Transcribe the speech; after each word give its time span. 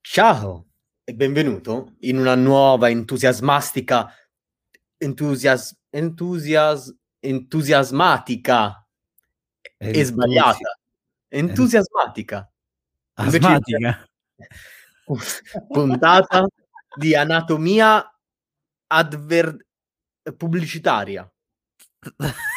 Ciao! 0.00 0.66
E 1.02 1.14
benvenuto 1.14 1.94
in 2.00 2.18
una 2.18 2.34
nuova 2.34 2.90
entusiasmastica 2.90 4.12
entusias, 4.98 5.74
entusias, 5.90 6.94
entusiasmatica. 7.20 8.86
E 9.78 10.04
sbagliata. 10.04 10.78
Entusiasmatica. 11.28 12.50
Asmatica. 13.14 14.04
puntata 15.72 16.46
di 16.96 17.14
anatomia 17.14 18.04
adver- 18.86 19.66
pubblicitaria 20.36 21.28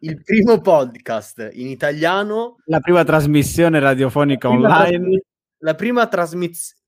il 0.00 0.22
primo 0.22 0.60
podcast 0.60 1.50
in 1.52 1.66
italiano 1.68 2.56
La 2.66 2.80
prima 2.80 3.04
trasmissione 3.04 3.78
radiofonica 3.80 4.48
prima 4.48 4.68
online. 4.68 4.88
trasmi- 4.98 5.22
la 5.62 5.74
prima, 5.74 6.08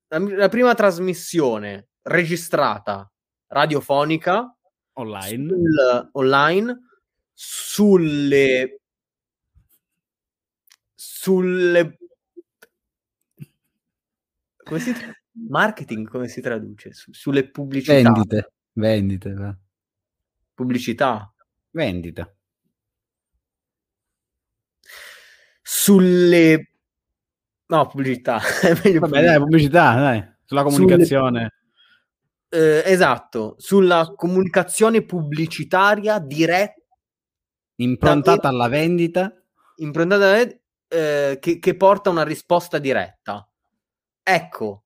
la, 0.09 0.19
la 0.37 0.49
prima 0.49 0.75
trasmissione 0.75 1.89
registrata 2.03 3.11
radiofonica 3.49 4.57
online. 4.95 5.49
sul- 5.49 6.09
online 6.13 6.81
sulle 7.35 8.81
sulle 10.95 11.99
come 14.65 14.79
si 14.81 14.93
tra- 14.93 15.13
marketing 15.49 16.09
come 16.09 16.29
si 16.29 16.41
traduce 16.41 16.93
Su- 16.93 17.13
sulle 17.13 17.49
pubblicità 17.51 17.95
Vendite. 17.95 18.53
Vendite. 18.73 19.33
va. 19.35 19.57
pubblicità 20.55 21.33
Vendita. 21.71 22.31
Sulle 25.63 26.71
no 27.67 27.87
pubblicità 27.87 28.41
è 28.61 28.79
meglio 28.83 29.01
Vabbè, 29.01 29.23
dai, 29.25 29.39
pubblicità, 29.39 29.95
dai. 29.95 30.31
Sulla 30.45 30.63
comunicazione. 30.65 31.55
Eh, 32.49 32.83
esatto 32.85 33.55
sulla 33.57 34.13
comunicazione 34.15 35.03
pubblicitaria 35.03 36.19
diretta 36.19 36.83
Improntata 37.77 38.49
alla 38.49 38.69
vendita. 38.69 39.33
improntata 39.77 40.39
eh, 40.89 41.39
che, 41.41 41.59
che 41.59 41.77
porta 41.77 42.11
una 42.11 42.23
risposta 42.23 42.79
diretta. 42.79 43.49
Ecco, 44.23 44.85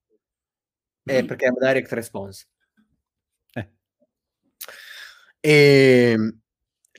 eh, 1.04 1.24
perché 1.24 1.46
è 1.46 1.50
direct 1.50 1.92
response. 1.92 2.46
Eh. 3.52 3.70
E... 5.40 6.36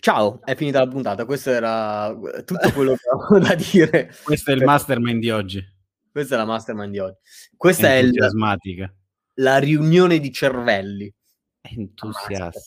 Ciao, 0.08 0.40
è 0.46 0.56
finita 0.56 0.80
la 0.80 0.88
puntata. 0.88 1.26
Questo 1.26 1.50
era 1.50 2.16
tutto 2.46 2.72
quello 2.72 2.96
che 2.96 3.10
avevo 3.14 3.46
da 3.46 3.56
dire. 3.56 4.10
Questo 4.24 4.52
è 4.52 4.54
il 4.54 4.64
mastermind 4.64 5.20
di 5.20 5.30
oggi. 5.32 5.62
Questa 6.10 6.36
è 6.36 6.38
la 6.38 6.46
mastermind 6.46 6.92
di 6.94 7.00
oggi. 7.00 7.18
Questa 7.58 7.90
è 7.90 7.96
il- 7.96 8.06
Entusiasmatica. 8.06 8.96
la 9.34 9.58
riunione 9.58 10.20
di 10.20 10.32
cervelli. 10.32 11.14
Entusiasta. 11.60 12.58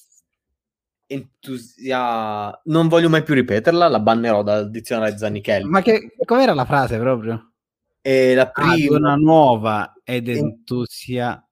Entusia... 1.07 2.61
Non 2.65 2.89
voglio 2.89 3.09
mai 3.09 3.23
più 3.23 3.33
ripeterla, 3.33 3.89
la 3.89 4.01
bannerò 4.01 4.43
dal 4.43 4.69
dizionario 4.69 5.17
Zanichelli. 5.17 5.67
Ma 5.67 5.81
che, 5.81 6.13
com'era 6.23 6.53
la 6.53 6.67
frase 6.67 6.99
proprio? 6.99 7.53
E 8.03 8.35
la 8.35 8.51
Ah, 8.53 8.73
prima... 8.73 8.97
una 8.99 9.15
nuova 9.15 9.95
ed 10.05 10.29
entusia... 10.29 11.43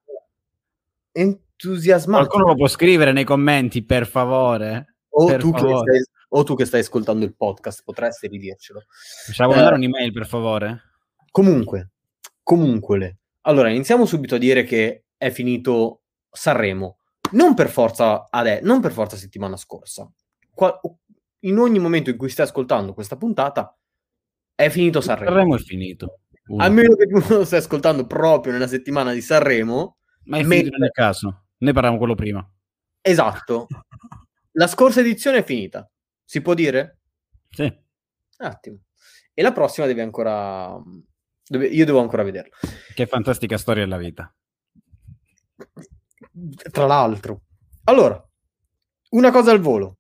entusiasmante. 1.12 2.26
Qualcuno 2.28 2.53
lo 2.53 2.56
può 2.59 2.69
scrivere 2.69 3.12
nei 3.12 3.25
commenti, 3.25 3.82
per 3.82 4.06
favore? 4.06 4.97
O 5.21 5.37
tu, 5.37 5.49
stai, 5.56 6.05
o 6.29 6.43
tu 6.45 6.55
che 6.55 6.65
stai 6.65 6.81
ascoltando 6.81 7.25
il 7.25 7.34
podcast 7.34 7.83
potresti 7.83 8.29
ridircelo. 8.29 8.83
Facciamo 9.27 9.53
Eh. 9.53 9.56
mandare 9.56 9.75
un'email, 9.77 10.12
per 10.12 10.27
favore? 10.27 10.83
Comunque, 11.31 11.91
comunque, 12.43 13.19
allora 13.43 13.69
iniziamo 13.71 14.06
subito 14.06 14.37
a 14.37 14.39
dire 14.39 14.62
che 14.62 15.06
è 15.17 15.31
finito 15.31 16.03
Sanremo. 16.31 16.99
Non 17.33 17.55
per 17.55 17.69
forza, 17.69 18.29
ade- 18.31 18.61
non 18.62 18.81
per 18.81 18.93
forza 18.93 19.17
settimana 19.17 19.56
scorsa. 19.56 20.09
Qua- 20.55 20.81
in 21.41 21.59
ogni 21.59 21.79
momento 21.79 22.11
in 22.11 22.17
cui 22.17 22.29
stai 22.29 22.47
ascoltando 22.47 22.95
questa 22.95 23.17
puntata 23.17 23.77
è 24.55 24.69
finito 24.71 25.00
Sanremo. 25.00 25.31
Sanremo 25.31 25.55
è 25.56 25.59
finito. 25.59 26.21
Uno. 26.47 26.65
A 26.65 26.69
meno 26.69 26.95
che 26.95 27.06
tu 27.06 27.19
non 27.29 27.39
lo 27.39 27.45
stai 27.45 27.59
ascoltando 27.59 28.06
proprio 28.06 28.53
nella 28.53 28.67
settimana 28.69 29.12
di 29.12 29.21
Sanremo. 29.21 29.97
Ma 30.25 30.39
è 30.39 30.45
finito 30.45 30.77
nel 30.77 30.91
caso. 30.91 31.47
Noi 31.59 31.73
parlavamo 31.73 31.99
quello 31.99 32.15
prima. 32.15 32.49
Esatto. 33.00 33.67
La 34.58 34.66
scorsa 34.66 34.98
edizione 35.00 35.38
è 35.38 35.44
finita. 35.44 35.88
Si 36.24 36.42
può 36.42 36.52
dire? 36.52 36.98
Sì. 37.48 37.62
Un 37.62 38.46
attimo. 38.46 38.78
E 39.32 39.41
la 39.41 39.52
prossima 39.52 39.86
deve 39.86 40.02
ancora... 40.02 40.76
dove- 41.46 41.69
Io 41.69 41.84
devo 41.84 42.00
ancora 42.00 42.24
vederla. 42.24 42.56
Che 42.92 43.06
fantastica 43.06 43.56
storia 43.56 43.84
della 43.84 43.98
vita. 43.98 44.34
Tra 46.72 46.86
l'altro. 46.86 47.42
Allora, 47.84 48.20
una 49.10 49.30
cosa 49.30 49.52
al 49.52 49.60
volo. 49.60 49.98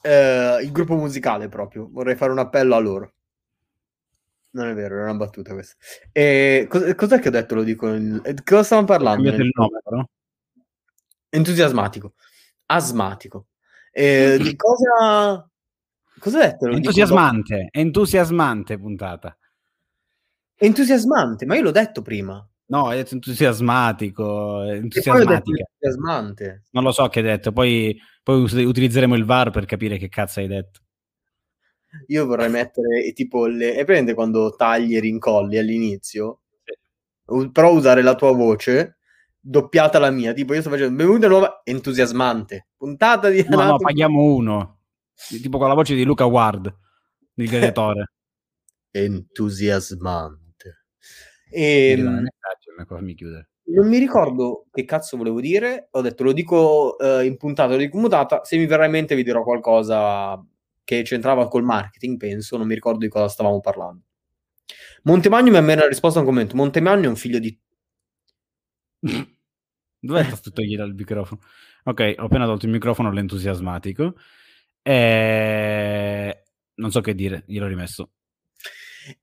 Eh, 0.00 0.60
il 0.62 0.72
gruppo 0.72 0.94
musicale 0.94 1.48
proprio. 1.48 1.88
Vorrei 1.90 2.16
fare 2.16 2.32
un 2.32 2.38
appello 2.38 2.74
a 2.74 2.78
loro. 2.78 3.12
Non 4.52 4.68
è 4.68 4.74
vero, 4.74 4.94
era 4.94 5.04
una 5.10 5.14
battuta 5.14 5.52
questa. 5.52 5.76
E 6.10 6.66
cos- 6.70 6.94
cos'è 6.94 7.18
che 7.20 7.28
ho 7.28 7.32
detto? 7.32 7.54
Lo 7.54 7.62
dico. 7.64 7.92
in- 7.92 8.18
eh, 8.24 8.34
Cosa 8.42 8.62
stavamo 8.62 8.86
parlando? 8.86 9.30
Nel- 9.30 9.50
nome. 9.52 10.08
Entusiasmatico. 11.28 12.14
Asmatico. 12.70 13.48
Eh, 13.92 14.38
di 14.40 14.54
cosa... 14.56 15.48
Cosa 16.18 16.38
ho 16.38 16.40
detto? 16.40 16.66
Entusiasmante, 16.66 17.68
entusiasmante 17.70 18.78
puntata. 18.78 19.36
Entusiasmante, 20.56 21.46
ma 21.46 21.54
io 21.54 21.62
l'ho 21.62 21.70
detto 21.70 22.02
prima. 22.02 22.44
No, 22.66 22.88
hai 22.88 22.98
detto 22.98 23.14
entusiasmatico, 23.14 24.62
entusiasmante. 24.62 26.64
Non 26.72 26.82
lo 26.82 26.90
so 26.90 27.08
che 27.08 27.20
hai 27.20 27.24
detto, 27.24 27.52
poi, 27.52 27.96
poi 28.22 28.42
us- 28.42 28.52
utilizzeremo 28.52 29.14
il 29.14 29.24
VAR 29.24 29.50
per 29.50 29.64
capire 29.64 29.96
che 29.96 30.08
cazzo 30.08 30.40
hai 30.40 30.48
detto. 30.48 30.80
Io 32.08 32.26
vorrei 32.26 32.50
mettere 32.50 33.04
eh, 33.04 33.12
tipo 33.12 33.46
le... 33.46 33.76
E 33.76 33.84
prende 33.84 34.12
quando 34.12 34.54
tagli 34.54 34.96
e 34.96 35.00
rincolli 35.00 35.56
all'inizio? 35.56 36.40
Però 37.52 37.72
usare 37.72 38.02
la 38.02 38.14
tua 38.14 38.32
voce 38.32 38.97
doppiata 39.40 39.98
la 39.98 40.10
mia. 40.10 40.32
Tipo 40.32 40.54
io 40.54 40.60
sto 40.60 40.70
facendo 40.70 40.94
benvenuta 40.94 41.28
nuova 41.28 41.60
entusiasmante. 41.64 42.68
Puntata 42.76 43.28
di 43.28 43.44
No, 43.48 43.62
no, 43.62 43.76
paghiamo 43.78 44.22
uno. 44.22 44.80
Tipo 45.42 45.58
con 45.58 45.68
la 45.68 45.74
voce 45.74 45.94
di 45.94 46.04
Luca 46.04 46.24
Ward, 46.26 46.72
il 47.34 47.48
gladiatore. 47.48 48.12
Entusiasmante. 48.90 50.84
Mi 51.50 51.56
E, 51.56 52.24
fammi 52.86 53.14
chiudere. 53.14 53.48
non 53.64 53.88
mi 53.88 53.98
ricordo 53.98 54.66
che 54.70 54.84
cazzo 54.84 55.16
volevo 55.16 55.40
dire. 55.40 55.88
Ho 55.92 56.00
detto 56.00 56.22
lo 56.24 56.32
dico 56.32 56.98
eh, 56.98 57.24
in 57.24 57.36
puntata, 57.36 57.72
lo 57.72 57.78
dico 57.78 57.96
in 57.96 58.02
mutata. 58.02 58.44
Se 58.44 58.56
mi 58.56 58.66
verrà 58.66 58.84
in 58.84 58.92
mente 58.92 59.14
vi 59.14 59.24
dirò 59.24 59.42
qualcosa 59.42 60.42
che 60.84 61.02
c'entrava 61.02 61.48
col 61.48 61.64
marketing, 61.64 62.16
penso. 62.16 62.56
Non 62.56 62.66
mi 62.66 62.74
ricordo 62.74 62.98
di 63.00 63.08
cosa 63.08 63.28
stavamo 63.28 63.60
parlando. 63.60 64.02
Montemagno 65.04 65.50
mi 65.62 65.72
ha 65.72 65.86
risposto 65.86 66.18
a 66.18 66.22
un 66.22 66.28
commento. 66.28 66.54
Montemagno 66.56 67.04
è 67.04 67.08
un 67.08 67.16
figlio 67.16 67.38
di... 67.38 67.58
Dov'è 70.00 70.24
stato 70.24 70.52
togliere 70.52 70.84
il 70.84 70.94
microfono? 70.94 71.40
Ok, 71.84 72.14
ho 72.18 72.24
appena 72.24 72.44
tolto 72.46 72.66
il 72.66 72.72
microfono 72.72 73.08
all'entusiasmatico. 73.08 74.14
E... 74.82 76.42
Non 76.74 76.90
so 76.90 77.00
che 77.00 77.14
dire, 77.14 77.44
gliel'ho 77.46 77.66
rimesso. 77.66 78.10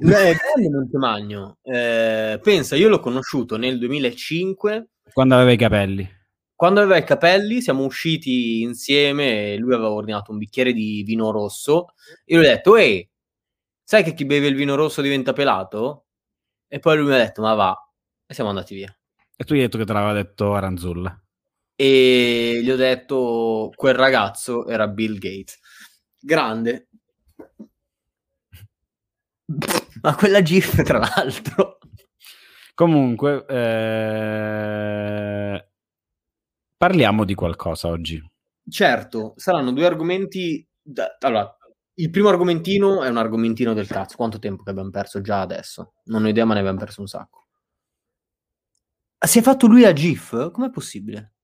Grande 0.00 0.68
Montemagno. 0.70 1.58
Eh, 1.62 2.40
pensa, 2.42 2.74
io 2.76 2.88
l'ho 2.88 3.00
conosciuto 3.00 3.56
nel 3.56 3.78
2005 3.78 4.88
Quando 5.12 5.34
aveva 5.34 5.52
i 5.52 5.56
capelli. 5.58 6.08
quando 6.54 6.80
aveva 6.80 6.96
i 6.96 7.04
capelli 7.04 7.60
siamo 7.60 7.84
usciti 7.84 8.62
insieme 8.62 9.52
e 9.52 9.56
lui 9.58 9.74
aveva 9.74 9.90
ordinato 9.90 10.32
un 10.32 10.38
bicchiere 10.38 10.72
di 10.72 11.02
vino 11.04 11.30
rosso 11.30 11.94
io 12.26 12.40
gli 12.40 12.44
ho 12.44 12.48
detto 12.48 12.76
ehi 12.76 13.06
sai 13.82 14.02
che 14.04 14.14
chi 14.14 14.24
beve 14.26 14.46
il 14.48 14.54
vino 14.54 14.74
rosso 14.74 15.00
diventa 15.02 15.32
pelato? 15.32 16.06
e 16.68 16.78
poi 16.78 16.96
lui 16.98 17.06
mi 17.08 17.14
ha 17.14 17.18
detto 17.18 17.42
ma 17.42 17.54
va 17.54 17.74
e 18.26 18.34
siamo 18.34 18.50
andati 18.50 18.74
via 18.74 18.94
E 19.40 19.44
tu 19.44 19.54
gli 19.54 19.60
hai 19.60 19.64
detto 19.64 19.78
che 19.78 19.86
te 19.86 19.94
l'aveva 19.94 20.12
detto 20.12 20.54
Aranzulla. 20.54 21.18
e 21.74 22.60
gli 22.62 22.70
ho 22.70 22.76
detto 22.76 23.72
quel 23.74 23.94
ragazzo 23.94 24.66
era 24.66 24.86
Bill 24.86 25.14
Gates 25.14 25.58
grande 26.18 26.88
Ma 30.02 30.14
quella 30.14 30.42
GIF, 30.42 30.82
tra 30.82 30.98
l'altro. 30.98 31.78
Comunque, 32.74 33.44
eh, 33.48 35.68
parliamo 36.76 37.24
di 37.24 37.34
qualcosa 37.34 37.88
oggi. 37.88 38.22
Certo, 38.68 39.34
saranno 39.36 39.72
due 39.72 39.86
argomenti. 39.86 40.64
Da... 40.80 41.16
Allora, 41.20 41.56
il 41.94 42.10
primo 42.10 42.28
argomentino 42.28 43.02
è 43.02 43.08
un 43.08 43.16
argomentino 43.16 43.74
del 43.74 43.88
cazzo. 43.88 44.16
Quanto 44.16 44.38
tempo 44.38 44.62
che 44.62 44.70
abbiamo 44.70 44.90
perso 44.90 45.20
già 45.20 45.40
adesso? 45.40 45.94
Non 46.04 46.24
ho 46.24 46.28
idea, 46.28 46.44
ma 46.44 46.54
ne 46.54 46.60
abbiamo 46.60 46.78
perso 46.78 47.00
un 47.00 47.08
sacco. 47.08 47.39
Si 49.26 49.38
è 49.38 49.42
fatto 49.42 49.66
lui 49.66 49.84
a 49.84 49.92
GIF? 49.92 50.50
Com'è 50.50 50.70
possibile? 50.70 51.34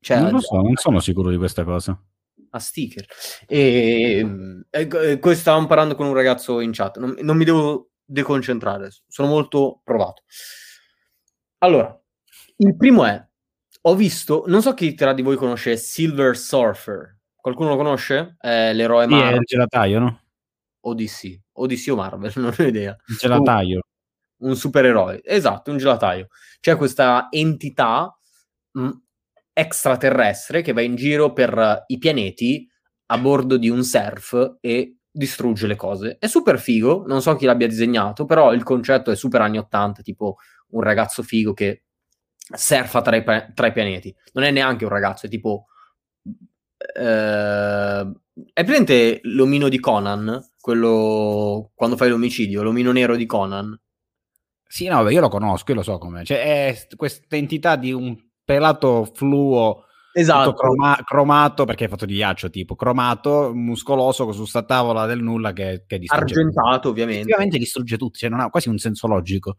Cioè, 0.00 0.20
non 0.20 0.32
lo 0.32 0.40
so, 0.40 0.56
non 0.56 0.74
sono 0.76 1.00
sicuro 1.00 1.30
di 1.30 1.36
questa 1.36 1.64
cosa. 1.64 1.98
a 2.50 2.58
sticker. 2.58 3.06
E, 3.46 4.64
e, 4.70 4.88
e 4.88 5.18
questo 5.18 5.40
stavamo 5.40 5.66
parlando 5.66 5.94
con 5.94 6.06
un 6.06 6.14
ragazzo 6.14 6.60
in 6.60 6.72
chat. 6.72 6.98
Non, 6.98 7.16
non 7.20 7.36
mi 7.36 7.44
devo 7.44 7.90
deconcentrare, 8.04 8.90
sono 9.06 9.28
molto 9.28 9.80
provato. 9.82 10.22
Allora, 11.58 11.98
il 12.56 12.76
primo 12.76 13.04
è: 13.04 13.22
ho 13.82 13.94
visto, 13.94 14.44
non 14.46 14.62
so 14.62 14.74
chi 14.74 14.94
tra 14.94 15.12
di 15.12 15.22
voi 15.22 15.36
conosce 15.36 15.76
Silver 15.76 16.36
Surfer. 16.36 17.18
Qualcuno 17.36 17.70
lo 17.70 17.76
conosce? 17.76 18.36
È 18.38 18.72
l'eroe 18.72 19.06
Sì, 19.06 19.12
è 19.12 19.16
Marvel 19.16 19.40
il 19.40 19.44
gelataio, 19.44 19.98
no? 19.98 20.20
o 20.86 20.94
DC? 20.94 21.40
O 21.52 21.66
DC 21.66 21.90
o 21.90 21.96
Marvel, 21.96 22.32
non 22.36 22.54
ho 22.58 22.62
idea. 22.62 22.96
Il 23.06 23.16
gelataio. 23.16 23.80
Un 24.44 24.56
supereroe, 24.56 25.20
esatto, 25.24 25.70
un 25.70 25.78
gelataio. 25.78 26.28
C'è 26.60 26.76
questa 26.76 27.28
entità 27.30 28.16
mh, 28.72 28.90
extraterrestre 29.52 30.62
che 30.62 30.72
va 30.72 30.80
in 30.82 30.94
giro 30.96 31.32
per 31.32 31.56
eh, 31.58 31.84
i 31.88 31.98
pianeti 31.98 32.68
a 33.06 33.18
bordo 33.18 33.56
di 33.56 33.68
un 33.68 33.84
surf 33.84 34.56
e 34.60 34.96
distrugge 35.10 35.66
le 35.66 35.76
cose. 35.76 36.16
È 36.18 36.26
super 36.26 36.58
figo, 36.58 37.04
non 37.06 37.22
so 37.22 37.36
chi 37.36 37.44
l'abbia 37.46 37.68
disegnato, 37.68 38.24
però 38.24 38.52
il 38.52 38.62
concetto 38.62 39.10
è 39.10 39.16
super 39.16 39.40
anni 39.40 39.58
80, 39.58 40.02
tipo 40.02 40.36
un 40.70 40.82
ragazzo 40.82 41.22
figo 41.22 41.52
che 41.54 41.84
surfa 42.56 43.00
tra 43.02 43.16
i, 43.16 43.22
pa- 43.22 43.50
tra 43.54 43.68
i 43.68 43.72
pianeti. 43.72 44.14
Non 44.32 44.44
è 44.44 44.50
neanche 44.50 44.84
un 44.84 44.90
ragazzo, 44.90 45.26
è 45.26 45.28
tipo... 45.28 45.66
eh, 46.76 48.12
è 48.52 48.64
presente 48.64 49.20
l'omino 49.24 49.68
di 49.68 49.78
Conan? 49.78 50.42
Quello 50.60 51.70
quando 51.74 51.96
fai 51.96 52.08
l'omicidio, 52.08 52.62
l'omino 52.62 52.92
nero 52.92 53.16
di 53.16 53.26
Conan? 53.26 53.78
Sì, 54.74 54.88
no, 54.88 55.04
beh, 55.04 55.12
io 55.12 55.20
lo 55.20 55.28
conosco, 55.28 55.70
io 55.70 55.76
lo 55.76 55.82
so 55.84 55.98
com'è. 55.98 56.24
Cioè, 56.24 56.66
è 56.66 56.74
st- 56.74 56.96
questa 56.96 57.36
entità 57.36 57.76
di 57.76 57.92
un 57.92 58.12
pelato 58.42 59.04
fluo, 59.04 59.84
Esatto. 60.12 60.50
tutto 60.50 60.62
croma- 60.62 60.98
cromato, 61.04 61.64
perché 61.64 61.84
è 61.84 61.88
fatto 61.88 62.04
di 62.06 62.14
ghiaccio, 62.14 62.50
tipo, 62.50 62.74
cromato, 62.74 63.52
muscoloso, 63.54 64.32
su 64.32 64.44
sta 64.46 64.64
tavola 64.64 65.06
del 65.06 65.22
nulla 65.22 65.52
che, 65.52 65.84
che 65.86 66.00
distrugge. 66.00 66.34
argentato 66.34 66.88
ovviamente. 66.88 67.20
Effettivamente 67.20 67.58
distrugge 67.58 67.96
tutto, 67.96 68.18
cioè 68.18 68.28
non 68.28 68.40
ha 68.40 68.50
quasi 68.50 68.68
un 68.68 68.78
senso 68.78 69.06
logico. 69.06 69.58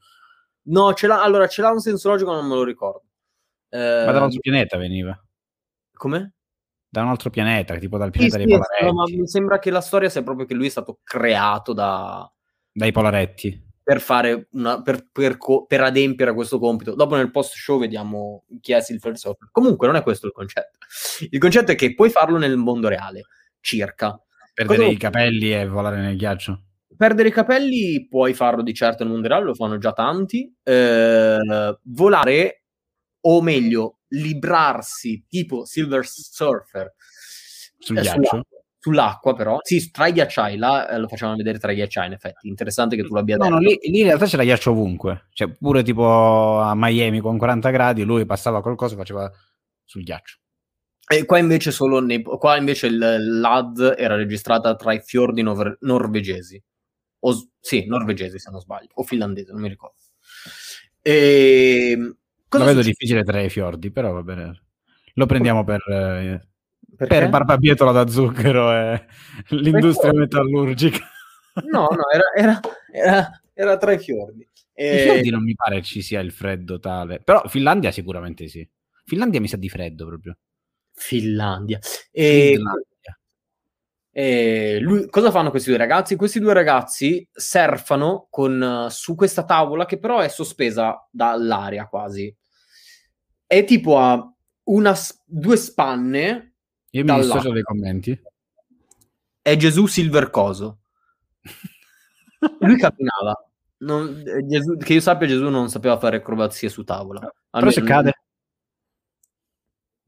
No, 0.63 0.93
ce 0.93 1.07
l'ha, 1.07 1.23
allora 1.23 1.47
ce 1.47 1.61
l'ha 1.61 1.71
un 1.71 1.79
senso 1.79 2.09
logico, 2.09 2.31
ma 2.31 2.35
non 2.41 2.47
me 2.49 2.55
lo 2.55 2.65
ricordo. 2.65 3.03
Eh, 3.69 4.03
Ma 4.05 4.11
da 4.11 4.17
un 4.17 4.23
altro 4.23 4.39
pianeta 4.41 4.75
veniva. 4.75 5.17
come? 5.93 6.33
Da 6.89 7.03
un 7.03 7.07
altro 7.07 7.29
pianeta, 7.29 7.77
tipo 7.77 7.97
dal 7.97 8.09
Sì, 8.11 8.17
pianeta 8.27 8.37
sì, 8.37 8.43
dei 8.43 8.51
no, 8.53 8.57
ma 8.57 8.67
polaretti. 8.93 9.17
mi 9.17 9.27
sembra 9.29 9.59
che 9.59 9.71
la 9.71 9.79
storia 9.79 10.09
sia 10.09 10.23
proprio 10.23 10.45
che 10.45 10.53
lui 10.55 10.65
è 10.65 10.69
stato 10.71 10.99
creato 11.03 11.71
da, 11.71 12.29
Dai 12.73 12.91
polaretti. 12.91 13.63
Per 13.85 14.01
fare 14.01 14.47
una, 14.53 14.81
per, 14.81 15.07
per 15.11 15.37
per 15.67 15.81
adempiere 15.81 16.31
a 16.31 16.33
questo 16.33 16.57
compito. 16.57 16.95
Dopo 16.95 17.15
nel 17.15 17.29
post 17.29 17.53
show 17.53 17.79
vediamo 17.79 18.45
chi 18.59 18.73
è 18.73 18.81
Silver 18.81 19.15
Surfer. 19.15 19.49
Comunque 19.51 19.85
non 19.85 19.95
è 19.95 20.01
questo 20.01 20.25
il 20.25 20.31
concetto. 20.31 20.79
Il 21.29 21.37
concetto 21.37 21.71
è 21.71 21.75
che 21.75 21.93
puoi 21.93 22.09
farlo 22.09 22.39
nel 22.39 22.57
mondo 22.57 22.87
reale, 22.87 23.25
circa. 23.59 24.19
Perdere 24.55 24.79
Cosa- 24.79 24.89
i 24.89 24.97
capelli 24.97 25.53
e 25.53 25.67
volare 25.67 25.97
nel 25.97 26.17
ghiaccio. 26.17 26.63
Perdere 26.97 27.27
i 27.27 27.31
capelli 27.31 28.07
puoi 28.07 28.33
farlo 28.33 28.63
di 28.63 28.73
certo 28.73 29.03
nel 29.03 29.13
mondo 29.13 29.27
reale, 29.27 29.45
lo 29.45 29.53
fanno 29.53 29.77
già 29.77 29.93
tanti. 29.93 30.51
Eh, 30.63 31.77
volare, 31.83 32.63
o 33.19 33.41
meglio, 33.43 33.99
librarsi 34.07 35.25
tipo 35.29 35.63
Silver 35.63 36.07
Surfer 36.07 36.91
Sul 37.77 37.99
eh, 37.99 38.01
ghiaccio. 38.01 38.45
Sull'acqua, 38.85 39.33
però. 39.33 39.57
Sì, 39.63 39.89
tra 39.89 40.07
i 40.07 40.13
ghiacciai, 40.13 40.57
là 40.57 40.87
eh, 40.87 40.99
lo 40.99 41.07
facevano 41.07 41.37
vedere 41.37 41.57
tra 41.57 41.71
i 41.71 41.75
ghiacciai, 41.75 42.05
in 42.07 42.13
effetti. 42.13 42.47
Interessante 42.47 42.95
che 42.95 43.03
tu 43.03 43.15
l'abbia 43.15 43.37
No, 43.37 43.45
detto. 43.45 43.55
no, 43.55 43.59
lì, 43.61 43.79
lì 43.81 43.99
in 43.99 44.05
realtà 44.05 44.25
c'era 44.25 44.43
ghiaccio 44.43 44.71
ovunque. 44.71 45.25
Cioè, 45.33 45.49
pure 45.49 45.81
tipo 45.83 46.59
a 46.59 46.73
Miami 46.75 47.19
con 47.19 47.37
40 47.37 47.71
gradi, 47.71 48.03
lui 48.03 48.25
passava 48.25 48.61
qualcosa 48.61 48.93
e 48.93 48.97
faceva 48.97 49.31
sul 49.83 50.03
ghiaccio. 50.03 50.37
E 51.07 51.25
qua 51.25 51.37
invece 51.37 51.71
solo 51.71 51.99
nei- 51.99 52.21
qua 52.23 52.57
invece 52.57 52.87
il 52.87 52.97
l'AD 52.97 53.95
era 53.97 54.15
registrata 54.15 54.75
tra 54.75 54.93
i 54.93 55.01
fiordi 55.01 55.41
nor- 55.41 55.77
norvegesi. 55.81 56.61
O, 57.19 57.33
sì, 57.59 57.85
norvegesi 57.87 58.37
se 58.39 58.51
non 58.51 58.59
sbaglio, 58.59 58.89
o 58.93 59.03
finlandese, 59.03 59.51
non 59.51 59.61
mi 59.61 59.69
ricordo. 59.69 59.95
E, 61.01 61.95
cosa 62.47 62.63
Lo 62.63 62.69
vedo 62.69 62.81
succede? 62.81 62.83
difficile 62.83 63.23
tra 63.23 63.41
i 63.41 63.49
fiordi, 63.49 63.91
però 63.91 64.11
va 64.11 64.23
bene. 64.23 64.63
Lo 65.15 65.25
prendiamo 65.27 65.63
per, 65.63 65.81
eh, 65.89 66.47
Perché? 66.95 67.17
per 67.19 67.29
barbabietola 67.29 67.91
da 67.91 68.07
zucchero 68.07 68.71
e 68.71 69.05
l'industria 69.49 70.11
fiordi? 70.11 70.17
metallurgica. 70.19 70.99
No, 71.71 71.87
no, 71.91 72.09
era, 72.11 72.23
era- 72.35 72.59
era- 72.91 73.41
era 73.53 73.77
tra 73.77 73.93
i 73.93 73.99
fiordi. 73.99 74.41
I 74.41 74.47
E- 74.73 74.97
fiordi 74.99 75.29
non 75.29 75.43
mi 75.43 75.55
pare 75.55 75.81
ci 75.81 76.01
sia 76.01 76.19
il 76.19 76.31
freddo 76.31 76.79
tale. 76.79 77.21
Però 77.21 77.41
Finlandia 77.47 77.91
sicuramente 77.91 78.47
sì. 78.47 78.67
Finlandia 79.05 79.39
mi 79.39 79.47
sa 79.47 79.57
di 79.57 79.69
freddo 79.69 80.05
proprio. 80.05 80.37
Finlandia. 80.93 81.79
E, 82.11 82.53
Finlandia. 82.55 83.19
e 84.11 84.77
lui- 84.79 85.09
cosa 85.09 85.29
fanno 85.31 85.49
questi 85.49 85.69
due 85.69 85.77
ragazzi? 85.77 86.15
Questi 86.15 86.39
due 86.39 86.53
ragazzi 86.53 87.27
surfano 87.31 88.27
con, 88.29 88.61
eh, 88.87 88.89
su 88.89 89.15
questa 89.15 89.43
tavola 89.43 89.85
che 89.85 89.99
però 89.99 90.19
è 90.19 90.27
sospesa 90.29 91.07
dall'aria 91.11 91.87
quasi. 91.87 92.33
È 93.47 93.63
tipo 93.63 93.97
a 93.97 94.33
una, 94.65 94.95
due 95.25 95.55
spanne. 95.57 96.54
Io 96.95 97.03
mi 97.03 97.15
dissocio 97.15 97.51
dai 97.51 97.61
commenti. 97.61 98.21
È 99.41 99.55
Gesù 99.57 99.85
Silver 99.85 100.29
Coso. 100.29 100.79
Lui 102.59 102.77
camminava. 102.77 103.49
Non- 103.79 104.23
eh, 104.25 104.45
Gesù- 104.47 104.77
che 104.81 104.93
io 104.93 105.01
sappia, 105.01 105.27
Gesù 105.27 105.49
non 105.49 105.69
sapeva 105.69 105.97
fare 105.99 106.17
acrobazie 106.17 106.69
su 106.69 106.83
tavola. 106.85 107.19
Però 107.19 107.69
se 107.69 107.79
Almeno- 107.81 107.85
cade 107.85 108.13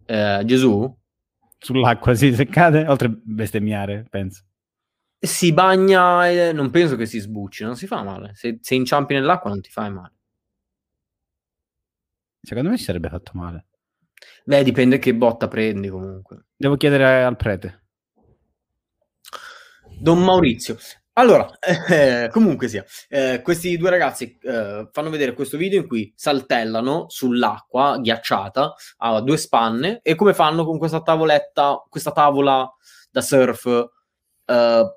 Eh, 0.10 0.44
Gesù 0.45 0.98
sull'acqua, 1.60 2.16
sì, 2.16 2.34
se 2.34 2.45
cade, 2.45 2.88
oltre 2.88 3.07
a 3.07 3.18
bestemmiare, 3.22 4.06
penso. 4.10 4.44
si 5.19 5.51
bagna 5.51 6.30
e 6.30 6.54
non 6.54 6.69
penso 6.69 6.95
che 6.95 7.06
si 7.06 7.19
sbucci, 7.19 7.66
non 7.66 7.75
si 7.75 7.88
fa 7.88 8.01
male. 8.04 8.34
Se, 8.36 8.60
se 8.62 8.75
inciampi 8.75 9.13
nell'acqua 9.13 9.50
non 9.50 9.60
ti 9.60 9.70
fai 9.70 9.91
male. 9.91 10.13
Secondo 12.41 12.70
me 12.70 12.77
si 12.77 12.86
sarebbe 12.86 13.10
fatto 13.10 13.32
male. 13.34 13.65
Beh, 14.45 14.63
dipende 14.63 15.00
che 15.00 15.13
botta 15.13 15.47
prendi 15.47 15.89
comunque. 15.89 16.45
Devo 16.55 16.77
chiedere 16.77 17.24
al 17.24 17.36
prete. 17.36 17.83
Don 20.00 20.24
Maurizio. 20.24 20.77
Allora, 21.13 21.50
eh, 21.89 22.29
comunque 22.31 22.67
sia, 22.67 22.86
eh, 23.09 23.41
questi 23.43 23.75
due 23.75 23.89
ragazzi 23.89 24.38
eh, 24.39 24.88
fanno 24.91 25.09
vedere 25.09 25.33
questo 25.33 25.57
video 25.57 25.81
in 25.81 25.88
cui 25.88 26.13
saltellano 26.15 27.05
sull'acqua 27.09 27.97
ghiacciata 28.00 28.74
a 28.97 29.21
due 29.21 29.38
spanne 29.38 30.00
e 30.03 30.13
come 30.13 30.36
fanno 30.36 30.63
con 30.63 30.77
questa 30.77 31.01
tavoletta, 31.01 31.83
questa 31.89 32.12
tavola 32.12 32.71
da 33.09 33.21
surf 33.21 33.65
eh, 34.45 34.95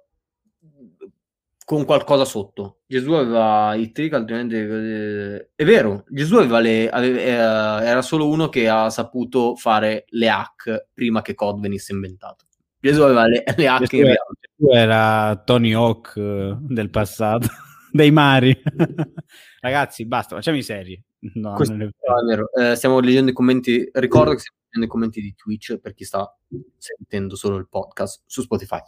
con 1.70 1.84
qualcosa 1.84 2.24
sotto. 2.24 2.80
Gesù 2.84 3.12
aveva 3.12 3.76
i 3.76 3.92
trick, 3.92 4.12
altrimenti 4.14 4.56
eh, 4.56 5.50
è 5.54 5.64
vero, 5.64 6.04
Gesù 6.08 6.34
aveva 6.34 6.58
le, 6.58 6.90
ave- 6.90 7.24
eh, 7.24 7.30
era 7.30 8.02
solo 8.02 8.28
uno 8.28 8.48
che 8.48 8.68
ha 8.68 8.90
saputo 8.90 9.54
fare 9.54 10.04
le 10.08 10.28
hack 10.28 10.88
prima 10.92 11.22
che 11.22 11.36
COD 11.36 11.60
venisse 11.60 11.92
inventato. 11.92 12.46
Gesù 12.80 13.02
aveva 13.02 13.28
le, 13.28 13.44
le 13.56 13.68
hack 13.68 13.84
Gesù 13.84 13.96
in 13.98 14.06
era. 14.06 14.26
Gesù 14.40 14.72
era 14.72 15.42
Tony 15.44 15.72
Hawk 15.72 16.16
eh, 16.16 16.56
del 16.58 16.90
passato, 16.90 17.46
dei 17.92 18.10
mari. 18.10 18.60
Ragazzi, 19.60 20.06
basta, 20.06 20.34
facciamo 20.34 20.56
i 20.56 20.64
seri. 20.64 21.00
No, 21.34 21.52
Questo 21.52 21.76
non 21.76 21.82
è 21.82 21.84
No, 21.84 22.20
è 22.20 22.24
vero. 22.24 22.52
Eh, 22.52 22.74
stiamo 22.74 22.98
leggendo 22.98 23.30
i 23.30 23.34
commenti. 23.34 23.88
Ricordo 23.92 24.32
che 24.32 24.40
stiamo 24.40 24.58
leggendo 24.64 24.86
i 24.86 24.88
commenti 24.88 25.20
di 25.20 25.34
Twitch 25.36 25.78
per 25.78 25.94
chi 25.94 26.02
sta 26.02 26.36
sentendo 26.78 27.36
solo 27.36 27.58
il 27.58 27.68
podcast 27.68 28.24
su 28.26 28.42
Spotify. 28.42 28.80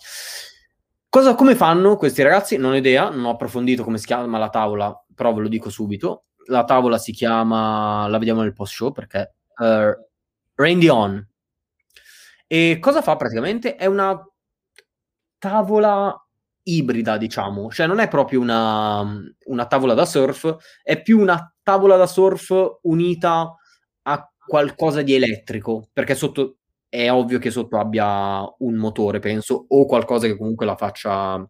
Cosa, 1.14 1.34
come 1.34 1.54
fanno 1.54 1.96
questi 1.98 2.22
ragazzi? 2.22 2.56
Non 2.56 2.72
ho 2.72 2.76
idea, 2.76 3.10
non 3.10 3.26
ho 3.26 3.30
approfondito 3.32 3.84
come 3.84 3.98
si 3.98 4.06
chiama 4.06 4.38
la 4.38 4.48
tavola, 4.48 4.98
però 5.14 5.34
ve 5.34 5.42
lo 5.42 5.48
dico 5.48 5.68
subito. 5.68 6.24
La 6.46 6.64
tavola 6.64 6.96
si 6.96 7.12
chiama, 7.12 8.08
la 8.08 8.16
vediamo 8.16 8.40
nel 8.40 8.54
post 8.54 8.72
show 8.72 8.92
perché 8.92 9.34
uh, 9.58 9.92
Randy 10.54 10.88
On. 10.88 11.28
E 12.46 12.78
cosa 12.80 13.02
fa 13.02 13.16
praticamente? 13.16 13.76
È 13.76 13.84
una 13.84 14.18
tavola 15.36 16.16
ibrida, 16.62 17.18
diciamo, 17.18 17.70
cioè 17.70 17.86
non 17.86 17.98
è 17.98 18.08
proprio 18.08 18.40
una, 18.40 19.02
una 19.48 19.66
tavola 19.66 19.92
da 19.92 20.06
surf, 20.06 20.56
è 20.82 21.02
più 21.02 21.20
una 21.20 21.54
tavola 21.62 21.96
da 21.98 22.06
surf 22.06 22.78
unita 22.84 23.54
a 24.04 24.32
qualcosa 24.46 25.02
di 25.02 25.12
elettrico, 25.14 25.90
perché 25.92 26.14
sotto 26.14 26.60
è 26.94 27.10
ovvio 27.10 27.38
che 27.38 27.50
sotto 27.50 27.78
abbia 27.78 28.42
un 28.58 28.74
motore, 28.74 29.18
penso, 29.18 29.64
o 29.66 29.86
qualcosa 29.86 30.26
che 30.26 30.36
comunque 30.36 30.66
la 30.66 30.76
faccia 30.76 31.42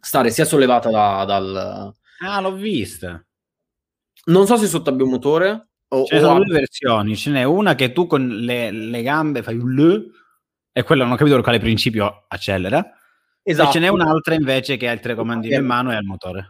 stare 0.00 0.30
sia 0.30 0.44
sollevata 0.44 0.88
da- 0.88 1.24
dal, 1.24 1.92
Ah, 2.20 2.40
l'ho 2.40 2.52
vista. 2.54 3.20
Non 4.26 4.46
so 4.46 4.56
se 4.56 4.68
sotto 4.68 4.90
abbia 4.90 5.04
un 5.04 5.10
motore 5.10 5.68
o, 5.88 6.04
Ce 6.04 6.14
ne 6.14 6.20
sono 6.20 6.44
due 6.44 6.54
versioni. 6.54 7.16
Ce 7.16 7.30
n'è 7.30 7.42
una 7.42 7.74
che 7.74 7.90
tu 7.92 8.06
con 8.06 8.28
le, 8.28 8.70
le 8.70 9.02
gambe 9.02 9.42
fai 9.42 9.56
un 9.58 9.72
L 9.74 10.10
e 10.70 10.82
quella 10.84 11.02
non 11.02 11.14
ho 11.14 11.16
capito 11.16 11.40
quale 11.42 11.58
principio 11.58 12.26
accelera. 12.28 12.88
Esatto. 13.42 13.68
E 13.70 13.72
ce 13.72 13.78
n'è 13.80 13.88
un'altra 13.88 14.34
invece 14.34 14.76
che 14.76 14.88
ha 14.88 14.92
il 14.92 15.00
telecomandino 15.00 15.54
in 15.56 15.60
Ok. 15.62 15.66
mano 15.66 15.90
e 15.90 15.96
ha 15.96 15.98
il 15.98 16.06
motore. 16.06 16.46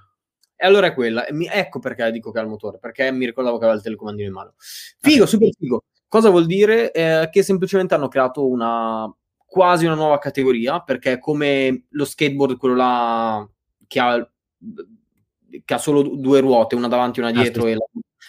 E 0.55 0.67
allora 0.67 0.89
è 0.89 0.93
quella. 0.95 1.25
Mi- 1.31 1.49
ecco 1.51 1.79
perché 1.79 2.11
dico 2.11 2.31
che 2.31 2.41
ha 2.41 2.43
il 2.43 2.49
motore, 2.49 2.79
perché 2.79 3.11
mi 3.11 3.25
ricordavo 3.25 3.57
che 3.57 3.63
aveva 3.65 3.79
il 3.79 3.85
telecomandino 3.85 4.29
in 4.29 4.35
mano. 4.35 4.55
Figo, 5.01 5.25
super 5.25 5.49
figo. 5.57 5.85
Cosa 6.09 6.31
vuol 6.31 6.47
dire? 6.47 6.91
Eh, 6.93 7.29
che 7.31 7.43
semplicemente 7.43 7.95
hanno 7.95 8.09
creato 8.09 8.49
una 8.49 9.13
quasi 9.51 9.87
una 9.87 9.95
nuova 9.95 10.19
categoria, 10.19 10.81
perché 10.81 11.19
come 11.19 11.85
lo 11.91 12.05
skateboard, 12.05 12.57
quello 12.59 12.75
là 12.75 13.49
che 13.87 13.99
ha, 14.01 14.31
che 15.65 15.75
ha 15.75 15.79
solo 15.79 16.03
due 16.03 16.41
ruote, 16.41 16.75
una 16.77 16.89
davanti 16.89 17.21
e 17.21 17.23
una 17.23 17.31
Ah, 17.33 17.41
dietro, 17.43 17.63
sì. 17.63 17.69
e, 17.71 17.75
la, 17.75 17.85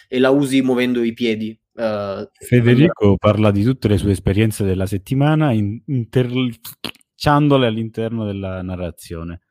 e 0.07 0.19
la 0.19 0.29
usi 0.29 0.61
muovendo 0.61 1.03
i 1.03 1.13
piedi. 1.13 1.57
eh, 1.75 2.29
Federico 2.33 3.15
parla 3.17 3.51
di 3.51 3.63
tutte 3.63 3.87
le 3.89 3.97
sue 3.97 4.11
esperienze 4.11 4.63
della 4.65 4.85
settimana 4.85 5.51
in- 5.51 5.81
interciandole 5.87 7.67
all'interno 7.67 8.25
della 8.25 8.61
narrazione. 8.61 9.41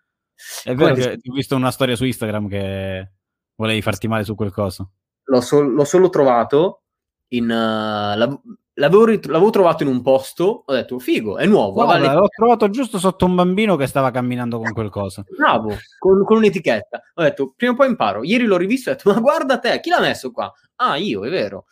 È 0.64 0.74
vero 0.74 0.94
Come- 0.94 1.04
che 1.18 1.30
ho 1.30 1.34
visto 1.34 1.56
una 1.56 1.70
storia 1.70 1.96
su 1.96 2.04
Instagram 2.04 2.48
che 2.48 3.12
volevi 3.56 3.82
farti 3.82 4.08
male 4.08 4.24
su 4.24 4.34
quel 4.34 4.52
coso. 4.52 4.92
l'ho, 5.24 5.40
sol- 5.42 5.72
l'ho 5.74 5.84
solo 5.84 6.08
trovato 6.08 6.84
in... 7.28 7.46
l'av- 7.46 8.40
l'avevo, 8.78 9.04
rit- 9.04 9.26
l'avevo 9.26 9.50
trovato 9.50 9.82
in 9.82 9.88
un 9.88 10.02
posto, 10.02 10.62
ho 10.66 10.72
detto, 10.72 10.98
figo, 10.98 11.36
è 11.38 11.46
nuovo. 11.46 11.72
Guarda, 11.84 12.06
vale- 12.06 12.20
l'ho 12.20 12.28
trovato 12.28 12.70
giusto 12.70 12.98
sotto 12.98 13.26
un 13.26 13.34
bambino 13.34 13.76
che 13.76 13.86
stava 13.86 14.10
camminando 14.10 14.58
con 14.58 14.72
quel 14.72 14.88
coso. 14.90 15.24
Bravo, 15.36 15.74
con, 15.98 16.24
con 16.24 16.36
un'etichetta. 16.38 17.02
Ho 17.14 17.22
detto, 17.22 17.52
prima 17.56 17.72
o 17.72 17.76
poi 17.76 17.88
imparo. 17.88 18.22
Ieri 18.22 18.44
l'ho 18.44 18.56
rivisto 18.56 18.90
e 18.90 18.92
ho 18.92 18.96
detto, 18.96 19.12
ma 19.12 19.20
guarda 19.20 19.58
te, 19.58 19.80
chi 19.80 19.90
l'ha 19.90 20.00
messo 20.00 20.30
qua? 20.30 20.52
Ah, 20.76 20.96
io, 20.96 21.24
è 21.24 21.30
vero. 21.30 21.66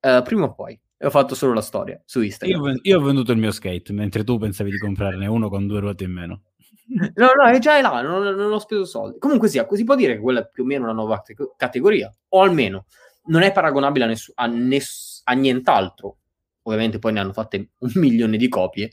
Eh, 0.00 0.22
prima 0.24 0.44
o 0.44 0.54
poi. 0.54 0.78
E 1.00 1.06
ho 1.06 1.10
fatto 1.10 1.34
solo 1.34 1.52
la 1.52 1.60
storia 1.60 2.00
su 2.04 2.18
Io, 2.18 2.24
Instagram. 2.26 2.62
ven- 2.62 2.78
io 2.82 2.98
ho 2.98 3.02
venduto 3.02 3.32
il 3.32 3.38
mio 3.38 3.52
skate, 3.52 3.92
mentre 3.92 4.24
tu 4.24 4.38
pensavi 4.38 4.70
di 4.70 4.78
comprarne 4.78 5.26
uno 5.26 5.48
con 5.48 5.66
due 5.66 5.80
ruote 5.80 6.04
in 6.04 6.12
meno. 6.12 6.42
No, 6.88 7.30
no, 7.36 7.48
è 7.48 7.58
già 7.58 7.80
là, 7.80 8.00
non, 8.00 8.22
non 8.34 8.50
ho 8.50 8.58
speso 8.58 8.84
soldi. 8.84 9.18
Comunque 9.18 9.48
sia, 9.48 9.66
si 9.70 9.84
può 9.84 9.94
dire 9.94 10.14
che 10.14 10.20
quella 10.20 10.40
è 10.40 10.48
più 10.50 10.62
o 10.62 10.66
meno 10.66 10.84
una 10.84 10.92
nuova 10.94 11.20
cate- 11.22 11.52
categoria, 11.56 12.12
o 12.30 12.40
almeno 12.40 12.86
non 13.28 13.42
è 13.42 13.52
paragonabile 13.52 14.04
a, 14.04 14.08
ness- 14.08 14.32
a 14.34 14.46
ness- 14.46 15.20
a 15.24 15.32
nient'altro. 15.32 16.18
Ovviamente 16.62 16.98
poi 16.98 17.12
ne 17.12 17.20
hanno 17.20 17.32
fatte 17.32 17.70
un 17.78 17.90
milione 17.96 18.36
di 18.36 18.48
copie, 18.48 18.90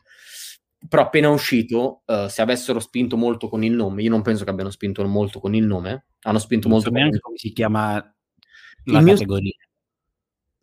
però 0.88 1.04
appena 1.04 1.30
uscito, 1.30 2.04
eh, 2.06 2.28
se 2.30 2.42
avessero 2.42 2.80
spinto 2.80 3.18
molto 3.18 3.50
con 3.50 3.64
il 3.64 3.74
nome, 3.74 4.02
io 4.04 4.10
non 4.10 4.22
penso 4.22 4.44
che 4.44 4.50
abbiano 4.52 4.70
spinto 4.70 5.04
molto 5.06 5.40
con 5.40 5.56
il 5.56 5.66
nome, 5.66 6.06
hanno 6.22 6.40
spinto 6.40 6.68
Non 6.68 6.78
molto 6.78 6.92
so 6.92 6.96
neanche 6.96 7.20
come 7.20 7.38
si 7.38 7.52
chiama 7.52 7.94
la 7.96 8.98
Il 9.00 9.04
mio- 9.04 9.14
categoria. 9.14 9.52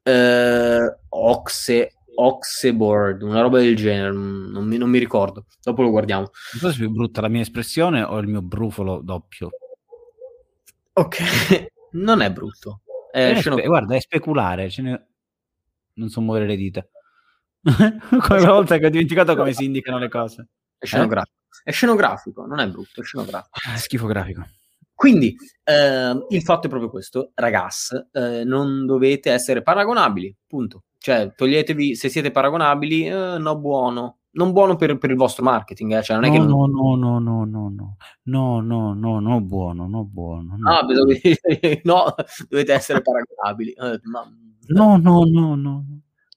eh, 0.04 0.96
Oxe, 1.08 1.92
Oxeboard, 2.14 3.22
una 3.22 3.40
roba 3.40 3.58
del 3.58 3.74
genere, 3.76 4.10
mm, 4.12 4.50
non 4.52 4.64
mi, 4.66 4.76
non 4.76 4.90
mi 4.90 4.98
ricordo. 4.98 5.46
Dopo 5.62 5.82
lo 5.82 5.90
guardiamo. 5.90 6.30
Non 6.52 6.60
so 6.60 6.68
se 6.70 6.74
è 6.74 6.78
più 6.78 6.90
brutta 6.90 7.20
la 7.20 7.28
mia 7.28 7.40
espressione 7.42 8.02
o 8.02 8.18
il 8.18 8.26
mio 8.28 8.42
brufolo 8.42 9.00
doppio. 9.02 9.50
Ok, 10.94 11.16
non 11.92 12.20
è 12.20 12.30
brutto. 12.30 12.80
È 13.12 13.30
Eh, 13.32 13.40
spe- 13.42 13.66
guarda, 13.66 13.94
è 13.94 14.00
speculare. 14.00 14.70
ne- 14.78 15.06
Non 15.94 16.08
so 16.08 16.20
muovere 16.22 16.46
le 16.46 16.56
dita. 16.56 16.86
come 18.26 18.40
una 18.40 18.52
volta 18.52 18.78
che 18.78 18.86
ho 18.86 18.90
dimenticato 18.90 19.36
come 19.36 19.52
si 19.52 19.64
indicano 19.64 19.98
le 19.98 20.08
cose. 20.08 20.48
è 20.78 20.86
scenografico. 20.86 21.36
È 21.62 21.70
scenografico, 21.70 22.46
non 22.46 22.58
è 22.58 22.66
brutto, 22.68 23.02
è 23.02 23.04
scenografico. 23.04 23.50
Ah, 23.70 23.76
schifo 23.76 24.06
grafico. 24.06 24.42
Quindi 24.94 25.36
ehm, 25.64 26.26
il 26.30 26.42
fatto 26.42 26.66
è 26.66 26.70
proprio 26.70 26.88
questo, 26.90 27.32
ragazzi, 27.34 27.94
eh, 28.12 28.44
non 28.44 28.86
dovete 28.86 29.30
essere 29.30 29.62
paragonabili, 29.62 30.34
punto. 30.46 30.84
Cioè, 30.98 31.34
toglietevi, 31.34 31.94
se 31.96 32.08
siete 32.08 32.30
paragonabili, 32.30 33.06
eh, 33.08 33.38
no 33.38 33.58
buono. 33.58 34.20
Non 34.34 34.52
buono 34.52 34.76
per, 34.76 34.96
per 34.98 35.10
il 35.10 35.16
vostro 35.16 35.44
marketing, 35.44 35.96
eh, 35.98 36.02
cioè 36.02 36.16
non 36.16 36.24
è 36.24 36.30
che... 36.30 36.38
No, 36.38 36.66
non- 36.66 36.70
no, 36.70 37.18
no, 37.18 37.18
no, 37.18 37.44
no, 37.44 37.68
no, 37.74 37.96
no, 38.24 38.60
no, 38.62 38.94
no, 38.94 39.20
no, 39.20 39.40
buono, 39.42 39.86
no, 39.86 40.04
buono. 40.04 40.56
No, 40.58 40.70
Ah, 40.70 40.86
che- 40.86 41.80
no, 41.84 42.14
dovete 42.48 42.72
essere 42.72 43.02
paragonabili. 43.02 43.72
Eh, 43.72 44.00
ma- 44.04 44.30
no, 44.68 44.96
no, 44.96 45.24
no, 45.24 45.54
no. 45.54 45.84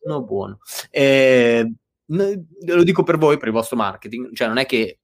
no, 0.05 0.23
buono. 0.23 0.59
Eh, 0.91 1.71
lo 2.07 2.83
dico 2.83 3.03
per 3.03 3.17
voi, 3.17 3.37
per 3.37 3.47
il 3.47 3.53
vostro 3.53 3.77
marketing, 3.77 4.33
cioè 4.33 4.47
non 4.47 4.57
è 4.57 4.65
che 4.65 4.99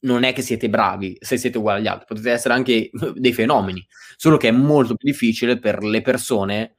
non 0.00 0.22
è 0.22 0.32
che 0.32 0.42
siete 0.42 0.68
bravi 0.68 1.16
se 1.18 1.36
siete 1.36 1.58
uguali 1.58 1.80
agli 1.80 1.88
altri, 1.88 2.06
potete 2.06 2.30
essere 2.30 2.54
anche 2.54 2.90
dei 3.16 3.32
fenomeni, 3.32 3.84
solo 4.16 4.36
che 4.36 4.48
è 4.48 4.52
molto 4.52 4.94
più 4.94 5.10
difficile 5.10 5.58
per 5.58 5.82
le 5.82 6.02
persone, 6.02 6.76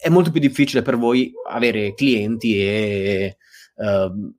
è 0.00 0.08
molto 0.08 0.30
più 0.30 0.40
difficile 0.40 0.82
per 0.82 0.96
voi 0.96 1.32
avere 1.48 1.94
clienti 1.94 2.56
e 2.60 3.38
ehm, 3.76 4.34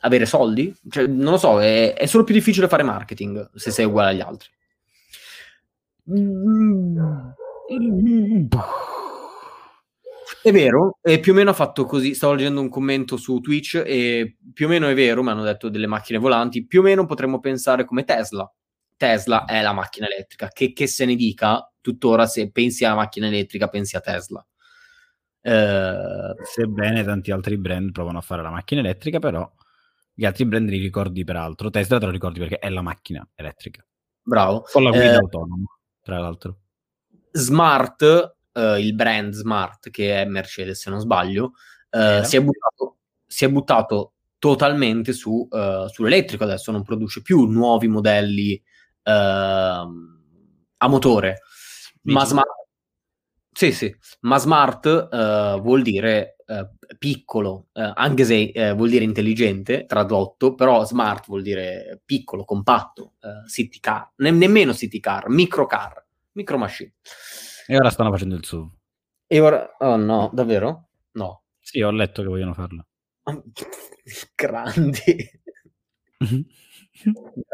avere 0.00 0.26
soldi, 0.26 0.74
cioè, 0.90 1.06
non 1.06 1.32
lo 1.32 1.38
so, 1.38 1.60
è, 1.60 1.94
è 1.94 2.06
solo 2.06 2.24
più 2.24 2.34
difficile 2.34 2.68
fare 2.68 2.82
marketing 2.82 3.50
se 3.54 3.70
sei 3.70 3.86
uguale 3.86 4.10
agli 4.10 4.20
altri. 4.20 4.48
È 10.42 10.52
vero, 10.52 10.98
e 11.02 11.18
più 11.18 11.32
o 11.32 11.34
meno 11.34 11.50
ha 11.50 11.54
fatto 11.54 11.84
così. 11.84 12.14
Stavo 12.14 12.34
leggendo 12.34 12.60
un 12.60 12.68
commento 12.68 13.16
su 13.16 13.40
Twitch 13.40 13.82
e 13.84 14.36
più 14.52 14.66
o 14.66 14.68
meno 14.68 14.86
è 14.88 14.94
vero, 14.94 15.22
mi 15.22 15.30
hanno 15.30 15.42
detto 15.42 15.68
delle 15.68 15.86
macchine 15.86 16.18
volanti. 16.18 16.66
Più 16.66 16.80
o 16.80 16.82
meno 16.82 17.04
potremmo 17.06 17.40
pensare 17.40 17.84
come 17.84 18.04
Tesla. 18.04 18.48
Tesla 18.96 19.44
è 19.44 19.60
la 19.62 19.72
macchina 19.72 20.06
elettrica. 20.06 20.48
Che, 20.48 20.72
che 20.72 20.86
se 20.86 21.04
ne 21.04 21.16
dica, 21.16 21.68
tuttora 21.80 22.26
se 22.26 22.50
pensi 22.50 22.84
alla 22.84 22.94
macchina 22.94 23.26
elettrica, 23.26 23.68
pensi 23.68 23.96
a 23.96 24.00
Tesla. 24.00 24.44
Eh, 25.46 26.34
Sebbene 26.42 27.04
tanti 27.04 27.30
altri 27.30 27.56
brand 27.56 27.92
provano 27.92 28.18
a 28.18 28.20
fare 28.20 28.42
la 28.42 28.50
macchina 28.50 28.80
elettrica, 28.80 29.20
però 29.20 29.48
gli 30.12 30.24
altri 30.24 30.44
brand 30.44 30.68
li 30.68 30.78
ricordi 30.78 31.22
per 31.22 31.36
altro. 31.36 31.70
Tesla 31.70 31.98
te 31.98 32.06
lo 32.06 32.10
ricordi 32.10 32.40
perché 32.40 32.58
è 32.58 32.68
la 32.68 32.82
macchina 32.82 33.26
elettrica. 33.34 33.84
bravo. 34.22 34.64
Con 34.72 34.82
la 34.82 34.90
guida 34.90 35.12
Eh, 35.12 35.18
autonoma, 35.18 35.66
tra 36.02 36.18
l'altro. 36.18 36.58
Smart, 37.30 38.02
eh, 38.52 38.80
il 38.80 38.94
brand 38.94 39.32
Smart, 39.34 39.90
che 39.90 40.20
è 40.20 40.24
Mercedes 40.24 40.80
se 40.80 40.90
non 40.90 40.98
sbaglio, 41.00 41.52
eh, 41.90 42.22
si, 42.24 42.36
è 42.36 42.42
buttato, 42.42 42.96
si 43.24 43.44
è 43.44 43.48
buttato 43.50 44.14
totalmente 44.38 45.12
su, 45.12 45.46
eh, 45.52 45.86
sull'elettrico 45.88 46.42
adesso, 46.42 46.72
non 46.72 46.82
produce 46.82 47.22
più 47.22 47.44
nuovi 47.44 47.86
modelli 47.86 48.60
ehm, 49.04 50.20
a 50.78 50.88
motore. 50.88 51.42
Ma 52.02 52.20
Dici? 52.20 52.32
smart, 52.32 52.48
sì, 53.56 53.72
sì, 53.72 53.96
ma 54.20 54.36
smart 54.36 54.84
eh, 55.10 55.58
vuol 55.62 55.80
dire 55.80 56.36
eh, 56.44 56.68
piccolo, 56.98 57.68
eh, 57.72 57.90
anche 57.94 58.24
se 58.24 58.50
eh, 58.54 58.72
vuol 58.74 58.90
dire 58.90 59.04
intelligente, 59.04 59.86
tradotto, 59.86 60.54
però 60.54 60.84
smart 60.84 61.26
vuol 61.26 61.40
dire 61.40 62.02
piccolo, 62.04 62.44
compatto, 62.44 63.14
eh, 63.20 63.48
city 63.48 63.80
car, 63.80 64.12
Ne- 64.16 64.30
nemmeno 64.30 64.74
city 64.74 65.00
car, 65.00 65.30
micro 65.30 65.64
car, 65.66 66.04
micro 66.32 66.58
machine. 66.58 66.92
E 67.66 67.76
ora 67.76 67.88
stanno 67.88 68.10
facendo 68.10 68.34
il 68.34 68.44
SUV. 68.44 68.70
E 69.26 69.40
ora, 69.40 69.74
oh 69.78 69.96
no, 69.96 70.30
davvero? 70.34 70.88
No. 71.12 71.44
Sì, 71.58 71.80
ho 71.80 71.90
letto 71.90 72.20
che 72.22 72.28
vogliono 72.28 72.52
farlo. 72.52 72.86
Grandi, 74.36 75.30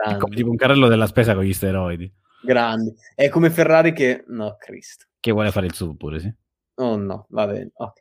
È 0.05 0.17
come 0.17 0.19
grandi, 0.19 0.35
tipo 0.35 0.51
un 0.51 0.57
carrello 0.57 0.89
della 0.89 1.07
spesa 1.07 1.35
con 1.35 1.45
gli 1.45 1.53
steroidi. 1.53 2.13
grandi. 2.41 2.93
È 3.15 3.29
come 3.29 3.51
Ferrari 3.51 3.93
che... 3.93 4.25
No, 4.29 4.57
Cristo. 4.59 5.07
Che 5.23 5.31
vuole 5.31 5.53
fare 5.53 5.67
il 5.67 5.75
SUV 5.75 5.97
pure, 5.97 6.19
sì. 6.19 6.35
Oh 6.75 6.97
no, 6.97 7.27
va 7.31 7.47
bene. 7.47 7.71
ok. 7.75 8.01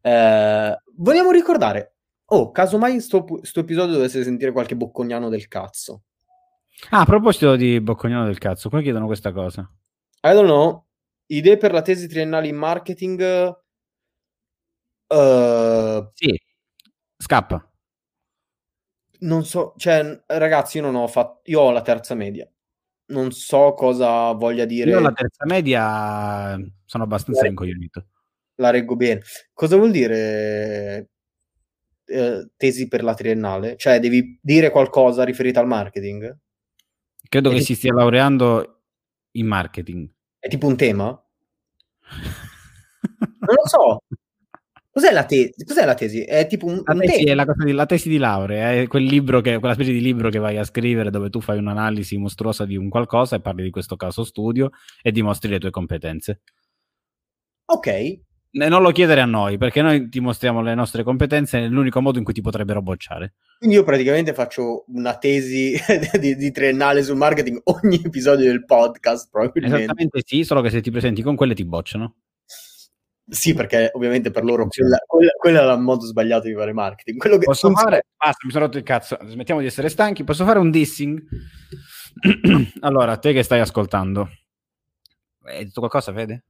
Eh, 0.00 0.76
vogliamo 0.96 1.30
ricordare... 1.30 1.96
Oh, 2.32 2.50
casomai 2.50 2.98
sto, 3.00 3.26
sto 3.42 3.60
episodio 3.60 3.92
dovesse 3.92 4.22
sentire 4.22 4.52
qualche 4.52 4.74
boccognano 4.74 5.28
del 5.28 5.48
cazzo. 5.48 6.04
Ah, 6.90 7.00
a 7.02 7.04
proposito 7.04 7.56
di 7.56 7.78
Boccognano 7.80 8.24
del 8.24 8.38
cazzo, 8.38 8.70
qua 8.70 8.80
chiedono 8.80 9.04
questa 9.06 9.32
cosa. 9.32 9.70
I 10.22 10.32
don't 10.32 10.46
know. 10.46 10.86
Idee 11.26 11.58
per 11.58 11.72
la 11.72 11.82
tesi 11.82 12.08
triennale 12.08 12.48
in 12.48 12.56
marketing... 12.56 13.20
eh, 15.08 16.10
Sì, 16.14 16.40
scappa. 17.18 17.70
non 19.20 19.44
so, 19.44 19.74
cioè, 19.76 20.22
ragazzi, 20.26 20.78
io 20.78 20.82
non 20.84 20.94
ho 20.96 21.06
fatto... 21.06 21.40
Io 21.50 21.60
ho 21.60 21.70
la 21.70 21.82
terza 21.82 22.14
media. 22.14 22.48
Non 23.06 23.30
so 23.32 23.74
cosa 23.74 24.32
voglia 24.32 24.64
dire... 24.64 24.90
Io 24.90 24.98
alla 24.98 25.12
terza 25.12 25.44
media 25.46 26.56
sono 26.84 27.04
abbastanza 27.04 27.44
Eh. 27.44 27.48
incoglionito. 27.48 28.06
la 28.56 28.70
reggo 28.70 28.94
bene. 28.96 29.22
Cosa 29.52 29.76
vuol 29.76 29.90
dire 29.90 31.10
eh, 32.04 32.50
tesi 32.56 32.86
per 32.88 33.02
la 33.02 33.14
triennale? 33.14 33.76
Cioè, 33.76 33.98
devi 33.98 34.38
dire 34.40 34.70
qualcosa 34.70 35.24
riferito 35.24 35.58
al 35.58 35.66
marketing? 35.66 36.36
Credo 37.28 37.48
E 37.50 37.52
che 37.52 37.58
ti- 37.58 37.64
si 37.64 37.74
stia 37.74 37.92
laureando 37.92 38.82
in 39.32 39.46
marketing. 39.46 40.08
È 40.38 40.48
tipo 40.48 40.66
un 40.66 40.76
tema? 40.76 41.06
Non 43.42 43.54
lo 43.56 43.66
so. 43.68 43.98
Cos'è 44.92 45.10
la 45.10 45.24
tesi? 45.24 45.64
Cos'è 45.64 45.86
la 45.86 45.94
tesi? 45.94 46.22
È 46.22 46.46
tipo 46.46 46.66
un, 46.66 46.82
La 46.84 46.92
un 46.92 47.00
tesi 47.00 47.24
è 47.24 47.34
la, 47.34 47.46
cosa 47.46 47.64
di, 47.64 47.72
la 47.72 47.86
tesi 47.86 48.10
di 48.10 48.18
laurea, 48.18 48.72
è 48.72 48.86
quel 48.86 49.04
libro 49.04 49.40
che, 49.40 49.58
quella 49.58 49.72
specie 49.72 49.92
di 49.92 50.02
libro 50.02 50.28
che 50.28 50.38
vai 50.38 50.58
a 50.58 50.64
scrivere 50.64 51.08
dove 51.10 51.30
tu 51.30 51.40
fai 51.40 51.56
un'analisi 51.56 52.18
mostruosa 52.18 52.66
di 52.66 52.76
un 52.76 52.90
qualcosa 52.90 53.36
e 53.36 53.40
parli 53.40 53.62
di 53.62 53.70
questo 53.70 53.96
caso 53.96 54.22
studio 54.22 54.70
e 55.00 55.10
dimostri 55.10 55.48
le 55.50 55.58
tue 55.58 55.70
competenze. 55.70 56.42
Ok, 57.64 58.20
non 58.54 58.82
lo 58.82 58.90
chiedere 58.90 59.22
a 59.22 59.24
noi, 59.24 59.56
perché 59.56 59.80
noi 59.80 60.10
ti 60.10 60.20
mostriamo 60.20 60.60
le 60.60 60.74
nostre 60.74 61.02
competenze 61.02 61.58
nell'unico 61.58 62.02
modo 62.02 62.18
in 62.18 62.24
cui 62.24 62.34
ti 62.34 62.42
potrebbero 62.42 62.82
bocciare. 62.82 63.34
quindi 63.58 63.76
io 63.76 63.82
praticamente 63.82 64.34
faccio 64.34 64.84
una 64.88 65.16
tesi 65.16 65.74
di, 66.20 66.36
di 66.36 66.50
triennale 66.50 67.02
sul 67.02 67.16
marketing 67.16 67.60
ogni 67.64 68.02
episodio 68.04 68.46
del 68.46 68.66
podcast, 68.66 69.30
probabilmente. 69.30 69.76
Esattamente 69.76 70.22
sì, 70.24 70.44
solo 70.44 70.60
che 70.60 70.68
se 70.68 70.82
ti 70.82 70.90
presenti 70.90 71.22
con 71.22 71.34
quelle 71.34 71.54
ti 71.54 71.64
bocciano. 71.64 72.14
Sì, 73.28 73.54
perché 73.54 73.90
ovviamente 73.94 74.30
per 74.30 74.44
loro 74.44 74.66
quella, 74.66 74.98
quella, 75.06 75.30
quello 75.38 75.60
è 75.60 75.74
il 75.74 75.80
modo 75.80 76.04
sbagliato 76.04 76.48
di 76.48 76.54
fare 76.54 76.72
marketing. 76.72 77.18
Quello 77.18 77.38
che 77.38 77.44
Posso 77.44 77.70
fare? 77.70 78.06
Basta, 78.16 78.44
mi 78.44 78.50
sono 78.50 78.64
rotto 78.64 78.78
il 78.78 78.84
cazzo. 78.84 79.16
Smettiamo 79.24 79.60
di 79.60 79.66
essere 79.66 79.88
stanchi. 79.88 80.24
Posso 80.24 80.44
fare 80.44 80.58
un 80.58 80.70
dissing? 80.70 81.22
allora, 82.80 83.16
te 83.18 83.32
che 83.32 83.42
stai 83.42 83.60
ascoltando, 83.60 84.28
hai 85.44 85.64
detto 85.64 85.80
qualcosa, 85.80 86.12
Fede? 86.12 86.44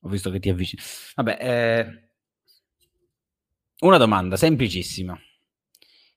Ho 0.00 0.08
visto 0.08 0.30
che 0.30 0.40
ti 0.40 0.48
avvicini. 0.48 0.82
Vabbè, 1.16 1.38
eh, 1.40 2.10
una 3.80 3.98
domanda 3.98 4.36
semplicissima. 4.36 5.18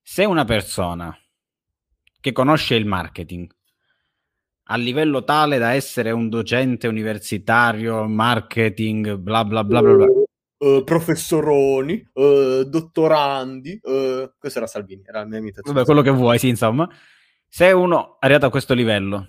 Se 0.01 0.23
una 0.23 0.45
persona 0.45 1.15
che 2.19 2.31
conosce 2.31 2.75
il 2.75 2.85
marketing 2.85 3.51
a 4.67 4.77
livello 4.77 5.23
tale 5.23 5.57
da 5.57 5.73
essere 5.73 6.11
un 6.11 6.29
docente 6.29 6.87
universitario, 6.87 8.07
marketing, 8.07 9.15
bla 9.15 9.45
bla 9.45 9.63
bla 9.63 9.81
bla 9.81 9.93
bla, 9.93 10.07
Eh, 10.57 10.81
professoroni, 10.83 12.09
eh, 12.13 12.65
dottorandi, 12.67 13.79
eh, 13.83 14.31
questo 14.37 14.59
era 14.59 14.67
Salvini, 14.67 15.03
era 15.05 15.19
la 15.19 15.25
mia 15.25 15.39
imitazione. 15.39 15.73
Vabbè, 15.73 15.85
quello 15.85 16.01
che 16.01 16.11
vuoi, 16.11 16.39
sì, 16.39 16.47
insomma. 16.47 16.89
Se 17.47 17.71
uno 17.71 18.13
è 18.19 18.25
arrivato 18.25 18.47
a 18.47 18.49
questo 18.49 18.73
livello, 18.73 19.27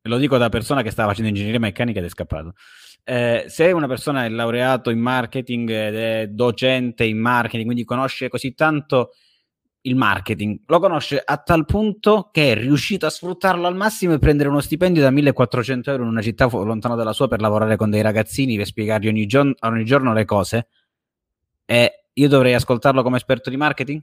e 0.00 0.08
lo 0.08 0.18
dico 0.18 0.36
da 0.36 0.48
persona 0.48 0.82
che 0.82 0.90
stava 0.90 1.08
facendo 1.08 1.30
ingegneria 1.30 1.58
meccanica 1.58 1.98
ed 1.98 2.04
è 2.04 2.08
scappato, 2.08 2.54
eh, 3.02 3.46
se 3.48 3.72
una 3.72 3.88
persona 3.88 4.26
è 4.26 4.28
laureato 4.28 4.90
in 4.90 5.00
marketing 5.00 5.70
ed 5.70 5.96
è 5.96 6.26
docente 6.28 7.04
in 7.04 7.18
marketing, 7.18 7.64
quindi 7.64 7.84
conosce 7.84 8.28
così 8.28 8.54
tanto 8.54 9.12
il 9.82 9.96
marketing, 9.96 10.60
lo 10.66 10.80
conosce 10.80 11.22
a 11.24 11.36
tal 11.38 11.64
punto 11.64 12.30
che 12.32 12.52
è 12.52 12.54
riuscito 12.54 13.06
a 13.06 13.10
sfruttarlo 13.10 13.66
al 13.66 13.76
massimo 13.76 14.12
e 14.12 14.18
prendere 14.18 14.48
uno 14.48 14.60
stipendio 14.60 15.02
da 15.02 15.10
1400 15.10 15.90
euro 15.90 16.02
in 16.02 16.08
una 16.08 16.22
città 16.22 16.46
lontana 16.46 16.94
dalla 16.94 17.12
sua 17.12 17.28
per 17.28 17.40
lavorare 17.40 17.76
con 17.76 17.90
dei 17.90 18.02
ragazzini, 18.02 18.56
per 18.56 18.66
spiegargli 18.66 19.08
ogni, 19.08 19.26
giorno- 19.26 19.54
ogni 19.60 19.84
giorno 19.84 20.12
le 20.12 20.24
cose, 20.24 20.68
e 21.64 22.06
io 22.12 22.28
dovrei 22.28 22.54
ascoltarlo 22.54 23.02
come 23.02 23.18
esperto 23.18 23.50
di 23.50 23.56
marketing? 23.56 24.02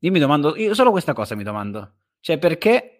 Io 0.00 0.12
mi 0.12 0.18
domando, 0.20 0.56
io 0.56 0.74
solo 0.74 0.90
questa 0.92 1.12
cosa 1.12 1.34
mi 1.34 1.42
domando. 1.42 1.94
Cioè, 2.20 2.38
perché 2.38 2.97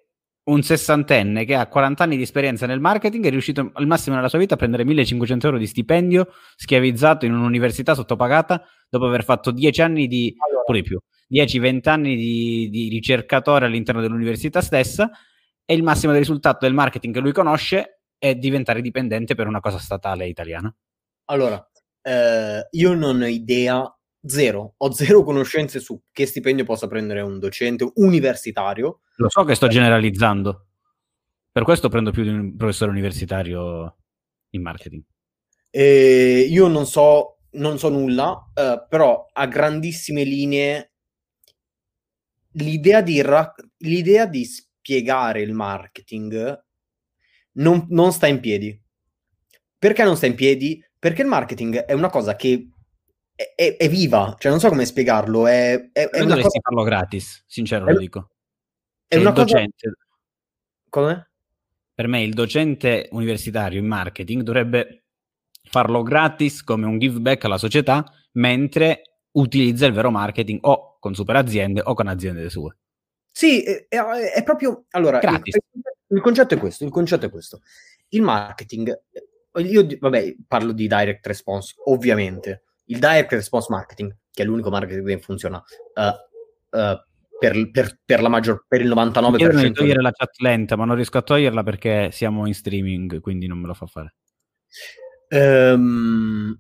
un 0.48 0.62
sessantenne 0.62 1.44
che 1.44 1.54
ha 1.54 1.66
40 1.66 2.04
anni 2.04 2.16
di 2.16 2.22
esperienza 2.22 2.66
nel 2.66 2.80
marketing 2.80 3.24
è 3.26 3.30
riuscito 3.30 3.70
al 3.72 3.86
massimo 3.86 4.16
nella 4.16 4.28
sua 4.28 4.38
vita 4.38 4.54
a 4.54 4.56
prendere 4.56 4.84
1500 4.84 5.46
euro 5.46 5.58
di 5.58 5.66
stipendio, 5.66 6.28
schiavizzato 6.56 7.26
in 7.26 7.34
un'università 7.34 7.94
sottopagata, 7.94 8.62
dopo 8.88 9.06
aver 9.06 9.24
fatto 9.24 9.50
10 9.50 9.80
anni 9.82 10.06
di, 10.06 10.34
Allora, 10.38 10.64
pure 10.64 10.82
più, 10.82 10.98
10-20 11.30 11.88
anni 11.88 12.16
di, 12.16 12.68
di 12.70 12.88
ricercatore 12.88 13.66
all'interno 13.66 14.00
dell'università 14.00 14.60
stessa, 14.60 15.10
e 15.64 15.74
il 15.74 15.82
massimo 15.82 16.12
del 16.12 16.22
risultato 16.22 16.64
del 16.64 16.74
marketing 16.74 17.12
che 17.12 17.20
lui 17.20 17.32
conosce 17.32 18.00
è 18.16 18.34
diventare 18.34 18.80
dipendente 18.80 19.34
per 19.34 19.46
una 19.46 19.60
cosa 19.60 19.78
statale 19.78 20.26
italiana. 20.26 20.74
allora, 21.26 21.62
eh, 22.00 22.66
io 22.70 22.94
non 22.94 23.20
ho 23.20 23.26
idea, 23.26 23.97
zero, 24.28 24.74
ho 24.76 24.92
zero 24.92 25.22
conoscenze 25.22 25.80
su 25.80 26.00
che 26.12 26.26
stipendio 26.26 26.64
possa 26.64 26.86
prendere 26.86 27.20
un 27.20 27.38
docente 27.38 27.90
universitario. 27.94 29.00
Lo 29.16 29.28
so 29.28 29.44
che 29.44 29.54
sto 29.54 29.68
generalizzando, 29.68 30.66
per 31.50 31.64
questo 31.64 31.88
prendo 31.88 32.10
più 32.10 32.22
di 32.22 32.28
un 32.28 32.56
professore 32.56 32.90
universitario 32.90 33.96
in 34.50 34.62
marketing. 34.62 35.02
E 35.70 36.46
io 36.48 36.68
non 36.68 36.86
so, 36.86 37.38
non 37.52 37.78
so 37.78 37.88
nulla, 37.88 38.50
eh, 38.54 38.86
però 38.88 39.26
a 39.32 39.46
grandissime 39.46 40.24
linee 40.24 40.92
l'idea 42.52 43.02
di, 43.02 43.20
ra- 43.20 43.54
l'idea 43.78 44.26
di 44.26 44.44
spiegare 44.44 45.42
il 45.42 45.52
marketing 45.52 46.64
non, 47.52 47.86
non 47.90 48.12
sta 48.12 48.26
in 48.26 48.40
piedi. 48.40 48.80
Perché 49.78 50.02
non 50.04 50.16
sta 50.16 50.26
in 50.26 50.34
piedi? 50.34 50.82
Perché 50.98 51.22
il 51.22 51.28
marketing 51.28 51.76
è 51.78 51.92
una 51.92 52.10
cosa 52.10 52.34
che 52.34 52.70
è, 53.38 53.52
è- 53.54 53.76
è 53.76 53.88
viva, 53.88 54.34
cioè 54.36 54.50
non 54.50 54.58
so 54.58 54.68
come 54.68 54.84
spiegarlo, 54.84 55.46
è, 55.46 55.90
è- 55.92 56.08
è 56.08 56.18
dovresti 56.18 56.42
cosa... 56.42 56.60
farlo 56.60 56.82
gratis, 56.82 57.44
sincero 57.46 57.86
È- 57.86 57.92
lo 57.92 57.98
dico. 57.98 58.30
È 59.06 59.14
Cioè, 59.14 59.20
una 59.22 59.30
cosa... 59.32 59.44
docente, 59.44 59.92
Come? 60.88 61.30
per 61.94 62.08
me 62.08 62.22
il 62.22 62.34
docente 62.34 63.08
universitario 63.12 63.78
in 63.78 63.86
marketing 63.86 64.42
dovrebbe 64.42 65.04
farlo 65.62 66.02
gratis 66.02 66.64
come 66.64 66.86
un 66.86 66.98
give 66.98 67.20
back 67.20 67.44
alla 67.44 67.58
società, 67.58 68.04
mentre 68.32 69.02
utilizza 69.32 69.86
il 69.86 69.92
vero 69.92 70.10
marketing 70.10 70.58
o 70.62 70.96
con 70.98 71.14
super 71.14 71.36
aziende 71.36 71.80
o 71.84 71.94
con 71.94 72.08
aziende 72.08 72.50
sue. 72.50 72.76
Sì, 73.30 73.62
è, 73.62 73.86
è- 73.88 74.42
proprio... 74.42 74.84
Allora, 74.90 75.20
il, 75.20 75.22
Gratis. 75.28 75.56
il 76.08 76.20
concetto 76.20 76.54
è 76.54 76.58
questo, 76.58 76.84
il 76.84 76.90
concetto 76.90 77.26
è 77.26 77.30
questo. 77.30 77.60
Il 78.08 78.22
marketing, 78.22 79.00
io 79.58 79.86
vabbè, 80.00 80.34
parlo 80.46 80.72
di 80.72 80.88
direct 80.88 81.24
response, 81.26 81.74
ovviamente. 81.84 82.64
Il 82.90 82.98
direct 82.98 83.32
response 83.32 83.68
marketing, 83.70 84.14
che 84.30 84.42
è 84.42 84.44
l'unico 84.46 84.70
marketing 84.70 85.06
che 85.06 85.18
funziona 85.20 85.62
eh, 85.94 86.78
eh, 86.78 87.02
per, 87.38 87.70
per- 87.70 88.00
per 88.04 88.20
la 88.22 88.28
maggior, 88.28 88.64
per 88.66 88.80
il 88.80 88.88
Mi 88.88 89.36
chiedono 89.36 89.60
di 89.62 89.68
99%. 89.68 89.72
togliere 89.72 90.00
la 90.02 90.10
chat 90.12 90.38
lenta, 90.40 90.76
ma 90.76 90.84
non 90.84 90.96
riesco 90.96 91.18
a 91.18 91.22
toglierla 91.22 91.62
perché 91.62 92.10
siamo 92.12 92.46
in 92.46 92.54
streaming, 92.54 93.20
quindi 93.20 93.46
non 93.46 93.58
me 93.58 93.66
lo 93.68 93.74
fa 93.74 93.86
fare. 93.86 94.14
Ehm, 95.28 96.58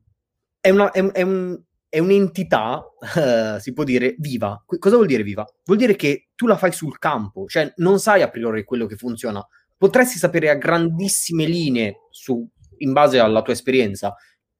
è, 0.60 0.70
una- 0.70 0.90
è 0.90 1.02
è 1.12 1.22
un- 1.22 1.60
è 1.90 1.98
un'entità, 2.00 2.84
eh, 3.16 3.60
si 3.60 3.72
può 3.72 3.82
dire, 3.84 4.14
viva. 4.18 4.62
Qu- 4.66 4.78
Cosa 4.78 4.96
vuol 4.96 5.08
dire 5.08 5.22
viva? 5.22 5.44
Vuol 5.64 5.78
dire 5.78 5.96
che 5.96 6.28
tu 6.34 6.46
la 6.46 6.56
fai 6.58 6.70
sul 6.72 6.98
campo, 6.98 7.46
cioè 7.46 7.72
non 7.76 7.98
sai 7.98 8.20
a 8.22 8.28
priori 8.28 8.64
quello 8.64 8.84
che 8.86 8.96
funziona. 8.96 9.44
Potresti 9.76 10.18
sapere 10.18 10.50
a 10.50 10.54
grandissime 10.56 11.46
linee, 11.46 12.00
su- 12.10 12.46
in 12.78 12.92
base 12.92 13.18
alla 13.18 13.40
tua 13.42 13.54
esperienza, 13.54 14.14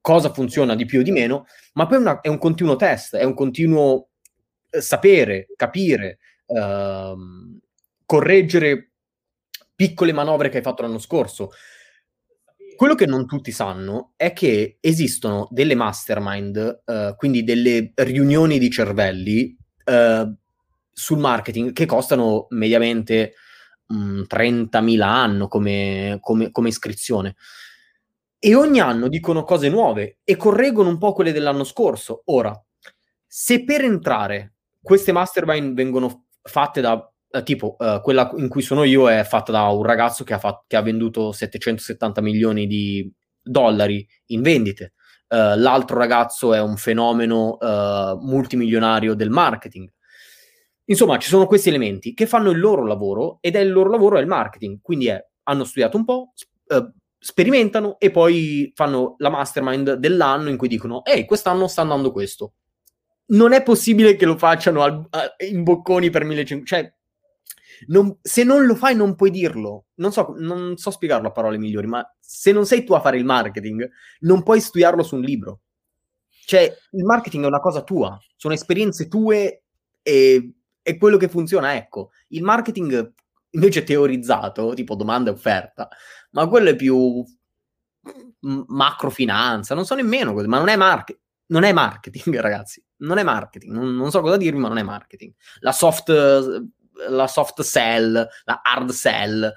cosa 0.08 0.32
funziona 0.32 0.74
di 0.74 0.86
più 0.86 1.00
o 1.00 1.02
di 1.02 1.10
meno, 1.10 1.44
ma 1.74 1.86
poi 1.86 1.98
una- 1.98 2.20
è 2.22 2.28
un 2.28 2.38
continuo 2.38 2.76
test, 2.76 3.16
è 3.16 3.24
un 3.24 3.34
continuo 3.34 4.08
eh, 4.70 4.80
sapere, 4.80 5.48
capire, 5.54 6.18
ehm, 6.46 7.58
correggere 8.06 8.92
piccole 9.74 10.12
manovre 10.12 10.48
che 10.48 10.56
hai 10.58 10.62
fatto 10.62 10.80
l'anno 10.80 10.98
scorso. 10.98 11.50
Quello 12.74 12.94
che 12.94 13.04
non 13.04 13.26
tutti 13.26 13.50
sanno 13.50 14.12
è 14.16 14.32
che 14.32 14.78
esistono 14.80 15.46
delle 15.50 15.74
mastermind, 15.74 16.84
eh, 16.86 17.14
quindi 17.18 17.44
delle 17.44 17.92
riunioni 17.94 18.58
di 18.58 18.70
cervelli 18.70 19.54
eh, 19.84 20.32
sul 20.90 21.18
marketing 21.18 21.72
che 21.72 21.84
costano 21.84 22.46
mediamente 22.50 23.34
mh, 23.88 24.22
30.000 24.26 25.02
anno 25.02 25.48
come, 25.48 26.16
come- 26.22 26.50
come 26.50 26.68
iscrizione. 26.68 27.36
E 28.40 28.54
ogni 28.54 28.80
anno 28.80 29.08
dicono 29.08 29.42
cose 29.42 29.68
nuove 29.68 30.18
e 30.24 30.36
correggono 30.36 30.88
un 30.88 30.98
po' 30.98 31.12
quelle 31.12 31.32
dell'anno 31.32 31.64
scorso. 31.64 32.22
Ora, 32.26 32.52
se 33.26 33.64
per 33.64 33.82
entrare 33.82 34.54
queste 34.80 35.12
mastermind 35.12 35.74
vengono 35.74 36.26
fatte 36.42 36.80
da 36.80 37.12
eh, 37.30 37.42
tipo 37.42 37.76
eh, 37.78 38.00
quella 38.02 38.30
in 38.36 38.48
cui 38.48 38.62
sono 38.62 38.84
io 38.84 39.10
è 39.10 39.24
fatta 39.24 39.52
da 39.52 39.64
un 39.68 39.82
ragazzo 39.82 40.24
che 40.24 40.34
ha, 40.34 40.38
fat- 40.38 40.64
che 40.66 40.76
ha 40.76 40.82
venduto 40.82 41.32
770 41.32 42.20
milioni 42.20 42.66
di 42.66 43.10
dollari 43.42 44.06
in 44.26 44.42
vendite. 44.42 44.92
Eh, 45.28 45.56
l'altro 45.56 45.98
ragazzo 45.98 46.54
è 46.54 46.60
un 46.60 46.76
fenomeno 46.76 47.58
eh, 47.60 48.16
multimilionario 48.20 49.14
del 49.14 49.30
marketing. 49.30 49.90
Insomma, 50.84 51.18
ci 51.18 51.28
sono 51.28 51.46
questi 51.46 51.68
elementi 51.68 52.14
che 52.14 52.26
fanno 52.26 52.50
il 52.50 52.58
loro 52.58 52.86
lavoro 52.86 53.38
ed 53.40 53.56
è 53.56 53.60
il 53.60 53.70
loro 53.70 53.90
lavoro 53.90 54.16
è 54.16 54.20
il 54.20 54.26
marketing. 54.26 54.78
Quindi 54.80 55.08
è, 55.08 55.22
hanno 55.44 55.64
studiato 55.64 55.96
un 55.98 56.04
po', 56.04 56.32
s- 56.34 56.46
eh, 56.68 56.92
sperimentano 57.18 57.98
e 57.98 58.10
poi 58.10 58.72
fanno 58.74 59.14
la 59.18 59.28
mastermind 59.30 59.94
dell'anno 59.94 60.48
in 60.50 60.56
cui 60.56 60.68
dicono: 60.68 61.04
Ehi, 61.04 61.24
quest'anno 61.24 61.66
sta 61.68 61.82
andando 61.82 62.12
questo. 62.12 62.54
Non 63.26 63.52
è 63.52 63.62
possibile 63.62 64.16
che 64.16 64.24
lo 64.24 64.36
facciano 64.38 64.82
al- 64.82 65.06
a- 65.10 65.34
in 65.50 65.62
bocconi 65.62 66.10
per 66.10 66.24
1500. 66.24 66.64
Cioè, 66.64 66.94
non- 67.88 68.16
se 68.22 68.42
non 68.44 68.64
lo 68.66 68.74
fai, 68.74 68.94
non 68.96 69.14
puoi 69.14 69.30
dirlo. 69.30 69.86
Non 69.96 70.12
so, 70.12 70.34
non 70.38 70.76
so 70.76 70.90
spiegarlo 70.90 71.28
a 71.28 71.32
parole 71.32 71.58
migliori, 71.58 71.86
ma 71.86 72.04
se 72.18 72.52
non 72.52 72.66
sei 72.66 72.84
tu 72.84 72.94
a 72.94 73.00
fare 73.00 73.18
il 73.18 73.24
marketing, 73.24 73.88
non 74.20 74.42
puoi 74.42 74.60
studiarlo 74.60 75.02
su 75.02 75.16
un 75.16 75.22
libro. 75.22 75.60
Cioè, 76.46 76.62
il 76.92 77.04
marketing 77.04 77.44
è 77.44 77.46
una 77.46 77.60
cosa 77.60 77.82
tua, 77.82 78.18
sono 78.36 78.54
esperienze 78.54 79.06
tue 79.08 79.64
e, 80.02 80.52
e 80.80 80.96
quello 80.96 81.18
che 81.18 81.28
funziona, 81.28 81.76
ecco. 81.76 82.10
Il 82.28 82.42
marketing 82.42 83.12
invece 83.50 83.82
teorizzato, 83.82 84.72
tipo 84.74 84.94
domanda 84.94 85.30
e 85.30 85.34
offerta, 85.34 85.88
ma 86.30 86.46
quello 86.46 86.70
è 86.70 86.76
più 86.76 87.24
macrofinanza, 88.40 89.74
non 89.74 89.84
so 89.84 89.94
nemmeno, 89.94 90.32
ma 90.32 90.58
non 90.58 90.68
è 90.68 90.76
marketing. 90.76 91.26
Non 91.48 91.64
è 91.64 91.72
marketing, 91.72 92.36
ragazzi. 92.40 92.82
Non 92.98 93.18
è 93.18 93.22
marketing. 93.22 93.72
Non, 93.72 93.94
non, 93.94 94.10
so 94.10 94.20
cosa 94.20 94.36
dirvi, 94.36 94.58
ma 94.58 94.68
non 94.68 94.78
è 94.78 94.82
marketing. 94.82 95.32
La 95.60 95.72
soft, 95.72 96.10
la 97.08 97.26
soft 97.26 97.62
sell, 97.62 98.12
la 98.44 98.60
hard 98.62 98.90
sell, 98.90 99.52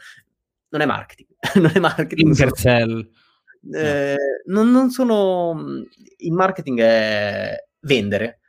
non 0.69 0.81
è 0.81 0.86
marketing. 0.86 1.29
non 1.55 1.71
è 1.73 1.79
marketing. 1.79 2.27
Intersell. 2.27 3.10
Eh, 3.73 4.15
no. 4.45 4.63
non, 4.63 4.71
non 4.71 4.89
sono. 4.89 5.84
Il 6.17 6.34
marketing 6.34 6.79
è 6.79 7.67
vendere 7.81 8.39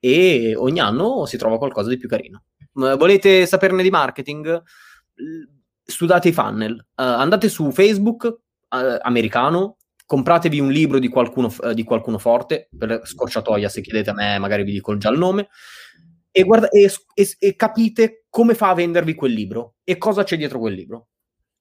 e 0.00 0.54
ogni 0.56 0.80
anno 0.80 1.26
si 1.26 1.36
trova 1.36 1.58
qualcosa 1.58 1.88
di 1.88 1.98
più 1.98 2.08
carino. 2.08 2.44
Volete 2.72 3.44
saperne 3.46 3.82
di 3.82 3.90
marketing? 3.90 4.62
Studiate 5.90 6.28
i 6.28 6.32
funnel. 6.32 6.74
Uh, 6.74 7.02
andate 7.02 7.48
su 7.48 7.70
Facebook 7.70 8.24
uh, 8.24 8.98
americano, 9.00 9.78
compratevi 10.04 10.60
un 10.60 10.70
libro 10.70 10.98
di 10.98 11.08
qualcuno, 11.08 11.50
uh, 11.60 11.72
di 11.72 11.82
qualcuno 11.82 12.18
forte, 12.18 12.68
per 12.76 13.00
scorciatoia 13.04 13.70
se 13.70 13.80
chiedete 13.80 14.10
a 14.10 14.12
me 14.12 14.38
magari 14.38 14.64
vi 14.64 14.72
dico 14.72 14.96
già 14.98 15.08
il 15.08 15.18
nome, 15.18 15.48
e, 16.30 16.42
guarda- 16.42 16.68
e, 16.68 16.90
e, 17.14 17.36
e 17.38 17.56
capite 17.56 18.26
come 18.28 18.54
fa 18.54 18.68
a 18.68 18.74
vendervi 18.74 19.14
quel 19.14 19.32
libro 19.32 19.76
e 19.82 19.96
cosa 19.96 20.24
c'è 20.24 20.36
dietro 20.36 20.58
quel 20.58 20.74
libro. 20.74 21.08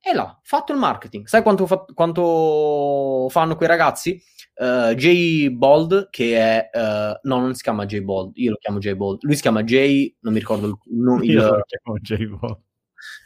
E 0.02 0.14
là, 0.14 0.38
fatto 0.44 0.74
il 0.74 0.78
marketing. 0.78 1.26
Sai 1.26 1.42
quanto, 1.42 1.66
fa- 1.66 1.86
quanto 1.94 3.28
fanno 3.30 3.56
quei 3.56 3.70
ragazzi? 3.70 4.22
Uh, 4.56 4.94
Jay 4.94 5.50
Bold, 5.50 6.10
che 6.10 6.38
è... 6.38 6.70
Uh, 6.74 7.28
no, 7.28 7.40
non 7.40 7.54
si 7.54 7.64
chiama 7.64 7.86
Jay 7.86 8.02
Bold, 8.02 8.32
io 8.36 8.52
lo 8.52 8.58
chiamo 8.58 8.80
Jay 8.80 8.96
Bold. 8.96 9.20
Lui 9.22 9.36
si 9.36 9.42
chiama 9.42 9.64
Jay, 9.64 10.16
non 10.22 10.34
mi 10.34 10.40
ricordo 10.40 10.68
il... 10.68 10.78
No, 10.98 11.22
il 11.22 11.32
io 11.32 11.56
lo 11.56 11.64
chiamo 11.66 11.98
Jay 12.00 12.26
Bold. 12.28 12.66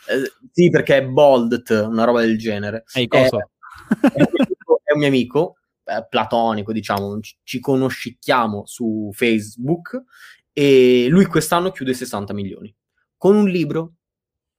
Uh, 0.08 0.48
sì, 0.52 0.70
perché 0.70 0.98
è 0.98 1.06
Bold, 1.06 1.64
una 1.70 2.04
roba 2.04 2.22
del 2.22 2.38
genere. 2.38 2.84
Ehi, 2.94 3.08
cosa? 3.08 3.50
È, 4.00 4.22
è, 4.22 4.94
un 4.94 5.00
mio 5.00 5.08
amico, 5.08 5.58
eh, 5.86 6.06
platonico, 6.08 6.72
diciamo, 6.72 7.20
ci 7.44 7.60
conoscicchiamo 7.60 8.66
su 8.66 9.10
Facebook 9.14 10.04
e 10.54 11.08
lui 11.10 11.26
quest'anno 11.26 11.72
chiude 11.72 11.94
60 11.94 12.34
milioni. 12.34 12.74
Con 13.18 13.36
un 13.36 13.48
libro 13.48 13.96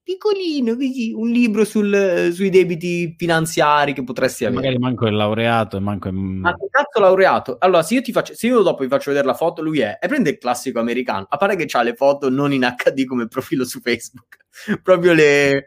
piccolino, 0.03 0.75
così, 0.75 1.13
un 1.13 1.29
libro 1.29 1.65
sul, 1.65 2.31
sui 2.33 2.51
debiti 2.51 3.15
finanziari 3.17 3.93
che 3.93 4.05
potresti 4.05 4.45
avere. 4.45 4.61
Magari 4.61 4.79
manco 4.79 5.07
è 5.07 5.11
laureato 5.11 5.77
e 5.77 5.81
manco 5.81 6.09
è... 6.09 6.11
Ma 6.11 6.55
che 6.55 6.67
cazzo 6.71 7.01
laureato? 7.01 7.57
Allora, 7.61 7.83
se 7.83 7.95
io, 7.95 8.03
ti 8.03 8.13
faccio, 8.13 8.35
se 8.35 8.47
io 8.47 8.63
dopo 8.63 8.83
vi 8.83 8.89
faccio 8.89 9.11
vedere 9.11 9.27
la 9.27 9.35
foto, 9.35 9.63
lui 9.63 9.81
è, 9.81 9.99
e 10.01 10.09
prende 10.09 10.31
il 10.31 10.39
classico 10.39 10.81
americano, 10.81 11.27
a 11.29 11.37
parte 11.37 11.57
che 11.57 11.77
ha 11.77 11.83
le 11.83 11.95
foto 11.95 12.29
non 12.29 12.53
in 12.53 12.75
HD 12.77 13.05
come 13.05 13.29
profilo 13.29 13.65
su 13.65 13.81
Facebook, 13.81 14.47
proprio 14.83 15.13
le... 15.13 15.67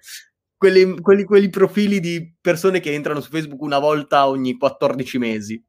Quelli, 0.58 1.00
quelli, 1.02 1.26
quelli 1.26 1.50
profili 1.50 2.00
di 2.00 2.34
persone 2.40 2.80
che 2.80 2.94
entrano 2.94 3.20
su 3.20 3.30
Facebook 3.30 3.62
una 3.62 3.78
volta 3.78 4.28
ogni 4.28 4.58
14 4.58 5.18
mesi 5.18 5.64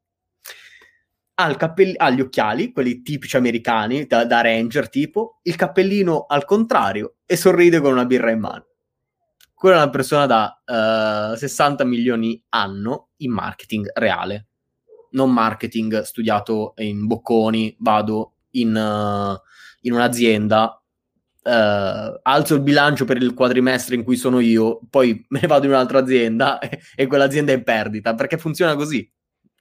ha, 1.39 1.55
cappell- 1.55 1.95
ha, 1.97 2.09
gli 2.09 2.21
occhiali, 2.21 2.71
quelli 2.71 3.01
tipici 3.01 3.37
americani, 3.37 4.07
da, 4.07 4.25
da, 4.25 4.41
ranger 4.41 4.89
tipo, 4.89 5.39
il 5.43 5.55
cappellino 5.55 6.25
al 6.27 6.45
contrario 6.45 7.17
e 7.25 7.35
sorride 7.35 7.79
con 7.79 7.91
una 7.91 8.05
birra 8.05 8.31
in 8.31 8.39
mano. 8.39 8.65
Quella 9.53 9.77
è 9.77 9.81
una 9.81 9.89
persona 9.89 10.25
da 10.25 10.61
uh, 10.65 11.33
eh, 11.33 11.37
60 11.37 11.83
milioni 11.83 12.41
anno 12.49 13.09
in 13.17 13.31
marketing 13.31 13.89
reale, 13.93 14.47
non 15.11 15.31
marketing 15.31 16.01
studiato 16.01 16.73
in 16.77 17.05
bocconi, 17.05 17.75
vado 17.79 18.33
in, 18.51 18.75
uh, 18.75 19.39
in 19.81 19.93
un'azienda, 19.93 20.81
uh, 21.43 22.19
alzo 22.21 22.55
il 22.55 22.61
bilancio 22.61 23.05
per 23.05 23.17
il 23.17 23.33
quadrimestre 23.33 23.95
in 23.95 24.03
cui 24.03 24.15
sono 24.15 24.39
io, 24.39 24.79
poi 24.89 25.25
me 25.29 25.39
ne 25.41 25.47
vado 25.47 25.65
in 25.65 25.71
un'altra 25.71 25.99
azienda 25.99 26.59
e, 26.59 26.79
e 26.95 27.05
quell'azienda 27.07 27.51
è 27.51 27.55
in 27.55 27.63
perdita, 27.63 28.15
perché 28.15 28.37
funziona 28.37 28.75
così 28.75 29.07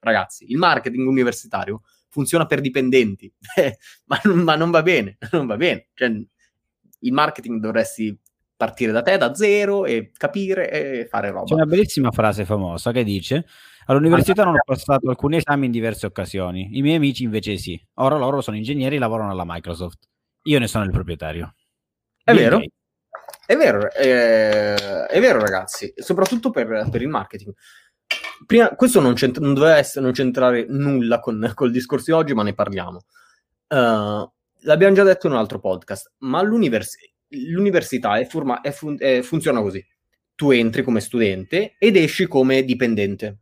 ragazzi, 0.07 0.51
il 0.51 0.57
marketing 0.57 1.07
universitario 1.07 1.83
funziona 2.09 2.47
per 2.47 2.61
dipendenti, 2.61 3.31
ma, 4.07 4.21
ma, 4.25 4.57
non 4.57 4.71
va 4.71 4.83
bene, 4.83 5.19
non 5.33 5.47
va 5.47 5.57
bene. 5.57 5.89
Cioè, 5.93 6.09
il 7.01 7.13
marketing 7.13 7.61
dovresti 7.61 8.19
partire 8.57 8.91
da 8.91 9.03
te, 9.03 9.19
da 9.19 9.35
zero, 9.35 9.85
e 9.85 10.13
capire 10.17 10.71
e 10.71 11.07
fare 11.09 11.31
roba. 11.31 11.45
C'è 11.45 11.55
una 11.55 11.67
bellissima 11.67 12.11
frase 12.11 12.47
famosa 12.47 12.91
che 12.91 13.05
dice 13.05 13.47
all'università 13.87 14.43
non 14.45 14.55
ho 14.55 14.63
passato 14.65 15.09
alcuni 15.09 15.37
esami 15.37 15.67
in 15.67 15.73
diverse 15.73 16.07
occasioni, 16.07 16.71
i 16.73 16.83
miei 16.83 16.97
amici 16.97 17.25
invece 17.25 17.57
sì. 17.59 17.81
Ora 17.95 18.17
loro 18.17 18.41
sono 18.41 18.57
ingegneri 18.57 18.97
e 18.97 18.99
lavorano 18.99 19.31
alla 19.31 19.45
Microsoft. 19.45 20.09
Io 20.45 20.59
ne 20.59 20.69
sono 20.69 20.85
il 20.85 20.91
proprietario. 20.91 21.55
È 22.25 22.33
Bill 22.33 22.43
vero. 22.43 22.61
È 23.47 23.55
vero, 23.55 23.93
è, 23.93 24.75
è 25.07 25.21
vero 25.21 25.39
ragazzi, 25.39 25.93
soprattutto 25.97 26.51
per, 26.51 26.89
per 26.91 27.01
il 27.01 27.09
marketing 27.09 27.55
prima, 28.45 28.69
questo 28.71 29.01
non, 29.01 29.15
non 29.39 29.55
doveva 29.55 29.77
essere, 29.77 30.05
non 30.05 30.13
c'entrare 30.13 30.67
nulla 30.69 31.21
con, 31.21 31.51
col 31.55 31.71
discorso 31.71 32.05
di 32.07 32.13
oggi, 32.13 32.35
ma 32.35 32.43
ne 32.43 32.55
parliamo. 32.55 33.05
Uh, 33.69 34.31
l'abbiamo 34.61 34.95
già 34.95 35.03
detto 35.03 35.27
in 35.27 35.33
un 35.33 35.39
altro 35.39 35.59
podcast, 35.59 36.13
ma 36.19 36.43
l'univers- 36.43 36.97
l'università 37.29 38.19
è 38.19 38.27
forma- 38.27 38.61
è 38.61 38.71
fun- 38.73 38.97
è 38.99 39.23
funziona 39.23 39.61
così. 39.61 39.85
Tu 40.35 40.51
entri 40.51 40.83
come 40.83 41.01
studente 41.01 41.77
ed 41.79 41.97
esci 41.97 42.27
come 42.27 42.63
dipendente. 42.65 43.39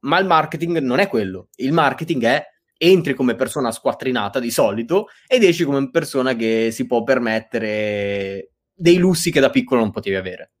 Ma 0.00 0.18
il 0.18 0.26
marketing 0.26 0.78
non 0.78 1.00
è 1.00 1.08
quello. 1.08 1.48
Il 1.56 1.72
marketing 1.72 2.22
è 2.24 2.46
entri 2.76 3.14
come 3.14 3.34
persona 3.34 3.72
squattrinata 3.72 4.38
di 4.38 4.52
solito 4.52 5.08
ed 5.26 5.42
esci 5.42 5.64
come 5.64 5.90
persona 5.90 6.36
che 6.36 6.70
si 6.70 6.86
può 6.86 7.02
permettere 7.02 8.52
dei 8.72 8.98
lussi 8.98 9.32
che 9.32 9.40
da 9.40 9.50
piccolo 9.50 9.80
non 9.80 9.90
potevi 9.90 10.14
avere 10.14 10.52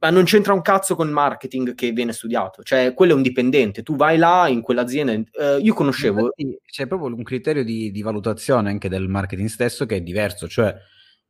ma 0.00 0.10
non 0.10 0.24
c'entra 0.24 0.52
un 0.52 0.62
cazzo 0.62 0.94
con 0.94 1.06
il 1.06 1.12
marketing 1.12 1.74
che 1.74 1.90
viene 1.90 2.12
studiato, 2.12 2.62
cioè 2.62 2.94
quello 2.94 3.12
è 3.12 3.16
un 3.16 3.22
dipendente, 3.22 3.82
tu 3.82 3.96
vai 3.96 4.16
là 4.16 4.46
in 4.48 4.60
quell'azienda, 4.60 5.12
eh, 5.12 5.58
io 5.60 5.74
conoscevo... 5.74 6.32
Infatti, 6.36 6.60
c'è 6.64 6.86
proprio 6.86 7.14
un 7.14 7.22
criterio 7.22 7.64
di, 7.64 7.90
di, 7.90 8.02
valutazione 8.02 8.70
anche 8.70 8.88
del 8.88 9.08
marketing 9.08 9.48
stesso 9.48 9.86
che 9.86 9.96
è 9.96 10.00
diverso, 10.00 10.46
cioè 10.46 10.74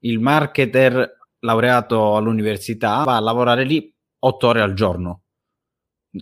il 0.01 0.21
marketer 0.21 1.17
laureato 1.41 2.17
all'università 2.17 3.05
va 3.05 3.17
a 3.17 3.21
lavorare 3.21 3.65
lì 3.65 3.93
otto 4.21 4.47
ore 4.49 4.61
al 4.61 4.75
giorno, 4.75 5.23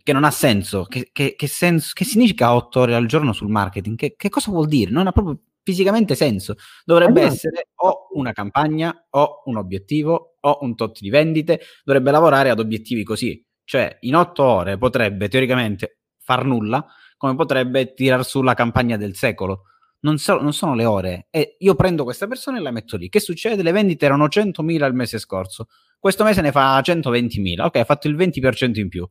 che 0.02 0.12
non 0.12 0.24
ha 0.24 0.30
senso, 0.30 0.84
che, 0.84 1.10
che, 1.12 1.34
che, 1.36 1.46
senso, 1.46 1.90
che 1.94 2.04
significa 2.04 2.54
otto 2.54 2.80
ore 2.80 2.94
al 2.94 3.06
giorno 3.06 3.32
sul 3.32 3.48
marketing? 3.48 3.96
Che, 3.96 4.14
che 4.16 4.28
cosa 4.28 4.50
vuol 4.50 4.68
dire? 4.68 4.90
Non 4.90 5.06
ha 5.06 5.12
proprio 5.12 5.40
fisicamente 5.66 6.14
senso. 6.14 6.54
Dovrebbe 6.84 7.22
allora. 7.22 7.34
essere 7.34 7.70
o 7.74 8.06
una 8.12 8.32
campagna 8.32 9.06
o 9.10 9.42
un 9.46 9.56
obiettivo 9.56 10.36
o 10.40 10.58
un 10.60 10.76
tot 10.76 11.00
di 11.00 11.10
vendite. 11.10 11.60
Dovrebbe 11.82 12.12
lavorare 12.12 12.50
ad 12.50 12.60
obiettivi 12.60 13.02
così. 13.02 13.44
Cioè, 13.64 13.96
in 14.02 14.14
otto 14.14 14.44
ore 14.44 14.78
potrebbe 14.78 15.28
teoricamente 15.28 16.02
far 16.18 16.44
nulla, 16.44 16.86
come 17.16 17.34
potrebbe 17.34 17.94
tirar 17.94 18.24
su 18.24 18.42
la 18.42 18.54
campagna 18.54 18.96
del 18.96 19.16
secolo. 19.16 19.62
Non, 20.00 20.18
so, 20.18 20.40
non 20.40 20.52
sono 20.52 20.76
le 20.76 20.84
ore. 20.84 21.26
E 21.30 21.56
io 21.58 21.74
prendo 21.74 22.04
questa 22.04 22.28
persona 22.28 22.58
e 22.58 22.60
la 22.60 22.70
metto 22.70 22.96
lì. 22.96 23.08
Che 23.08 23.18
succede? 23.18 23.64
Le 23.64 23.72
vendite 23.72 24.04
erano 24.04 24.26
100.000 24.26 24.86
il 24.86 24.94
mese 24.94 25.18
scorso. 25.18 25.66
Questo 25.98 26.22
mese 26.22 26.42
ne 26.42 26.52
fa 26.52 26.78
120.000. 26.78 27.62
Ok, 27.62 27.76
ha 27.76 27.84
fatto 27.84 28.06
il 28.06 28.14
20% 28.14 28.78
in 28.78 28.88
più. 28.88 29.08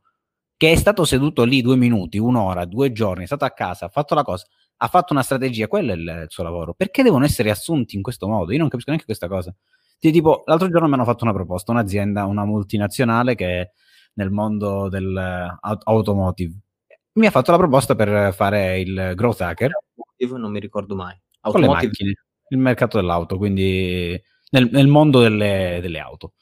Che 0.56 0.72
è 0.72 0.76
stato 0.78 1.04
seduto 1.04 1.44
lì 1.44 1.62
due 1.62 1.76
minuti, 1.76 2.18
un'ora, 2.18 2.63
due 2.63 2.94
giorni, 2.94 3.24
è 3.24 3.26
stato 3.26 3.44
a 3.44 3.52
casa, 3.52 3.88
ha 3.88 3.89
fatto 3.89 4.15
la 4.15 4.24
cosa 4.24 4.46
ha 4.77 4.88
fatto 4.88 5.13
una 5.13 5.23
strategia, 5.23 5.67
quello 5.67 5.91
è 5.91 5.95
il, 5.95 6.25
suo 6.27 6.43
lavoro. 6.43 6.73
Perché 6.73 7.03
devono 7.03 7.25
essere 7.25 7.49
assunti 7.49 7.95
in 7.95 8.01
questo 8.01 8.27
modo? 8.27 8.51
Io 8.51 8.59
non 8.59 8.67
capisco 8.67 8.89
neanche 8.89 9.07
questa 9.07 9.27
cosa. 9.27 9.53
Tipo, 9.97 10.43
l'altro 10.45 10.69
giorno 10.69 10.88
mi 10.88 10.93
hanno 10.93 11.05
fatto 11.05 11.23
una 11.23 11.33
proposta, 11.33 11.71
un'azienda, 11.71 12.25
una 12.25 12.45
multinazionale 12.45 13.35
che 13.35 13.61
è 13.61 13.71
nel 14.13 14.29
mondo 14.29 14.89
dell'automotive. 14.89 16.59
Mi 17.13 17.25
ha 17.25 17.31
fatto 17.31 17.51
la 17.51 17.57
proposta 17.57 17.95
per 17.95 18.33
fare 18.33 18.79
il 18.79 19.13
growth 19.15 19.41
hacker. 19.41 19.71
Non 20.17 20.51
mi 20.51 20.59
ricordo 20.59 20.95
mai. 20.95 21.17
Automotive. 21.41 21.88
Macchine, 21.88 22.13
il 22.49 22.57
mercato 22.57 22.97
dell'auto, 22.97 23.38
quindi 23.38 24.19
nel, 24.51 24.69
nel 24.71 24.88
mondo 24.88 25.21
delle, 25.21 25.79
delle, 25.81 25.99
auto. 25.99 26.33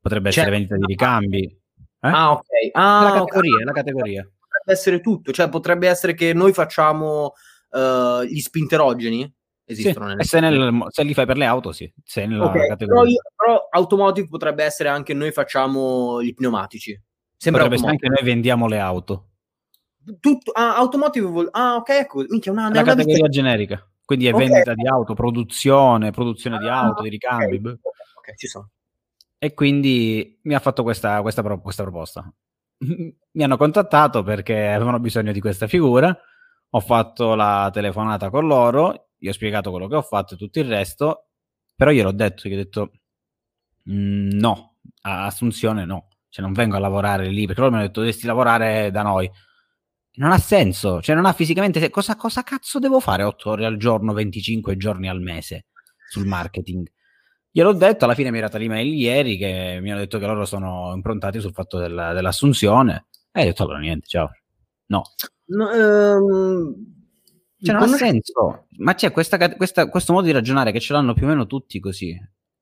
Potrebbe 0.00 0.28
essere 0.28 0.46
cioè, 0.46 0.54
vendita 0.54 0.76
di 0.76 0.84
ricambi. 0.86 1.42
Eh? 1.42 2.08
Ah, 2.08 2.32
ok. 2.32 2.44
Ah, 2.72 3.02
la 3.02 3.12
categoria, 3.12 3.54
okay. 3.54 3.64
la 3.64 3.72
categoria. 3.72 4.22
Potrebbe 4.22 4.72
essere 4.72 5.00
tutto, 5.00 5.32
cioè 5.32 5.48
potrebbe 5.48 5.88
essere 5.88 6.14
che 6.14 6.32
noi 6.32 6.52
facciamo 6.52 7.34
uh, 7.70 8.22
gli 8.22 8.40
spinterogeni 8.40 9.32
esistono 9.64 10.14
sì, 10.18 10.28
se, 10.28 10.40
nel, 10.40 10.84
se, 10.88 11.02
li 11.04 11.14
fai 11.14 11.26
per 11.26 11.36
le 11.36 11.44
auto, 11.44 11.72
sì. 11.72 11.90
Se 12.04 12.24
okay, 12.24 12.76
però, 12.76 13.04
io, 13.04 13.20
però, 13.36 13.68
automotive 13.70 14.28
potrebbe 14.28 14.64
essere 14.64 14.88
anche 14.88 15.14
noi 15.14 15.30
facciamo 15.32 16.22
gli 16.22 16.34
pneumatici. 16.34 17.00
Sembra 17.36 17.62
potrebbe 17.62 17.76
essere 17.82 17.90
anche 17.90 18.08
noi 18.08 18.24
vendiamo 18.24 18.66
le 18.66 18.78
auto. 18.78 19.26
Tutto, 20.18 20.50
ah, 20.52 20.76
automotive 20.76 21.26
vuol, 21.26 21.48
ah, 21.52 21.76
ok, 21.76 21.88
ecco, 21.90 22.24
minchia, 22.28 22.52
una, 22.52 22.66
una 22.66 22.82
categoria 22.82 23.26
vista... 23.26 23.28
generica. 23.28 23.86
Quindi 24.04 24.26
è 24.26 24.32
okay. 24.34 24.48
vendita 24.48 24.74
di 24.74 24.86
auto, 24.88 25.14
produzione, 25.14 26.10
produzione 26.10 26.56
ah, 26.56 26.58
di 26.58 26.68
auto, 26.68 27.02
di 27.02 27.08
ricambi. 27.08 27.56
Okay. 27.56 27.72
ok, 27.72 28.36
ci 28.36 28.48
sono. 28.48 28.70
E 29.38 29.54
quindi 29.54 30.38
mi 30.42 30.54
ha 30.54 30.58
fatto 30.58 30.82
questa, 30.82 31.22
questa, 31.22 31.42
questa 31.42 31.82
proposta. 31.84 32.32
mi 32.80 33.42
hanno 33.44 33.56
contattato 33.56 34.22
perché 34.24 34.68
avevano 34.68 34.98
bisogno 34.98 35.32
di 35.32 35.40
questa 35.40 35.68
figura 35.68 36.18
ho 36.70 36.80
fatto 36.80 37.34
la 37.34 37.70
telefonata 37.72 38.30
con 38.30 38.46
loro, 38.46 39.10
gli 39.16 39.28
ho 39.28 39.32
spiegato 39.32 39.70
quello 39.70 39.88
che 39.88 39.96
ho 39.96 40.02
fatto 40.02 40.34
e 40.34 40.36
tutto 40.36 40.60
il 40.60 40.68
resto, 40.68 41.28
però 41.74 41.90
gliel'ho 41.90 42.12
detto, 42.12 42.48
gli 42.48 42.52
ho 42.54 42.56
detto 42.56 42.90
mm, 43.90 44.30
no, 44.32 44.76
a 45.02 45.26
Assunzione 45.26 45.84
no, 45.84 46.08
cioè 46.28 46.44
non 46.44 46.54
vengo 46.54 46.76
a 46.76 46.80
lavorare 46.80 47.28
lì 47.28 47.46
perché 47.46 47.60
loro 47.60 47.72
mi 47.72 47.78
hanno 47.78 47.86
detto 47.88 48.00
dovresti 48.00 48.26
lavorare 48.26 48.90
da 48.90 49.02
noi. 49.02 49.30
Non 50.12 50.32
ha 50.32 50.38
senso, 50.38 51.00
cioè 51.00 51.14
non 51.14 51.24
ha 51.24 51.32
fisicamente 51.32 51.88
cosa, 51.88 52.16
cosa 52.16 52.42
cazzo 52.42 52.78
devo 52.78 53.00
fare 53.00 53.22
8 53.22 53.50
ore 53.50 53.64
al 53.64 53.76
giorno, 53.76 54.12
25 54.12 54.76
giorni 54.76 55.08
al 55.08 55.20
mese 55.20 55.66
sul 56.08 56.26
marketing? 56.26 56.90
Gliel'ho 57.50 57.72
detto, 57.72 58.04
alla 58.04 58.14
fine 58.14 58.30
mi 58.30 58.36
è 58.36 58.40
arrivata 58.40 58.58
l'email 58.58 58.92
ieri 58.94 59.36
che 59.36 59.78
mi 59.80 59.90
hanno 59.90 60.00
detto 60.00 60.18
che 60.18 60.26
loro 60.26 60.44
sono 60.44 60.92
improntati 60.94 61.40
sul 61.40 61.52
fatto 61.52 61.78
della, 61.78 62.12
dell'assunzione 62.12 63.06
e 63.32 63.42
ho 63.42 63.44
detto 63.44 63.62
allora 63.62 63.78
niente, 63.78 64.06
ciao. 64.06 64.39
No. 64.90 65.02
no 65.46 65.70
ehm, 65.70 66.74
cioè 67.62 67.74
non 67.74 67.92
ha 67.92 67.96
senso, 67.96 68.66
ma 68.78 68.94
c'è 68.94 69.10
questa, 69.10 69.54
questa, 69.54 69.88
questo 69.88 70.12
modo 70.12 70.26
di 70.26 70.32
ragionare 70.32 70.72
che 70.72 70.80
ce 70.80 70.92
l'hanno 70.92 71.14
più 71.14 71.26
o 71.26 71.28
meno 71.28 71.46
tutti 71.46 71.78
così 71.78 72.10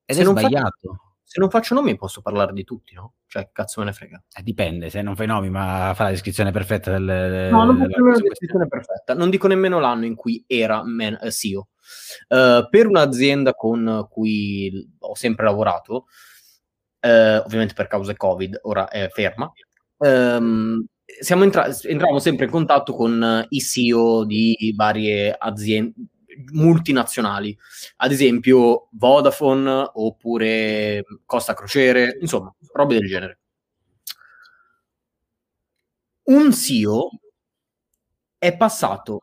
ed 0.04 0.18
è 0.18 0.24
sbagliato. 0.24 0.60
Faccio, 0.60 1.08
se 1.22 1.40
non 1.40 1.50
faccio 1.50 1.74
nomi 1.74 1.96
posso 1.96 2.20
parlare 2.20 2.52
di 2.52 2.64
tutti, 2.64 2.94
no? 2.94 3.14
Cioè, 3.26 3.50
cazzo 3.52 3.80
me 3.80 3.86
ne 3.86 3.92
frega. 3.92 4.22
Eh, 4.34 4.42
dipende, 4.42 4.90
se 4.90 5.02
non 5.02 5.14
fai 5.14 5.26
nomi, 5.26 5.50
ma 5.50 5.92
fa 5.94 6.04
la 6.04 6.10
descrizione 6.10 6.50
perfetta 6.50 6.90
del... 6.98 7.50
No, 7.50 7.64
non 7.64 7.76
faccio 7.76 8.04
la 8.04 8.18
descrizione 8.18 8.66
perfetta. 8.66 9.14
Non 9.14 9.30
dico 9.30 9.46
nemmeno 9.46 9.78
l'anno 9.78 10.04
in 10.04 10.14
cui 10.14 10.42
era 10.46 10.82
man, 10.84 11.18
eh, 11.20 11.30
CEO. 11.30 11.68
Uh, 12.28 12.68
per 12.68 12.86
un'azienda 12.86 13.54
con 13.54 14.06
cui 14.10 14.90
ho 14.98 15.14
sempre 15.14 15.44
lavorato, 15.44 16.06
uh, 17.00 17.42
ovviamente 17.44 17.74
per 17.74 17.86
cause 17.86 18.16
Covid, 18.16 18.60
ora 18.62 18.88
è 18.88 19.08
ferma, 19.10 19.50
um, 19.98 20.84
siamo 21.21 21.44
entra- 21.44 21.66
entravamo 21.83 22.18
sempre 22.18 22.44
in 22.44 22.51
contatto 22.51 22.94
con 22.94 23.47
i 23.49 23.61
CEO 23.61 24.25
di 24.25 24.75
varie 24.77 25.35
aziende 25.37 25.94
multinazionali, 26.53 27.57
ad 27.97 28.12
esempio 28.12 28.88
Vodafone 28.92 29.90
oppure 29.94 31.05
Costa 31.25 31.55
Crociere, 31.55 32.16
insomma, 32.21 32.55
robe 32.73 32.94
del 32.99 33.09
genere. 33.09 33.38
Un 36.25 36.53
CEO 36.53 37.11
è 38.38 38.57
passato 38.57 39.21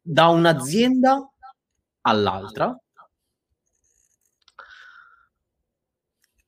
da 0.00 0.28
un'azienda 0.28 1.28
all'altra 2.02 2.76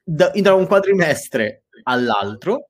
da, 0.03 0.31
da 0.35 0.55
un 0.55 0.67
quadrimestre 0.67 1.65
all'altro 1.85 2.69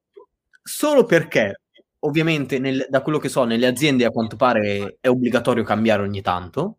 solo 0.62 1.04
perché 1.04 1.63
ovviamente 2.04 2.58
nel, 2.58 2.86
da 2.88 3.02
quello 3.02 3.18
che 3.18 3.28
so 3.28 3.44
nelle 3.44 3.66
aziende 3.66 4.04
a 4.04 4.10
quanto 4.10 4.36
pare 4.36 4.98
è 5.00 5.08
obbligatorio 5.08 5.62
cambiare 5.62 6.02
ogni 6.02 6.22
tanto 6.22 6.78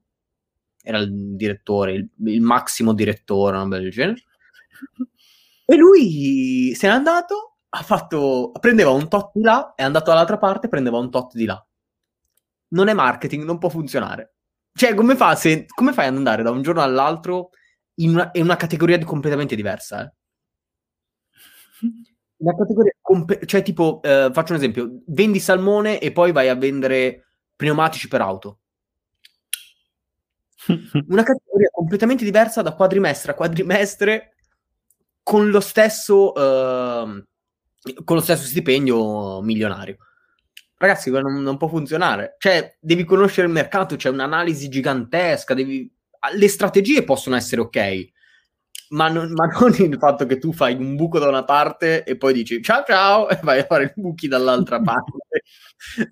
era 0.86 1.00
il 1.00 1.36
direttore, 1.36 1.94
il, 1.94 2.10
il 2.26 2.42
massimo 2.42 2.94
direttore, 2.94 3.58
una 3.58 3.78
del 3.78 3.90
genere. 3.92 4.22
E 5.66 5.76
lui 5.76 6.74
se 6.76 6.88
n'è 6.88 6.94
andato, 6.94 7.58
ha 7.70 7.82
fatto, 7.82 8.52
prendeva 8.60 8.92
un 8.92 9.10
tot 9.10 9.32
di 9.34 9.42
là, 9.42 9.74
è 9.76 9.82
andato 9.82 10.12
dall'altra 10.12 10.38
parte, 10.38 10.68
prendeva 10.68 11.00
un 11.00 11.10
tot 11.10 11.34
di 11.34 11.46
là. 11.46 11.66
Non 12.70 12.88
è 12.88 12.94
marketing, 12.94 13.44
non 13.44 13.58
può 13.58 13.70
funzionare. 13.70 14.36
Cioè, 14.74 14.94
come, 14.94 15.16
fa 15.16 15.36
se, 15.36 15.66
come 15.66 15.92
fai 15.92 16.08
ad 16.08 16.16
andare 16.16 16.44
da 16.44 16.52
un 16.52 16.62
giorno 16.62 16.82
all'altro 16.84 17.50
in 17.96 18.12
una, 18.12 18.30
in 18.34 18.44
una 18.44 18.58
categoria 18.58 19.00
completamente 19.04 19.56
diversa? 19.56 20.04
Eh? 20.04 20.14
Una 22.38 22.56
categoria, 22.56 22.92
comp- 23.02 23.46
cioè 23.46 23.64
tipo, 23.64 24.02
eh, 24.04 24.30
faccio 24.34 24.52
un 24.52 24.58
esempio, 24.58 25.02
vendi 25.08 25.40
salmone 25.40 26.00
e 26.00 26.12
poi 26.12 26.32
vai 26.32 26.50
a 26.50 26.56
vendere 26.56 27.28
pneumatici 27.56 28.10
per 28.10 28.22
auto 28.22 28.60
una 31.08 31.24
categoria 31.24 31.70
completamente 31.72 32.24
diversa 32.24 32.62
da 32.62 32.74
quadrimestre 32.74 33.32
a 33.32 33.36
quadrimestre 33.36 34.36
con 35.22 35.50
lo 35.50 35.60
stesso, 35.60 36.34
uh, 36.34 37.24
con 38.04 38.16
lo 38.16 38.22
stesso 38.22 38.46
stipendio 38.46 39.42
milionario. 39.42 39.98
Ragazzi, 40.78 41.10
non, 41.10 41.42
non, 41.42 41.58
può 41.58 41.68
funzionare. 41.68 42.36
Cioè, 42.38 42.78
devi 42.80 43.04
conoscere 43.06 43.48
il 43.48 43.54
mercato, 43.54 43.96
c'è 43.96 44.10
un'analisi 44.10 44.70
gigantesca, 44.70 45.56
devi... 45.56 45.92
le 46.36 46.48
strategie 46.48 47.04
possono 47.04 47.36
essere 47.36 47.62
ok, 47.62 48.06
ma 48.90 49.10
non, 49.10 49.32
ma 49.34 49.46
non, 49.46 49.74
il 49.74 49.98
fatto 49.98 50.26
che 50.26 50.38
tu 50.38 50.54
fai 50.54 50.76
un 50.76 50.96
buco 50.96 51.20
da 51.20 51.28
una 51.28 51.44
parte 51.44 52.04
e 52.04 52.18
poi 52.18 52.34
dici 52.34 52.62
ciao 52.62 52.84
ciao 52.86 53.30
e 53.30 53.40
vai 53.42 53.60
a 53.60 53.66
fare 53.66 53.94
i 53.96 54.00
buchi 54.00 54.28
dall'altra 54.28 54.80
parte. 54.82 55.18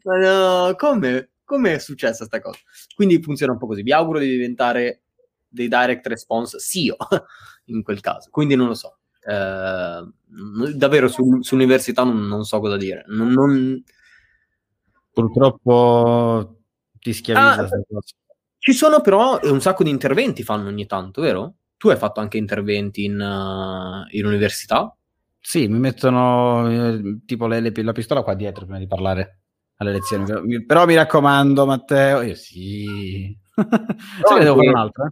ma 0.03 0.17
no, 0.17 0.75
come? 0.75 1.31
Come 1.43 1.73
è 1.73 1.79
successa 1.79 2.25
questa 2.25 2.41
cosa? 2.41 2.59
Quindi 2.95 3.21
funziona 3.21 3.51
un 3.51 3.59
po' 3.59 3.67
così. 3.67 3.83
Vi 3.83 3.91
auguro 3.91 4.19
di 4.19 4.29
diventare 4.29 5.03
dei 5.47 5.67
direct 5.67 6.07
response 6.07 6.57
SEO 6.59 6.95
in 7.65 7.83
quel 7.83 7.99
caso. 7.99 8.29
Quindi 8.31 8.55
non 8.55 8.67
lo 8.67 8.73
so. 8.73 8.99
Eh, 9.25 10.01
davvero 10.75 11.07
su, 11.07 11.41
sull'università 11.41 12.03
non, 12.03 12.27
non, 12.27 12.43
so 12.43 12.59
cosa 12.59 12.77
dire. 12.77 13.03
Non, 13.07 13.29
non... 13.29 13.83
Purtroppo 15.11 16.61
ti 16.99 17.13
schiavizza. 17.13 17.63
Ah, 17.63 17.83
ci 18.57 18.73
sono 18.73 19.01
però 19.01 19.39
un 19.43 19.61
sacco 19.61 19.83
di 19.83 19.89
interventi 19.89 20.41
fanno 20.43 20.69
ogni 20.69 20.85
tanto, 20.85 21.21
vero? 21.21 21.55
Tu 21.83 21.89
hai 21.89 21.97
fatto 21.97 22.21
anche 22.21 22.37
interventi 22.37 23.03
in, 23.03 23.19
uh, 23.19 24.07
in 24.15 24.25
università? 24.25 24.95
Sì, 25.37 25.67
mi 25.67 25.79
mettono 25.79 26.69
eh, 26.71 27.19
tipo 27.25 27.45
le, 27.45 27.59
le, 27.59 27.73
la 27.75 27.91
pistola 27.91 28.23
qua 28.23 28.35
dietro 28.35 28.63
prima 28.63 28.79
di 28.79 28.87
parlare 28.87 29.41
alle 29.75 29.91
lezioni. 29.91 30.63
Però 30.65 30.85
mi 30.85 30.95
raccomando, 30.95 31.65
Matteo, 31.65 32.21
io 32.21 32.35
sì. 32.35 33.37
No, 33.57 34.37
devo 34.39 34.55
fare 34.55 34.69
un'altra? 34.69 35.11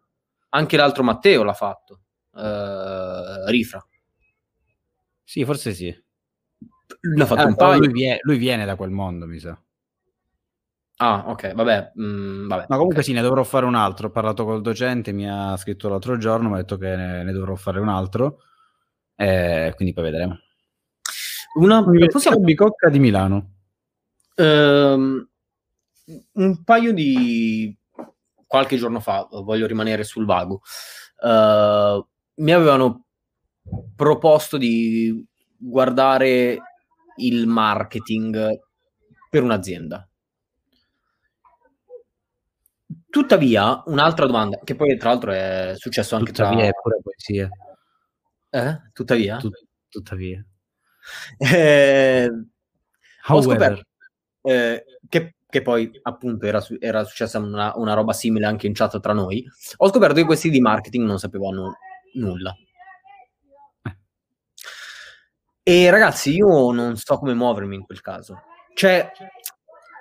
Anche 0.51 0.77
l'altro 0.77 1.03
Matteo 1.03 1.43
l'ha 1.43 1.51
fatto. 1.51 2.03
Uh, 2.31 3.49
Rifra. 3.49 3.86
Sì, 5.25 5.43
forse 5.43 5.73
sì. 5.73 5.93
L'ha 7.01 7.25
fatto 7.25 7.41
ah, 7.41 7.47
un 7.47 7.55
paio. 7.55 7.79
Lui 7.79 8.17
lui 8.21 8.38
viene, 8.38 8.63
da 8.63 8.77
quel 8.77 8.91
mondo, 8.91 9.27
mi 9.27 9.39
sa. 9.39 9.62
Ah, 11.03 11.23
ok, 11.25 11.53
vabbè. 11.55 11.93
Mm, 11.99 12.47
vabbè 12.47 12.65
Ma 12.67 12.75
comunque 12.75 12.99
okay. 12.99 13.03
sì, 13.03 13.13
ne 13.13 13.23
dovrò 13.23 13.43
fare 13.43 13.65
un 13.65 13.73
altro. 13.73 14.07
Ho 14.07 14.11
parlato 14.11 14.45
col 14.45 14.61
docente, 14.61 15.11
mi 15.11 15.27
ha 15.27 15.57
scritto 15.57 15.89
l'altro 15.89 16.15
giorno, 16.17 16.49
mi 16.49 16.53
ha 16.53 16.57
detto 16.57 16.77
che 16.77 16.95
ne, 16.95 17.23
ne 17.23 17.31
dovrò 17.31 17.55
fare 17.55 17.79
un 17.79 17.89
altro. 17.89 18.41
Eh, 19.15 19.73
quindi 19.75 19.95
poi 19.95 20.03
vedremo. 20.03 20.37
Una 21.55 21.83
possiamo... 21.83 22.39
Bicocca 22.39 22.89
di 22.89 22.99
Milano. 22.99 23.53
Um, 24.35 25.27
un 26.33 26.63
paio 26.63 26.93
di 26.93 27.75
qualche 28.45 28.77
giorno 28.77 28.99
fa, 28.99 29.27
voglio 29.31 29.65
rimanere 29.65 30.03
sul 30.03 30.25
vago, 30.25 30.61
uh, 31.23 32.07
mi 32.35 32.51
avevano 32.51 33.05
proposto 33.95 34.57
di 34.57 35.25
guardare 35.57 36.59
il 37.17 37.47
marketing 37.47 38.59
per 39.29 39.41
un'azienda. 39.41 40.05
Tuttavia, 43.12 43.84
un'altra 43.88 44.26
domanda, 44.26 44.60
che 44.63 44.74
poi 44.76 44.97
tra 44.97 45.10
l'altro 45.10 45.32
è 45.32 45.74
successo 45.76 46.15
anche 46.15 46.32
tuttavia 46.32 46.60
tra... 46.60 46.67
è 46.67 46.71
pure 46.82 47.00
poesia. 47.04 47.50
Eh? 48.50 48.89
Tuttavia? 48.93 49.38
Tut- 49.38 49.65
tuttavia. 49.89 50.43
Eh, 51.38 52.30
ho 53.28 53.41
scoperto 53.41 53.84
eh, 54.43 54.86
che, 55.08 55.36
che, 55.47 55.62
poi 55.62 55.91
appunto 56.04 56.45
era, 56.45 56.60
su, 56.60 56.78
era 56.80 57.04
successa 57.04 57.39
una, 57.39 57.74
una, 57.76 57.93
roba 57.93 58.13
simile 58.13 58.45
anche 58.45 58.67
in 58.67 58.74
chat 58.74 59.00
tra 59.00 59.13
noi, 59.13 59.45
ho 59.78 59.89
scoperto 59.89 60.15
che 60.15 60.26
questi 60.26 60.50
di 60.50 60.60
marketing 60.60 61.06
non 61.06 61.19
sapevano 61.19 61.78
nulla. 62.13 62.56
E 65.63 65.89
ragazzi, 65.91 66.34
io 66.34 66.71
non 66.71 66.97
so 66.97 67.17
come 67.17 67.36
muovermi 67.36 67.76
in 67.76 67.86
quel 67.86 68.02
caso. 68.02 68.41
Cioè, 68.74 69.12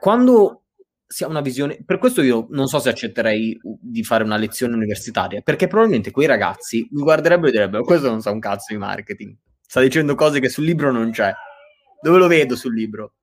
quando 0.01 0.63
si 1.13 1.25
ha 1.25 1.27
una 1.27 1.41
visione, 1.41 1.83
per 1.85 1.99
questo 1.99 2.23
io 2.23 2.47
non 2.51 2.69
so 2.69 2.79
se 2.79 2.89
accetterei 2.89 3.61
di 3.81 4.05
fare 4.05 4.23
una 4.23 4.37
lezione 4.37 4.77
universitaria, 4.77 5.41
perché 5.41 5.67
probabilmente 5.67 6.13
quei 6.13 6.29
ragazzi 6.29 6.87
mi 6.93 7.03
guarderebbero 7.03 7.49
e 7.49 7.51
direbbero: 7.51 7.83
Questo 7.83 8.09
non 8.09 8.21
sa 8.21 8.31
un 8.31 8.39
cazzo 8.39 8.73
di 8.73 8.79
marketing, 8.79 9.37
sta 9.61 9.81
dicendo 9.81 10.15
cose 10.15 10.39
che 10.39 10.49
sul 10.49 10.65
libro 10.65 10.93
non 10.93 11.11
c'è. 11.11 11.33
Dove 12.01 12.17
lo 12.17 12.29
vedo 12.29 12.55
sul 12.55 12.75
libro? 12.75 13.15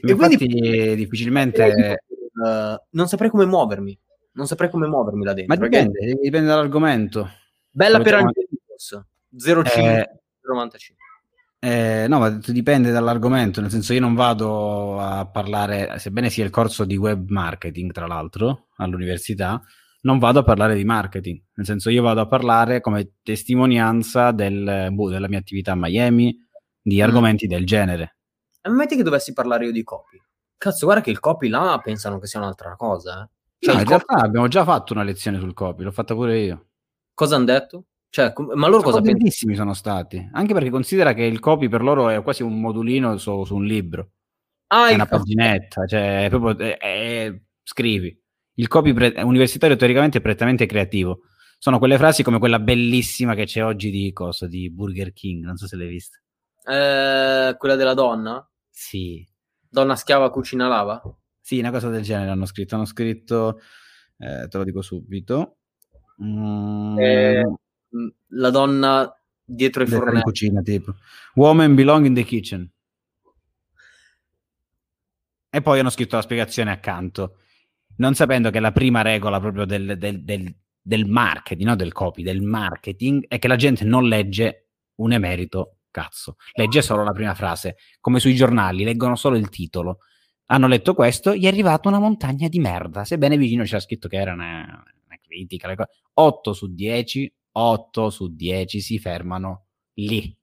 E 0.00 0.14
quindi 0.14 0.96
difficilmente 0.96 2.00
uh, 2.42 2.82
non 2.92 3.06
saprei 3.06 3.28
come 3.28 3.44
muovermi. 3.44 4.00
Non 4.32 4.46
saprei 4.46 4.70
come 4.70 4.86
muovermi 4.86 5.22
là 5.22 5.34
dentro. 5.34 5.54
Ma 5.54 5.62
dipende, 5.62 5.98
perché... 5.98 6.20
dipende 6.22 6.46
dall'argomento. 6.48 7.30
Bella 7.70 8.00
per 8.00 8.14
Angelicos 8.14 8.98
05 9.28 10.20
95. 10.40 11.05
Eh, 11.66 12.06
no, 12.06 12.20
ma 12.20 12.30
dipende 12.30 12.92
dall'argomento, 12.92 13.60
nel 13.60 13.70
senso 13.70 13.92
io 13.92 13.98
non 13.98 14.14
vado 14.14 15.00
a 15.00 15.26
parlare, 15.26 15.98
sebbene 15.98 16.30
sia 16.30 16.44
il 16.44 16.50
corso 16.50 16.84
di 16.84 16.96
web 16.96 17.28
marketing, 17.28 17.90
tra 17.90 18.06
l'altro, 18.06 18.68
all'università, 18.76 19.60
non 20.02 20.20
vado 20.20 20.38
a 20.38 20.42
parlare 20.44 20.76
di 20.76 20.84
marketing, 20.84 21.42
nel 21.54 21.66
senso 21.66 21.90
io 21.90 22.02
vado 22.02 22.20
a 22.20 22.28
parlare 22.28 22.80
come 22.80 23.14
testimonianza 23.20 24.30
del, 24.30 24.90
boh, 24.92 25.10
della 25.10 25.26
mia 25.26 25.40
attività 25.40 25.72
a 25.72 25.76
Miami, 25.76 26.38
di 26.80 27.00
mm. 27.00 27.02
argomenti 27.02 27.48
del 27.48 27.66
genere. 27.66 28.18
Metti 28.68 28.94
che 28.94 29.02
dovessi 29.02 29.32
parlare 29.32 29.64
io 29.64 29.72
di 29.72 29.82
copy. 29.82 30.22
Cazzo, 30.56 30.84
guarda 30.84 31.02
che 31.02 31.10
il 31.10 31.18
copy 31.18 31.48
là 31.48 31.80
pensano 31.82 32.20
che 32.20 32.28
sia 32.28 32.38
un'altra 32.38 32.76
cosa. 32.76 33.24
Eh. 33.24 33.66
Cioè, 33.66 33.74
no, 33.74 33.80
in 33.80 33.86
copy... 33.86 34.04
realtà 34.06 34.24
abbiamo 34.24 34.46
già 34.46 34.62
fatto 34.62 34.92
una 34.92 35.02
lezione 35.02 35.40
sul 35.40 35.52
copy, 35.52 35.82
l'ho 35.82 35.90
fatta 35.90 36.14
pure 36.14 36.38
io. 36.38 36.66
Cosa 37.12 37.34
hanno 37.34 37.46
detto? 37.46 37.86
Cioè, 38.16 38.32
ma 38.54 38.66
loro 38.68 38.80
cosa 38.82 39.02
pensano? 39.02 39.54
Sono 39.54 39.74
stati, 39.74 40.26
anche 40.32 40.54
perché 40.54 40.70
considera 40.70 41.12
che 41.12 41.24
il 41.24 41.38
copy 41.38 41.68
per 41.68 41.82
loro 41.82 42.08
è 42.08 42.22
quasi 42.22 42.42
un 42.42 42.58
modulino 42.58 43.18
su, 43.18 43.44
su 43.44 43.54
un 43.54 43.66
libro. 43.66 44.12
Ah, 44.68 44.88
è 44.88 44.94
una 44.94 45.04
paginetta, 45.04 45.84
cioè 45.84 46.24
è 46.24 46.28
proprio 46.30 46.56
è- 46.56 46.78
è- 46.78 47.40
scrivi. 47.62 48.18
Il 48.54 48.68
copy 48.68 48.94
pre- 48.94 49.20
universitario 49.22 49.76
teoricamente 49.76 50.16
è 50.16 50.20
prettamente 50.22 50.64
creativo. 50.64 51.24
Sono 51.58 51.78
quelle 51.78 51.98
frasi 51.98 52.22
come 52.22 52.38
quella 52.38 52.58
bellissima 52.58 53.34
che 53.34 53.44
c'è 53.44 53.62
oggi 53.62 53.90
di 53.90 54.10
cosa 54.14 54.46
di 54.46 54.70
Burger 54.70 55.12
King, 55.12 55.44
non 55.44 55.56
so 55.58 55.66
se 55.66 55.76
l'hai 55.76 55.88
vista. 55.88 56.18
eh, 56.68 57.54
quella 57.58 57.74
della 57.76 57.92
donna? 57.92 58.50
Sì. 58.70 59.28
Donna 59.68 59.94
schiava 59.94 60.30
cucina 60.30 60.68
lava? 60.68 61.02
Sì, 61.38 61.58
una 61.58 61.70
cosa 61.70 61.90
del 61.90 62.02
genere 62.02 62.30
hanno 62.30 62.46
scritto. 62.46 62.76
Hanno 62.76 62.86
scritto, 62.86 63.60
eh, 64.16 64.48
te 64.48 64.56
lo 64.56 64.64
dico 64.64 64.80
subito. 64.80 65.58
Mm, 66.22 66.98
Eh, 66.98 67.42
La 68.28 68.50
donna 68.50 69.10
dietro 69.44 69.82
i 69.82 69.84
lettera 69.84 70.00
in 70.00 70.04
fornelli. 70.04 70.22
cucina, 70.22 70.62
tipo. 70.62 70.94
Woman 71.34 71.74
belong 71.74 72.06
in 72.06 72.14
the 72.14 72.24
kitchen. 72.24 72.70
E 75.48 75.62
poi 75.62 75.78
hanno 75.78 75.90
scritto 75.90 76.16
la 76.16 76.22
spiegazione 76.22 76.70
accanto, 76.70 77.38
non 77.96 78.14
sapendo 78.14 78.50
che 78.50 78.60
la 78.60 78.72
prima 78.72 79.00
regola 79.02 79.40
proprio 79.40 79.64
del, 79.64 79.96
del, 79.96 80.22
del, 80.22 80.54
del 80.82 81.06
marketing, 81.06 81.68
no 81.68 81.76
del 81.76 81.92
copy, 81.92 82.22
del 82.22 82.42
marketing, 82.42 83.26
è 83.26 83.38
che 83.38 83.48
la 83.48 83.56
gente 83.56 83.84
non 83.84 84.06
legge 84.06 84.68
un 84.96 85.12
emerito 85.12 85.76
cazzo, 85.90 86.36
legge 86.52 86.82
solo 86.82 87.04
la 87.04 87.12
prima 87.12 87.34
frase, 87.34 87.76
come 88.00 88.20
sui 88.20 88.34
giornali, 88.34 88.84
leggono 88.84 89.16
solo 89.16 89.36
il 89.36 89.48
titolo. 89.48 90.00
Hanno 90.46 90.68
letto 90.68 90.92
questo, 90.94 91.34
gli 91.34 91.44
è 91.44 91.48
arrivata 91.48 91.88
una 91.88 91.98
montagna 91.98 92.48
di 92.48 92.58
merda, 92.58 93.04
sebbene 93.04 93.38
vicino 93.38 93.64
c'era 93.64 93.80
scritto 93.80 94.08
che 94.08 94.16
era 94.16 94.34
una, 94.34 94.82
una 95.06 95.18
critica. 95.22 95.68
le 95.68 95.76
co- 95.76 95.88
8 96.12 96.52
su 96.52 96.72
10, 96.72 97.32
8 97.58 98.10
su 98.10 98.34
10 98.34 98.80
si 98.80 98.98
fermano 98.98 99.66
lì, 99.94 100.36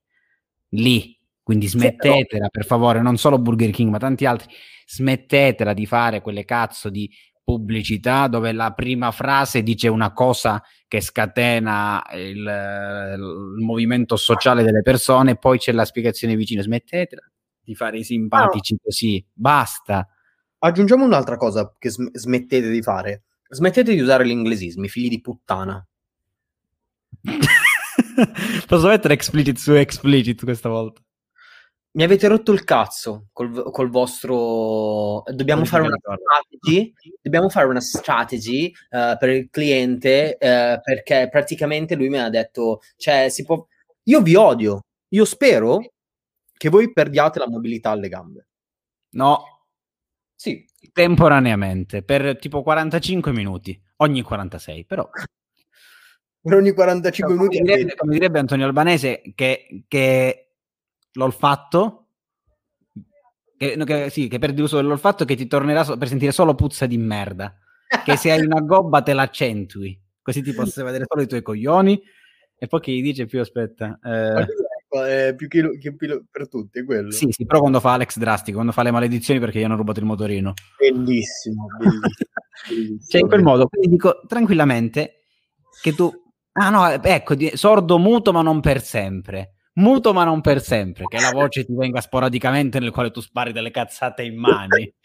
lì. 0.70 1.16
Quindi 1.42 1.66
smettetela, 1.68 2.48
per 2.48 2.64
favore, 2.64 3.02
non 3.02 3.18
solo 3.18 3.38
Burger 3.38 3.70
King, 3.70 3.90
ma 3.90 3.98
tanti 3.98 4.24
altri, 4.24 4.52
smettetela 4.86 5.74
di 5.74 5.84
fare 5.84 6.22
quelle 6.22 6.44
cazzo 6.44 6.88
di 6.88 7.10
pubblicità 7.44 8.26
dove 8.26 8.52
la 8.52 8.72
prima 8.72 9.10
frase 9.10 9.62
dice 9.62 9.88
una 9.88 10.14
cosa 10.14 10.62
che 10.88 11.02
scatena 11.02 12.02
il, 12.14 12.38
il 12.38 13.62
movimento 13.62 14.16
sociale 14.16 14.62
delle 14.62 14.80
persone 14.80 15.32
e 15.32 15.36
poi 15.36 15.58
c'è 15.58 15.72
la 15.72 15.84
spiegazione 15.84 16.34
vicino. 16.34 16.62
Smettetela 16.62 17.22
di 17.60 17.74
fare 17.74 17.98
i 17.98 18.04
simpatici 18.04 18.76
così, 18.82 19.24
basta. 19.32 20.08
Aggiungiamo 20.58 21.04
un'altra 21.04 21.36
cosa 21.36 21.74
che 21.78 21.90
sm- 21.90 22.10
smettete 22.10 22.70
di 22.70 22.80
fare. 22.80 23.24
Smettete 23.48 23.92
di 23.92 24.00
usare 24.00 24.26
gli 24.26 24.30
inglesismi, 24.30 24.88
figli 24.88 25.08
di 25.08 25.20
puttana. 25.20 25.86
Posso 28.66 28.86
mettere 28.88 29.14
explicit 29.14 29.56
su 29.56 29.72
explicit 29.72 30.42
questa 30.44 30.68
volta? 30.68 31.00
Mi 31.96 32.02
avete 32.02 32.26
rotto 32.26 32.50
il 32.52 32.64
cazzo 32.64 33.28
col, 33.32 33.70
col 33.70 33.88
vostro. 33.88 35.22
Dobbiamo 35.26 35.64
fare. 35.64 35.88
Dobbiamo 37.22 37.48
fare 37.48 37.66
una 37.66 37.80
strategy 37.80 38.72
eh, 38.90 39.16
per 39.16 39.28
il 39.28 39.48
cliente 39.48 40.36
eh, 40.36 40.80
perché 40.82 41.28
praticamente 41.30 41.94
lui 41.94 42.08
mi 42.08 42.18
ha 42.18 42.28
detto: 42.28 42.80
cioè, 42.96 43.28
si 43.28 43.44
può. 43.44 43.64
Io 44.04 44.22
vi 44.22 44.34
odio. 44.34 44.80
Io 45.10 45.24
spero 45.24 45.92
che 46.56 46.68
voi 46.68 46.92
perdiate 46.92 47.38
la 47.38 47.48
mobilità 47.48 47.90
alle 47.90 48.08
gambe. 48.08 48.48
No, 49.10 49.66
Sì, 50.34 50.66
temporaneamente, 50.92 52.02
per 52.02 52.38
tipo 52.38 52.62
45 52.62 53.32
minuti, 53.32 53.80
ogni 53.98 54.22
46, 54.22 54.84
però 54.84 55.08
per 56.44 56.58
ogni 56.58 56.72
45 56.72 57.34
come 57.34 57.48
minuti. 57.48 57.62
direbbe, 57.62 57.94
come 57.94 58.12
direbbe 58.12 58.38
Antonio 58.38 58.66
Albanese 58.66 59.22
che, 59.34 59.84
che 59.88 60.48
l'olfatto 61.12 62.00
che, 63.56 63.76
che- 63.84 64.10
sì, 64.10 64.28
che 64.28 64.38
perdi 64.38 64.60
l'uso 64.60 64.76
dell'olfatto 64.76 65.24
che 65.24 65.36
ti 65.36 65.46
tornerà 65.46 65.84
so- 65.84 65.96
per 65.96 66.08
sentire 66.08 66.32
solo 66.32 66.54
puzza 66.54 66.86
di 66.86 66.98
merda 66.98 67.56
che 68.04 68.16
se 68.16 68.30
hai 68.30 68.44
una 68.44 68.60
gobba 68.60 69.00
te 69.02 69.12
l'accentui 69.14 69.98
così 70.20 70.42
ti 70.42 70.52
posso 70.52 70.82
vedere 70.84 71.04
solo 71.08 71.22
i 71.22 71.26
tuoi 71.26 71.42
coglioni 71.42 72.02
e 72.56 72.66
poi 72.66 72.80
che 72.80 72.92
gli 72.92 73.02
dice 73.02 73.26
più 73.26 73.40
aspetta 73.40 73.98
eh, 74.04 74.46
Ecco, 74.94 75.02
è 75.04 75.34
più 75.34 75.48
che, 75.48 75.76
che 75.78 75.94
pilo- 75.96 76.24
per 76.30 76.48
tutti, 76.48 76.84
quello. 76.84 77.10
sì, 77.10 77.26
sì, 77.30 77.46
però 77.46 77.60
quando 77.60 77.80
fa 77.80 77.94
Alex 77.94 78.18
Drastico 78.18 78.56
quando 78.58 78.72
fa 78.72 78.82
le 78.82 78.90
maledizioni 78.92 79.40
perché 79.40 79.58
gli 79.60 79.64
hanno 79.64 79.76
rubato 79.76 79.98
il 80.00 80.06
motorino 80.06 80.52
Bellissimo, 80.78 81.66
bellissimo. 81.78 82.08
bellissimo. 82.68 83.00
cioè 83.08 83.20
in 83.22 83.28
quel 83.28 83.42
modo 83.42 83.66
quindi 83.66 83.88
dico 83.88 84.20
tranquillamente 84.26 85.22
che 85.80 85.94
tu 85.94 86.12
ah 86.56 86.70
no 86.70 86.88
ecco 86.90 87.34
di- 87.34 87.56
sordo 87.56 87.98
muto 87.98 88.32
ma 88.32 88.42
non 88.42 88.60
per 88.60 88.82
sempre 88.82 89.54
muto 89.74 90.12
ma 90.12 90.24
non 90.24 90.40
per 90.40 90.62
sempre 90.62 91.04
che 91.06 91.20
la 91.20 91.30
voce 91.30 91.64
ti 91.64 91.74
venga 91.74 92.00
sporadicamente 92.00 92.78
nel 92.78 92.92
quale 92.92 93.10
tu 93.10 93.20
spari 93.20 93.52
delle 93.52 93.70
cazzate 93.70 94.22
in 94.22 94.36
mani 94.38 94.92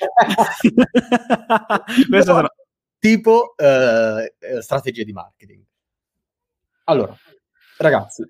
Queste 2.10 2.32
sono- 2.32 2.50
tipo 3.00 3.56
eh, 3.58 4.36
eh, 4.38 4.62
strategie 4.62 5.06
di 5.06 5.14
marketing. 5.14 5.64
Allora, 6.86 7.16
ragazzi, 7.78 8.30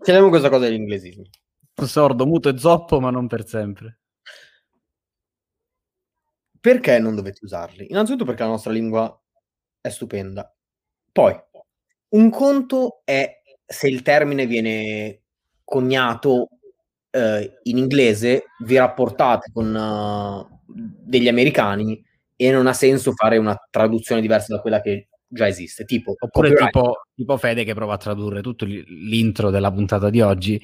chiediamo 0.00 0.28
questa 0.28 0.48
cosa 0.48 0.66
degli 0.66 0.78
inglesismi. 0.78 1.28
sordo 1.74 2.26
muto 2.26 2.48
e 2.48 2.58
zoppo 2.58 3.00
ma 3.00 3.10
non 3.10 3.26
per 3.26 3.46
sempre 3.46 4.00
Perché 6.60 6.98
non 6.98 7.14
dovete 7.14 7.40
usarli? 7.42 7.86
Innanzitutto 7.90 8.24
perché 8.24 8.42
la 8.42 8.48
nostra 8.48 8.72
lingua 8.72 9.16
è 9.80 9.88
stupenda. 9.88 10.52
Poi, 11.12 11.40
un 12.10 12.30
conto 12.30 13.00
è 13.04 13.40
se 13.66 13.88
il 13.88 14.02
termine 14.02 14.46
viene 14.46 15.20
coniato 15.64 16.48
eh, 17.10 17.58
in 17.64 17.76
inglese, 17.78 18.44
vi 18.64 18.76
rapportate 18.76 19.50
con 19.52 19.74
eh, 19.76 20.56
degli 20.66 21.28
americani 21.28 22.02
e 22.36 22.50
non 22.50 22.66
ha 22.66 22.72
senso 22.72 23.12
fare 23.12 23.36
una 23.36 23.56
traduzione 23.70 24.20
diversa 24.20 24.54
da 24.54 24.60
quella 24.60 24.80
che 24.80 25.08
già 25.26 25.46
esiste. 25.46 25.84
Tipo, 25.84 26.14
oppure 26.18 26.54
tipo, 26.54 27.02
tipo 27.14 27.36
Fede 27.36 27.64
che 27.64 27.74
prova 27.74 27.94
a 27.94 27.98
tradurre 27.98 28.40
tutto 28.40 28.64
l'intro 28.64 29.50
della 29.50 29.70
puntata 29.72 30.08
di 30.08 30.20
oggi 30.20 30.60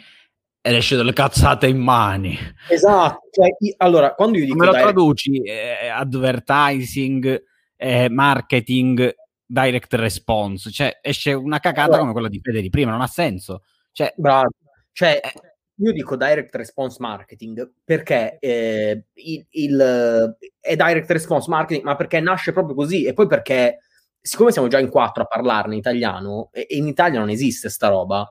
ed 0.66 0.74
esce 0.74 0.96
delle 0.96 1.12
cazzate 1.12 1.66
in 1.66 1.76
mani 1.78 2.38
Esatto. 2.70 3.28
Cioè, 3.30 3.48
i- 3.58 3.74
allora, 3.76 4.14
quando 4.14 4.38
io 4.38 4.44
dico 4.46 4.56
come 4.56 4.70
lo 4.70 4.72
traduci 4.78 5.42
Eh, 5.42 5.88
advertising 5.88 7.42
eh, 7.76 8.08
marketing 8.08 9.14
direct 9.46 9.92
response 9.94 10.70
cioè 10.70 10.98
esce 11.02 11.32
una 11.32 11.58
cacata 11.60 11.82
Allora- 11.84 11.98
come 12.00 12.12
quella 12.12 12.28
di 12.28 12.40
Fede 12.42 12.60
di 12.60 12.70
prima 12.70 12.90
non 12.92 13.00
ha 13.02 13.06
senso 13.06 13.62
cioè 13.92 14.12
Bravo. 14.16 14.50
Cioè, 14.90 15.20
Eh. 15.22 15.32
io 15.76 15.92
dico 15.92 16.16
direct 16.16 16.54
response 16.54 16.98
marketing 17.00 17.72
perché 17.84 18.38
eh, 18.38 19.06
il, 19.14 19.46
il- 19.50 20.36
è 20.60 20.76
direct 20.76 21.10
response 21.10 21.48
marketing, 21.50 21.84
ma 21.84 21.96
perché 21.96 22.20
nasce 22.20 22.52
proprio 22.52 22.74
così 22.76 23.04
e 23.04 23.12
poi 23.12 23.26
perché, 23.26 23.78
siccome 24.20 24.52
siamo 24.52 24.68
già 24.68 24.78
in 24.78 24.88
quattro 24.88 25.24
a 25.24 25.26
parlarne 25.26 25.74
italiano, 25.76 26.48
e, 26.52 26.66
e 26.68 26.76
in 26.76 26.86
Italia 26.86 27.18
non 27.18 27.28
esiste 27.28 27.68
sta 27.68 27.88
roba, 27.88 28.28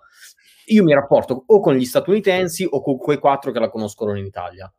io 0.68 0.84
mi 0.84 0.94
rapporto 0.94 1.44
o 1.48 1.60
con 1.60 1.76
gli 1.76 1.84
statunitensi 1.86 2.66
o 2.70 2.82
con 2.82 2.98
quei 2.98 3.20
quattro 3.20 3.52
che 3.52 3.60
la 3.60 3.70
conoscono 3.70 4.18
in 4.18 4.26
Italia. 4.26 4.74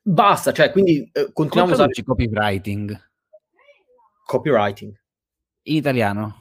Basta, 0.00 0.52
cioè, 0.52 0.72
quindi 0.72 1.08
eh, 1.12 1.32
continuiamo 1.32 1.70
a 1.70 1.74
usare 1.74 1.92
traduci 1.92 2.02
copywriting 2.02 3.10
copywriting. 4.26 5.00
In 5.64 5.76
italiano 5.76 6.36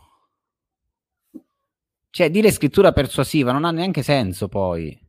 cioè 2.09 2.29
dire 2.29 2.51
scrittura 2.51 2.91
persuasiva 2.91 3.51
non 3.51 3.65
ha 3.65 3.71
neanche 3.71 4.03
senso 4.03 4.47
poi 4.47 4.99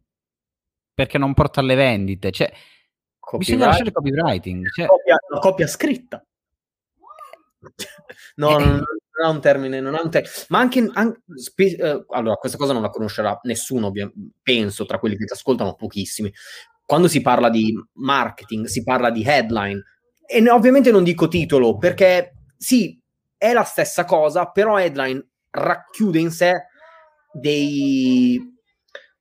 perché 0.94 1.18
non 1.18 1.34
porta 1.34 1.60
alle 1.60 1.74
vendite 1.74 2.30
cioè 2.30 2.52
bisogna 3.38 3.66
lasciare 3.66 3.92
copywriting 3.92 4.68
cioè, 4.68 4.86
copia, 4.86 5.16
la 5.28 5.38
copia 5.38 5.66
scritta. 5.66 6.24
No, 8.34 8.58
non, 8.58 8.70
non 8.70 9.26
ha 9.26 9.28
un 9.28 9.40
termine, 9.40 9.80
non 9.80 9.94
ha 9.94 10.02
un 10.02 10.10
termine. 10.10 10.32
Ma 10.48 10.58
anche, 10.58 10.90
an- 10.92 11.22
spe- 11.36 11.76
eh, 11.76 12.04
allora, 12.08 12.36
questa 12.36 12.56
cosa 12.56 12.72
non 12.72 12.82
la 12.82 12.88
conoscerà 12.88 13.38
nessuno, 13.42 13.92
penso, 14.42 14.86
tra 14.86 14.98
quelli 14.98 15.16
che 15.16 15.26
ti 15.26 15.32
ascoltano, 15.32 15.74
pochissimi. 15.74 16.32
Quando 16.84 17.08
si 17.08 17.20
parla 17.20 17.50
di 17.50 17.72
marketing, 17.94 18.66
si 18.66 18.82
parla 18.82 19.10
di 19.10 19.22
headline. 19.22 19.82
E 20.26 20.50
ovviamente 20.50 20.90
non 20.90 21.04
dico 21.04 21.28
titolo, 21.28 21.76
perché 21.76 22.32
sì, 22.56 22.98
è 23.42 23.52
la 23.52 23.64
stessa 23.64 24.04
cosa, 24.04 24.46
però 24.46 24.78
headline 24.78 25.20
racchiude 25.50 26.20
in 26.20 26.30
sé 26.30 26.68
dei, 27.32 28.40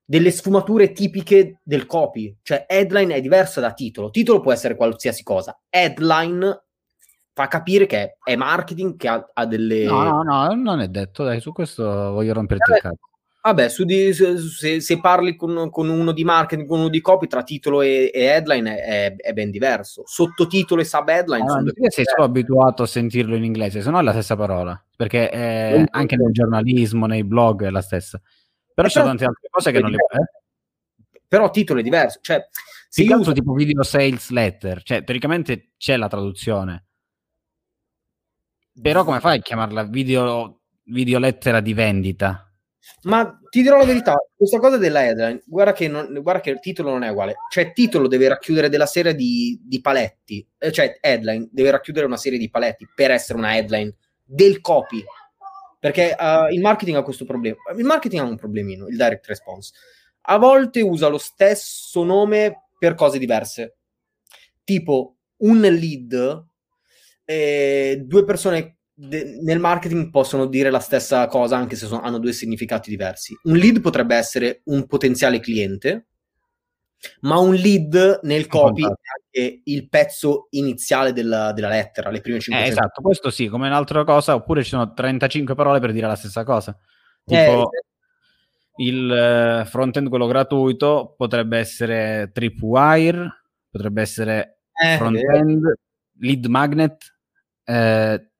delle 0.06 0.30
sfumature 0.30 0.92
tipiche 0.92 1.60
del 1.64 1.88
copy. 1.88 2.38
Cioè, 2.44 2.68
headline 2.70 3.16
è 3.16 3.22
diversa 3.22 3.60
da 3.62 3.74
titolo. 3.74 4.12
Titolo 4.12 4.40
può 4.40 4.52
essere 4.52 4.76
qualsiasi 4.76 5.24
cosa. 5.24 5.60
Headline 5.68 6.66
fa 7.34 7.48
capire 7.48 7.88
che 7.88 8.18
è 8.24 8.36
marketing, 8.36 8.96
che 8.96 9.08
ha, 9.08 9.28
ha 9.34 9.46
delle... 9.48 9.86
no 9.86 10.04
no 10.04 10.22
no 10.22 10.54
non 10.54 10.82
è 10.82 10.88
detto 10.88 11.24
dai 11.24 11.40
su 11.40 11.52
questo 11.54 11.84
voglio 11.84 12.34
romperti 12.34 12.72
il 12.72 12.80
cazzo 12.80 13.11
Vabbè, 13.44 13.70
su 13.70 13.86
di, 13.86 14.14
se, 14.14 14.82
se, 14.82 15.00
parli 15.00 15.36
con, 15.36 15.72
con, 15.72 15.90
uno 15.90 16.12
di 16.12 16.24
marketing, 16.24 16.68
con 16.68 16.78
uno 16.78 16.90
di 16.90 17.02
copy, 17.02 17.26
tra 17.26 17.42
titolo 17.42 17.82
e, 17.82 18.12
e 18.14 18.26
headline 18.26 18.78
è, 18.78 19.16
è, 19.16 19.34
ben 19.34 19.50
diverso. 19.50 20.04
Sottotitolo 20.06 20.82
e 20.82 20.86
sub-headline 20.86 21.46
ah, 21.46 21.48
sono 21.48 21.72
sei 21.90 22.06
solo 22.06 22.24
abituato 22.24 22.84
a 22.84 22.86
sentirlo 22.86 23.36
in 23.36 23.44
inglese, 23.44 23.82
se 23.82 23.90
no 23.90 23.98
è 23.98 24.04
la 24.04 24.12
stessa 24.12 24.36
parola, 24.36 24.80
perché 24.96 25.30
è, 25.30 25.84
anche 25.90 26.16
nel 26.18 26.32
giornalismo, 26.32 27.08
nei 27.08 27.24
blog 27.24 27.66
è 27.66 27.72
la 27.72 27.82
stessa. 27.82 28.22
Però 28.76 28.88
ci 28.88 28.94
sono 28.94 29.08
tante 29.08 29.26
altre 29.26 29.48
cose 29.50 29.72
che 29.72 29.80
non 29.80 29.90
le... 29.90 29.98
Eh? 29.98 31.20
Però 31.28 31.50
titolo 31.50 31.80
è 31.80 31.84
diverso, 31.84 32.20
cioè... 32.22 32.48
Si 32.90 33.04
uso 33.06 33.18
uso... 33.22 33.32
tipo 33.34 33.54
video 33.54 33.82
sales 33.82 34.30
letter, 34.30 34.84
cioè 34.84 35.04
teoricamente 35.04 35.72
c'è 35.78 35.98
la 35.98 36.08
traduzione. 36.08 36.86
Però 38.80 39.04
come 39.04 39.20
fai 39.20 39.40
a 39.40 39.42
chiamarla 39.42 39.84
video, 39.86 40.62
video 40.84 41.18
lettera 41.18 41.60
di 41.60 41.74
vendita? 41.74 42.46
Ma 43.04 43.40
ti 43.50 43.62
dirò 43.62 43.78
la 43.78 43.86
verità, 43.86 44.16
questa 44.36 44.60
cosa 44.60 44.78
della 44.78 45.06
headline, 45.06 45.44
guarda 45.46 45.74
che, 45.74 45.88
non, 45.88 46.20
guarda 46.22 46.42
che 46.42 46.50
il 46.50 46.60
titolo 46.60 46.92
non 46.92 47.04
è 47.04 47.10
uguale. 47.10 47.36
Cioè, 47.50 47.66
il 47.66 47.74
titolo 47.74 48.08
deve 48.08 48.28
racchiudere 48.28 48.70
della 48.70 48.86
serie 48.86 49.16
di, 49.16 49.60
di 49.64 49.82
paletti, 49.82 50.48
eh, 50.58 50.72
cioè, 50.72 50.98
headline 51.02 51.50
deve 51.52 51.72
racchiudere 51.72 52.06
una 52.06 52.18
serie 52.18 52.38
di 52.38 52.50
paletti 52.50 52.88
per 52.94 53.12
essere 53.12 53.38
una 53.38 53.56
headline 53.56 53.96
del 54.24 54.62
copy. 54.62 55.04
Perché 55.80 56.16
uh, 56.18 56.54
il 56.54 56.62
marketing 56.62 56.98
ha 56.98 57.02
questo 57.02 57.26
problema. 57.26 57.58
Il 57.76 57.86
marketing 57.86 58.22
ha 58.22 58.26
un 58.26 58.36
problemino, 58.38 58.88
il 58.88 58.96
direct 58.96 59.26
response. 59.26 59.74
A 60.22 60.38
volte 60.38 60.82
usa 60.82 61.08
lo 61.08 61.18
stesso 61.18 62.04
nome 62.04 62.68
per 62.78 62.94
cose 62.94 63.18
diverse. 63.18 63.78
Tipo, 64.64 65.16
un 65.38 65.60
lead, 65.60 66.46
eh, 67.26 68.04
due 68.06 68.24
persone 68.24 68.78
de- 69.08 69.40
nel 69.42 69.60
marketing 69.60 70.12
possono 70.12 70.46
dire 70.46 70.70
la 70.70 70.80
stessa 70.80 71.26
cosa 71.28 71.58
anche 71.58 71.76
se 71.76 71.88
sono, 71.88 72.02
hanno 72.02 72.20
due 72.20 72.34
significati 72.34 72.90
diversi. 72.90 73.36
Un 73.44 73.56
lead 73.56 73.82
potrebbe 73.82 74.16
essere 74.16 74.62
un 74.66 74.86
potenziale 74.86 75.40
cliente, 75.40 76.08
ma 77.22 77.40
un 77.40 77.56
lead 77.56 78.20
nel 78.24 78.46
copy 78.46 78.84
è 78.84 78.86
anche 78.86 79.62
il 79.64 79.90
pezzo 79.90 80.48
iniziale 80.52 81.14
della, 81.14 81.52
della 81.52 81.70
lettera, 81.70 82.12
le 82.12 82.22
prime 82.22 82.40
5 82.40 82.64
eh, 82.64 82.68
Esatto, 82.68 83.02
questo 83.02 83.32
sì, 83.32 83.48
come 83.48 83.68
un'altra 83.68 84.04
cosa, 84.04 84.36
oppure 84.36 84.62
ci 84.62 84.70
sono 84.70 84.94
35 84.94 85.56
parole 85.56 85.80
per 85.80 85.94
dire 85.94 86.06
la 86.06 86.16
stessa 86.16 86.44
cosa. 86.44 86.78
Tipo 87.26 87.72
eh, 87.72 88.84
il 88.84 89.12
eh, 89.12 89.66
front-end, 89.66 90.10
quello 90.10 90.28
gratuito, 90.28 91.16
potrebbe 91.18 91.58
essere 91.58 92.30
tripwire, 92.32 93.46
potrebbe 93.72 94.02
essere 94.02 94.60
eh, 94.72 94.98
front-end, 94.98 95.74
lead 96.20 96.46
magnet, 96.46 97.16
eh, 97.64 98.31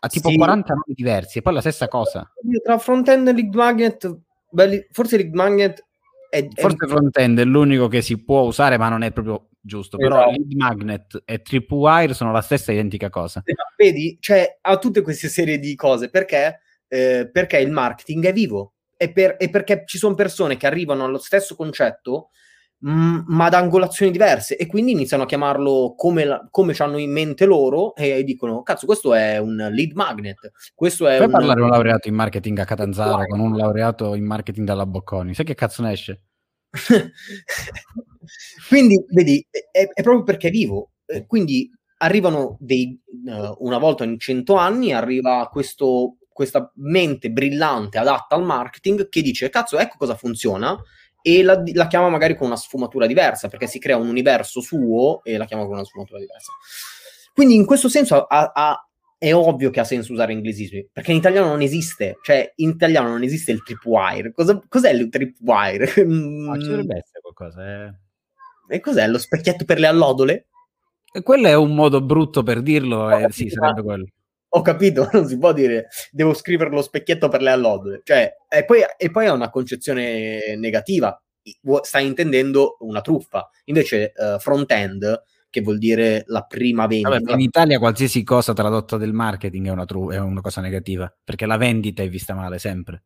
ha 0.00 0.08
tipo 0.08 0.28
sì. 0.28 0.36
40 0.36 0.72
nomi 0.72 0.94
diversi 0.94 1.38
e 1.38 1.42
poi 1.42 1.54
la 1.54 1.60
stessa 1.60 1.88
cosa. 1.88 2.30
Tra 2.62 2.78
frontend 2.78 3.28
e 3.28 3.32
lead 3.32 3.54
magnet, 3.54 4.18
belli, 4.50 4.86
forse 4.90 5.16
lead 5.16 5.32
magnet 5.34 5.84
è, 6.30 6.46
forse 6.54 6.84
è... 6.84 6.88
frontend 6.88 7.40
è 7.40 7.44
l'unico 7.44 7.88
che 7.88 8.02
si 8.02 8.22
può 8.22 8.42
usare, 8.42 8.78
ma 8.78 8.88
non 8.88 9.02
è 9.02 9.12
proprio 9.12 9.48
giusto. 9.60 9.98
Esatto. 9.98 10.14
Però 10.14 10.30
lead 10.30 10.52
magnet 10.52 11.22
e 11.24 11.42
tripwire 11.42 12.14
sono 12.14 12.32
la 12.32 12.42
stessa 12.42 12.72
identica 12.72 13.10
cosa. 13.10 13.42
Esatto. 13.44 13.74
Vedi, 13.76 14.18
cioè 14.20 14.58
ha 14.60 14.78
tutte 14.78 15.02
queste 15.02 15.28
serie 15.28 15.58
di 15.58 15.74
cose 15.74 16.10
perché, 16.10 16.60
eh, 16.86 17.28
perché 17.32 17.58
il 17.58 17.70
marketing 17.70 18.26
è 18.26 18.32
vivo 18.32 18.74
e, 18.96 19.10
per, 19.12 19.36
e 19.38 19.48
perché 19.50 19.84
ci 19.86 19.98
sono 19.98 20.14
persone 20.14 20.56
che 20.56 20.66
arrivano 20.66 21.04
allo 21.04 21.18
stesso 21.18 21.56
concetto 21.56 22.30
Mm, 22.86 23.22
ma 23.26 23.46
ad 23.46 23.54
angolazioni 23.54 24.12
diverse 24.12 24.56
e 24.56 24.66
quindi 24.66 24.92
iniziano 24.92 25.24
a 25.24 25.26
chiamarlo 25.26 25.94
come, 25.96 26.24
la, 26.24 26.46
come 26.48 26.74
ci 26.74 26.82
hanno 26.82 26.98
in 26.98 27.10
mente 27.10 27.44
loro 27.44 27.92
e 27.96 28.22
dicono 28.22 28.62
cazzo 28.62 28.86
questo 28.86 29.14
è 29.14 29.36
un 29.38 29.56
lead 29.72 29.90
magnet 29.94 30.52
questo 30.76 31.08
è 31.08 31.16
Puoi 31.16 31.26
un... 31.26 31.32
parlare 31.32 31.60
un 31.60 31.70
laureato 31.70 32.06
in 32.06 32.14
marketing 32.14 32.56
a 32.60 32.64
Catanzaro 32.64 33.26
con 33.26 33.40
un 33.40 33.56
laureato 33.56 34.14
in 34.14 34.24
marketing 34.24 34.64
dalla 34.64 34.86
Bocconi. 34.86 35.34
Sai 35.34 35.44
che 35.44 35.56
cazzo 35.56 35.82
ne 35.82 35.90
esce? 35.90 36.22
quindi 38.68 39.04
vedi 39.08 39.44
è, 39.50 39.88
è, 39.92 40.02
proprio 40.02 40.22
perché 40.22 40.46
è 40.46 40.52
vivo. 40.52 40.92
Quindi 41.26 41.68
arrivano 41.96 42.58
dei 42.60 42.96
uh, 43.24 43.56
una 43.58 43.78
volta 43.78 44.04
in 44.04 44.20
cento 44.20 44.54
anni 44.54 44.92
arriva 44.92 45.48
questo, 45.50 46.18
questa 46.28 46.70
mente 46.76 47.30
brillante 47.30 47.98
adatta 47.98 48.36
al 48.36 48.44
marketing 48.44 49.08
che 49.08 49.20
dice 49.22 49.48
cazzo 49.48 49.78
ecco 49.78 49.96
cosa 49.98 50.14
funziona 50.14 50.78
e 51.28 51.42
la, 51.42 51.62
la, 51.74 51.86
chiama 51.88 52.08
magari 52.08 52.34
con 52.34 52.46
una 52.46 52.56
sfumatura 52.56 53.06
diversa, 53.06 53.48
perché 53.48 53.66
si 53.66 53.78
crea 53.78 53.98
un 53.98 54.08
universo 54.08 54.62
suo 54.62 55.22
e 55.22 55.36
la 55.36 55.44
chiama 55.44 55.64
con 55.64 55.74
una 55.74 55.84
sfumatura 55.84 56.18
diversa. 56.18 56.52
Quindi 57.34 57.54
in 57.54 57.66
questo 57.66 57.90
senso 57.90 58.24
ha, 58.24 58.50
ha, 58.54 58.88
è 59.18 59.34
ovvio 59.34 59.68
che 59.68 59.80
ha 59.80 59.84
senso 59.84 60.12
usare 60.12 60.32
inglesismi, 60.32 60.88
perché 60.90 61.10
in 61.10 61.18
italiano 61.18 61.48
non 61.48 61.60
esiste, 61.60 62.18
cioè 62.22 62.50
in 62.56 62.70
italiano 62.70 63.08
non 63.08 63.22
esiste 63.22 63.52
il 63.52 63.62
tripwire. 63.62 64.32
Cosa, 64.32 64.58
cos'è 64.66 64.90
il 64.90 65.10
tripwire? 65.10 66.04
Ma 66.06 66.58
ci 66.58 66.66
dovrebbe 66.66 66.96
essere 66.96 67.20
qualcosa. 67.20 67.86
Eh. 67.86 67.94
E 68.74 68.80
cos'è 68.80 69.06
lo 69.06 69.18
specchietto 69.18 69.66
per 69.66 69.78
le 69.78 69.86
allodole? 69.86 70.46
E 71.12 71.22
quello 71.22 71.46
è 71.46 71.54
un 71.54 71.74
modo 71.74 72.00
brutto 72.00 72.42
per 72.42 72.62
dirlo, 72.62 73.10
eh, 73.10 73.30
sì, 73.30 73.50
sarebbe 73.50 73.82
quello 73.82 74.06
ho 74.50 74.62
capito, 74.62 75.08
non 75.12 75.26
si 75.26 75.38
può 75.38 75.52
dire 75.52 75.88
devo 76.10 76.34
scrivere 76.34 76.70
lo 76.70 76.82
specchietto 76.82 77.28
per 77.28 77.42
le 77.42 77.50
allodole. 77.50 78.00
Cioè, 78.04 78.32
e 78.48 78.64
poi, 78.64 78.80
e 78.96 79.10
poi 79.10 79.26
è 79.26 79.30
una 79.30 79.50
concezione 79.50 80.56
negativa, 80.56 81.20
stai 81.82 82.06
intendendo 82.06 82.76
una 82.80 83.00
truffa. 83.00 83.48
Invece 83.64 84.12
uh, 84.16 84.38
front-end, 84.38 85.22
che 85.50 85.60
vuol 85.60 85.78
dire 85.78 86.24
la 86.26 86.42
prima 86.42 86.86
vendita... 86.86 87.10
Vabbè, 87.10 87.32
in 87.32 87.40
Italia 87.40 87.78
qualsiasi 87.78 88.22
cosa 88.22 88.52
tradotta 88.52 88.96
del 88.96 89.12
marketing 89.12 89.68
è 89.68 89.70
una, 89.70 89.84
tru- 89.84 90.12
è 90.12 90.18
una 90.18 90.40
cosa 90.40 90.60
negativa, 90.60 91.12
perché 91.24 91.46
la 91.46 91.56
vendita 91.56 92.02
è 92.02 92.08
vista 92.08 92.34
male 92.34 92.58
sempre. 92.58 93.02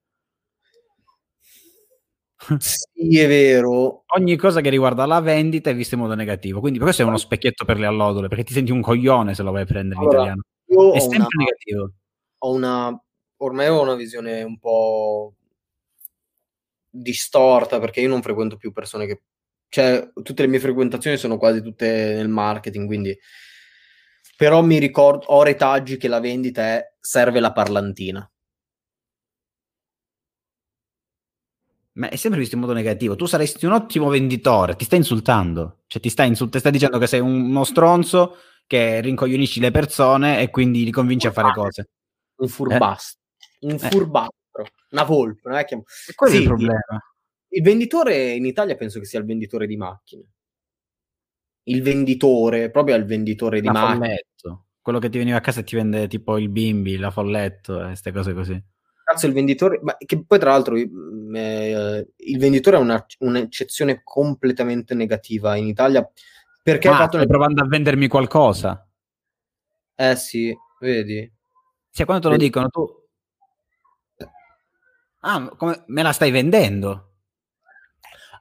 Sì, 2.59 3.19
è 3.19 3.29
vero. 3.29 4.03
Ogni 4.17 4.37
cosa 4.37 4.61
che 4.61 4.69
riguarda 4.69 5.07
la 5.07 5.21
vendita 5.21 5.71
è 5.71 5.77
vista 5.77 5.95
in 5.95 6.01
modo 6.01 6.15
negativo. 6.15 6.59
Quindi 6.59 6.81
questo 6.81 7.03
è 7.03 7.05
uno 7.05 7.17
specchietto 7.17 7.65
per 7.65 7.79
le 7.79 7.87
allodole, 7.87 8.27
perché 8.27 8.43
ti 8.45 8.53
senti 8.53 8.73
un 8.73 8.81
coglione 8.81 9.35
se 9.35 9.45
lo 9.45 9.53
vai 9.53 9.63
a 9.63 9.67
prendere 9.67 10.01
allora, 10.01 10.17
in 10.17 10.23
italiano. 10.23 10.43
Io 10.73 10.93
è 10.93 11.01
sempre 11.01 11.19
una, 11.19 11.27
negativo. 11.37 11.93
Ho 12.39 12.53
una, 12.53 13.05
ormai 13.37 13.69
ho 13.69 13.83
una 13.83 13.95
visione 13.95 14.43
un 14.43 14.59
po' 14.59 15.35
distorta 16.89 17.79
perché 17.79 18.01
io 18.01 18.09
non 18.09 18.23
frequento 18.23 18.57
più 18.57 18.73
persone 18.73 19.07
che... 19.07 19.23
Cioè, 19.69 20.11
tutte 20.23 20.43
le 20.43 20.49
mie 20.49 20.61
frequentazioni 20.61 21.17
sono 21.17 21.39
quasi 21.39 21.63
tutte 21.63 22.15
nel 22.15 22.29
marketing, 22.29 22.87
quindi... 22.87 23.17
Però 24.37 24.63
mi 24.63 24.79
ricordo, 24.79 25.27
ho 25.27 25.43
retaggi 25.43 25.97
che 25.99 26.09
la 26.09 26.19
vendita 26.19 26.63
è 26.63 26.95
serve 26.99 27.39
la 27.39 27.53
parlantina. 27.53 28.29
Ma 31.95 32.09
è 32.09 32.17
sempre 32.17 32.41
visto 32.41 32.55
in 32.55 32.63
modo 32.63 32.73
negativo. 32.73 33.15
Tu 33.15 33.27
saresti 33.27 33.67
un 33.67 33.73
ottimo 33.73 34.09
venditore, 34.09 34.75
ti 34.77 34.85
stai 34.85 34.99
insultando. 34.99 35.83
Cioè, 35.87 36.01
ti 36.01 36.09
stai, 36.09 36.29
insult- 36.29 36.57
stai 36.57 36.73
dicendo 36.73 36.99
che 36.99 37.07
sei 37.07 37.21
uno 37.21 37.65
stronzo 37.65 38.37
che 38.67 39.01
rincoglionisci 39.01 39.61
le 39.61 39.71
persone 39.71 40.41
e 40.41 40.51
quindi 40.51 40.85
li 40.85 40.91
convinci 40.91 41.27
a 41.27 41.33
fare 41.33 41.53
cose. 41.53 41.91
Un 42.37 42.49
furbastro, 42.49 43.21
eh? 43.61 43.73
un 43.73 43.79
furbastro, 43.79 44.67
una 44.91 45.05
volpe, 45.05 45.49
non 45.49 45.59
è 45.59 45.65
che... 45.65 45.75
E 45.75 46.15
quello 46.15 46.33
sì, 46.33 46.39
è 46.39 46.43
il 46.43 46.49
problema. 46.49 46.81
Il 47.49 47.63
venditore 47.63 48.33
in 48.33 48.47
Italia 48.47 48.77
penso 48.77 48.99
che 48.99 49.05
sia 49.05 49.19
il 49.19 49.27
venditore 49.27 49.67
di 49.67 49.77
macchine. 49.77 50.25
Il 51.65 51.83
venditore, 51.83 52.71
proprio 52.71 52.97
il 52.97 53.05
venditore 53.05 53.61
di 53.61 53.67
la 53.67 53.73
macchine. 53.73 53.99
Folletto. 53.99 54.67
Quello 54.81 54.99
che 54.99 55.11
ti 55.11 55.19
veniva 55.19 55.37
a 55.37 55.41
casa 55.41 55.61
e 55.61 55.65
ti 55.65 55.77
vende 55.77 56.09
tipo 56.09 56.39
il 56.39 56.49
bimbi, 56.49 56.97
la 56.97 57.11
folletto 57.11 57.81
e 57.81 57.85
queste 57.89 58.11
cose 58.11 58.33
così. 58.33 58.61
Cazzo, 59.05 59.27
il 59.27 59.33
venditore, 59.33 59.81
ma 59.83 59.97
che 59.97 60.25
poi 60.25 60.39
tra 60.39 60.51
l'altro 60.51 60.77
eh, 60.77 62.09
il 62.17 62.39
venditore 62.39 62.77
è 62.79 62.81
una, 62.81 63.05
un'eccezione 63.19 64.01
completamente 64.03 64.95
negativa 64.95 65.55
in 65.57 65.67
Italia 65.67 66.11
perché 66.63 66.89
ah, 66.89 66.97
fatto 66.97 67.17
stai 67.17 67.27
provando 67.27 67.63
a 67.63 67.67
vendermi 67.67 68.07
qualcosa. 68.07 68.87
Eh 69.95 70.17
sì, 70.17 70.57
vedi. 70.81 71.31
Cioè, 71.91 72.07
quando 72.07 72.29
te 72.29 72.35
lo 72.35 72.39
dicono, 72.39 72.69
tu... 72.69 72.87
Ah, 75.21 75.53
come... 75.57 75.85
me 75.87 76.03
la 76.03 76.13
stai 76.13 76.31
vendendo? 76.31 77.09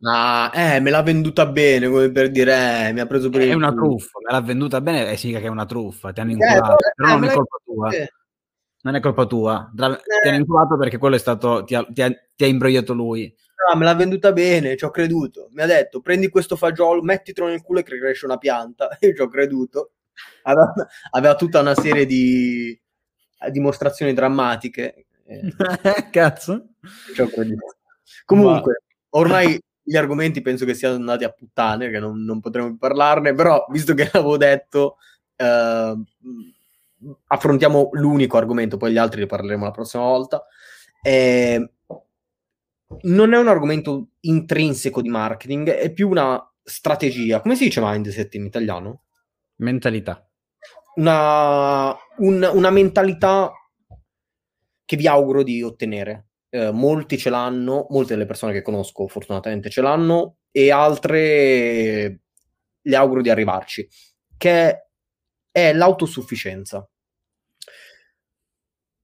Ah, 0.04 0.52
eh, 0.54 0.80
me 0.80 0.90
l'ha 0.90 1.04
venduta 1.04 1.46
bene, 1.46 1.88
come 1.88 2.12
per 2.12 2.32
dire, 2.32 2.88
eh, 2.88 2.94
mi 2.94 3.02
ha 3.02 3.06
preso 3.06 3.30
per 3.30 3.42
È 3.42 3.54
una 3.54 3.72
truffa, 3.72 4.18
me 4.26 4.32
l'ha 4.32 4.42
venduta 4.42 4.82
bene 4.82 5.12
eh, 5.12 5.16
significa 5.16 5.42
che 5.42 5.48
è 5.48 5.52
una 5.52 5.66
truffa, 5.66 6.12
ti 6.12 6.22
hanno 6.22 6.32
eh, 6.32 6.34
inculato, 6.34 6.84
eh, 6.84 6.94
però 6.96 7.10
non 7.10 7.24
è 7.24 7.34
colpa 7.34 7.58
tua. 7.64 7.90
Non 8.84 8.96
è 8.96 9.00
colpa 9.00 9.26
tua, 9.28 9.72
ti 9.76 9.84
hanno 10.28 10.38
inculato 10.38 10.76
perché 10.76 10.98
quello 10.98 11.16
è 11.16 11.20
stato, 11.20 11.64
ti 11.66 11.76
ha, 11.76 11.86
ti 11.88 12.02
ha, 12.02 12.10
ti 12.10 12.44
ha 12.44 12.48
imbrogliato 12.48 12.94
lui 12.94 13.32
ah, 13.70 13.76
me 13.76 13.86
l'ha 13.86 13.96
venduta 13.96 14.32
bene, 14.32 14.76
ci 14.78 14.86
ho 14.86 14.92
creduto. 14.92 15.50
Mi 15.52 15.62
ha 15.62 15.66
detto, 15.66 16.02
prendi 16.02 16.30
questo 16.30 16.56
fagiolo, 16.56 17.02
mettitelo 17.02 17.48
nel 17.48 17.62
culo 17.62 17.80
e 17.80 17.84
cresce 17.84 18.26
una 18.26 18.38
pianta. 18.38 18.90
Io 19.02 19.14
ci 19.14 19.22
ho 19.22 19.28
creduto. 19.28 19.92
Aveva, 20.44 20.74
aveva 21.12 21.36
tutta 21.36 21.60
una 21.60 21.76
serie 21.76 22.06
di 22.06 22.80
dimostrazioni 23.52 24.14
drammatiche. 24.14 25.06
Cazzo. 26.12 26.70
Ci 27.14 27.22
ho 27.22 27.28
creduto. 27.28 27.76
Comunque, 28.26 28.84
ormai 29.10 29.60
gli 29.84 29.96
argomenti 29.96 30.42
penso 30.42 30.66
che 30.66 30.74
siano 30.74 30.96
andati 30.96 31.24
a 31.24 31.32
puttane, 31.32 31.90
che 31.90 32.00
non, 32.00 32.24
non 32.24 32.40
potremo 32.40 32.68
più 32.68 32.78
parlarne, 32.78 33.34
però 33.34 33.66
visto 33.70 33.94
che 33.94 34.10
l'avevo 34.14 34.38
detto, 34.38 34.98
eh, 35.36 35.96
affrontiamo 37.28 37.90
l'unico 37.94 38.38
argomento, 38.38 38.78
poi 38.78 38.92
gli 38.92 38.98
altri 38.98 39.22
ne 39.22 39.26
parleremo 39.26 39.66
la 39.66 39.72
prossima 39.72 40.04
volta. 40.04 40.46
Eh, 41.02 41.72
non 43.02 43.34
è 43.34 43.38
un 43.38 43.48
argomento 43.48 44.10
intrinseco 44.22 45.02
di 45.02 45.10
marketing, 45.10 45.70
è 45.70 45.92
più 45.92 46.10
una 46.10 46.42
strategia. 46.64 47.42
Come 47.42 47.56
si 47.56 47.66
dice 47.66 47.82
mindset 47.84 48.34
in 48.36 48.46
italiano? 48.46 49.04
Mentalità. 49.58 50.28
Una, 50.96 51.96
un, 52.18 52.50
una 52.54 52.70
mentalità 52.70 53.52
che 54.86 54.98
vi 54.98 55.08
auguro 55.08 55.44
di 55.44 55.64
ottenere. 55.64 56.28
Eh, 56.50 56.72
molti 56.72 57.18
ce 57.18 57.30
l'hanno, 57.30 57.88
molte 57.90 58.14
delle 58.14 58.26
persone 58.26 58.52
che 58.52 58.62
conosco 58.62 59.08
fortunatamente 59.08 59.70
ce 59.70 59.82
l'hanno 59.82 60.40
e 60.52 60.70
altre 60.70 62.20
le 62.82 62.96
auguro 62.96 63.22
di 63.22 63.30
arrivarci, 63.30 63.88
che 64.38 64.90
è 65.50 65.74
l'autosufficienza. 65.74 66.86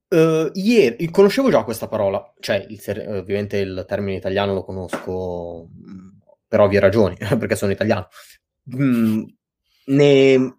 Uh, 0.10 0.50
ieri 0.54 1.10
conoscevo 1.10 1.50
già 1.50 1.64
questa 1.64 1.90
parola, 1.90 2.34
cioè 2.40 2.66
il, 2.70 2.82
ovviamente 3.08 3.58
il 3.58 3.84
termine 3.86 4.16
italiano 4.16 4.54
lo 4.54 4.64
conosco 4.64 5.68
per 6.48 6.62
ovvie 6.62 6.80
ragioni, 6.80 7.18
perché 7.38 7.56
sono 7.56 7.74
italiano. 7.74 8.08
Mm, 8.76 9.24
ne, 9.88 10.58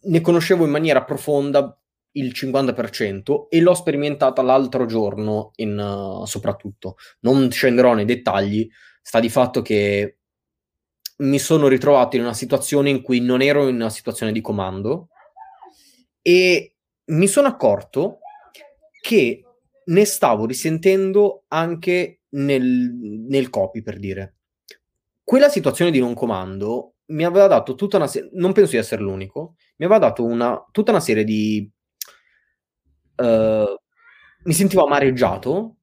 ne, 0.00 0.20
conoscevo 0.20 0.64
in 0.64 0.70
maniera 0.70 1.04
profonda 1.04 1.78
il 2.12 2.32
50% 2.34 3.46
e 3.48 3.60
l'ho 3.60 3.74
sperimentata 3.74 4.42
l'altro 4.42 4.84
giorno 4.84 5.52
in, 5.56 5.78
uh, 5.78 6.26
soprattutto. 6.26 6.96
Non 7.20 7.50
scenderò 7.50 7.94
nei 7.94 8.04
dettagli, 8.04 8.68
sta 9.00 9.20
di 9.20 9.30
fatto 9.30 9.62
che 9.62 10.18
mi 11.18 11.38
sono 11.38 11.68
ritrovato 11.68 12.16
in 12.16 12.22
una 12.22 12.34
situazione 12.34 12.90
in 12.90 13.00
cui 13.00 13.20
non 13.20 13.40
ero 13.40 13.68
in 13.68 13.76
una 13.76 13.88
situazione 13.88 14.32
di 14.32 14.42
comando 14.42 15.08
e 16.20 16.74
mi 17.06 17.26
sono 17.26 17.48
accorto 17.48 18.18
che 19.06 19.44
ne 19.84 20.04
stavo 20.04 20.46
risentendo 20.46 21.44
anche 21.46 22.22
nel, 22.30 22.92
nel 23.28 23.50
copy, 23.50 23.80
per 23.80 24.00
dire. 24.00 24.34
Quella 25.22 25.48
situazione 25.48 25.92
di 25.92 26.00
non 26.00 26.12
comando 26.12 26.94
mi 27.06 27.24
aveva 27.24 27.46
dato 27.46 27.76
tutta 27.76 27.98
una 27.98 28.08
serie, 28.08 28.30
non 28.32 28.52
penso 28.52 28.72
di 28.72 28.78
essere 28.78 29.02
l'unico, 29.02 29.54
mi 29.76 29.84
aveva 29.84 30.00
dato 30.00 30.24
una, 30.24 30.60
tutta 30.72 30.90
una 30.90 30.98
serie 30.98 31.22
di... 31.22 31.70
Uh, 33.14 33.76
mi 34.42 34.52
sentivo 34.52 34.84
amareggiato 34.84 35.76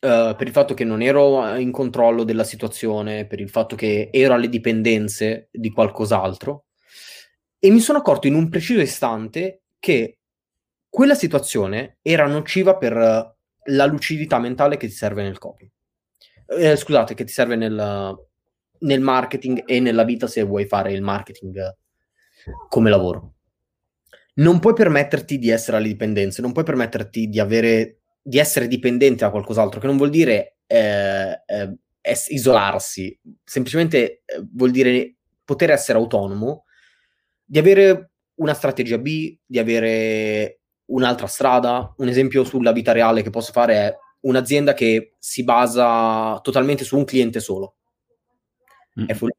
Uh, 0.00 0.36
per 0.36 0.46
il 0.46 0.52
fatto 0.52 0.74
che 0.74 0.84
non 0.84 1.02
ero 1.02 1.56
in 1.56 1.72
controllo 1.72 2.22
della 2.22 2.44
situazione, 2.44 3.26
per 3.26 3.40
il 3.40 3.50
fatto 3.50 3.74
che 3.74 4.10
ero 4.12 4.34
alle 4.34 4.48
dipendenze 4.48 5.48
di 5.50 5.70
qualcos'altro. 5.72 6.66
E 7.58 7.68
mi 7.72 7.80
sono 7.80 7.98
accorto 7.98 8.28
in 8.28 8.34
un 8.34 8.48
preciso 8.48 8.80
istante 8.80 9.62
che 9.80 10.17
quella 10.98 11.14
situazione 11.14 11.98
era 12.02 12.26
nociva 12.26 12.76
per 12.76 12.92
la 13.66 13.84
lucidità 13.86 14.40
mentale 14.40 14.76
che 14.76 14.88
ti 14.88 14.92
serve 14.92 15.22
nel 15.22 15.38
copy. 15.38 15.70
Eh, 16.58 16.74
scusate, 16.74 17.14
che 17.14 17.22
ti 17.22 17.30
serve 17.30 17.54
nel, 17.54 18.16
nel 18.80 19.00
marketing 19.00 19.62
e 19.64 19.78
nella 19.78 20.02
vita 20.02 20.26
se 20.26 20.42
vuoi 20.42 20.66
fare 20.66 20.92
il 20.92 21.00
marketing 21.00 21.72
come 22.68 22.90
lavoro. 22.90 23.34
Non 24.38 24.58
puoi 24.58 24.74
permetterti 24.74 25.38
di 25.38 25.50
essere 25.50 25.76
alle 25.76 25.86
dipendenze, 25.86 26.42
non 26.42 26.50
puoi 26.50 26.64
permetterti 26.64 27.28
di 27.28 27.38
avere 27.38 28.00
di 28.20 28.40
essere 28.40 28.66
dipendente 28.66 29.22
da 29.22 29.30
qualcos'altro, 29.30 29.78
che 29.78 29.86
non 29.86 29.98
vuol 29.98 30.10
dire 30.10 30.56
eh, 30.66 31.42
eh, 31.46 31.78
isolarsi, 32.30 33.16
semplicemente 33.44 34.22
eh, 34.24 34.44
vuol 34.52 34.72
dire 34.72 35.14
poter 35.44 35.70
essere 35.70 35.96
autonomo, 35.96 36.64
di 37.44 37.60
avere 37.60 38.10
una 38.40 38.54
strategia 38.54 38.98
B, 38.98 39.38
di 39.46 39.60
avere 39.60 40.58
un'altra 40.88 41.26
strada. 41.26 41.92
Un 41.96 42.08
esempio 42.08 42.44
sulla 42.44 42.72
vita 42.72 42.92
reale 42.92 43.22
che 43.22 43.30
posso 43.30 43.52
fare 43.52 43.74
è 43.74 43.96
un'azienda 44.20 44.74
che 44.74 45.14
si 45.18 45.44
basa 45.44 46.38
totalmente 46.42 46.84
su 46.84 46.96
un 46.96 47.04
cliente 47.04 47.40
solo. 47.40 47.76
Mm. 49.00 49.06
È 49.06 49.14
follia. 49.14 49.36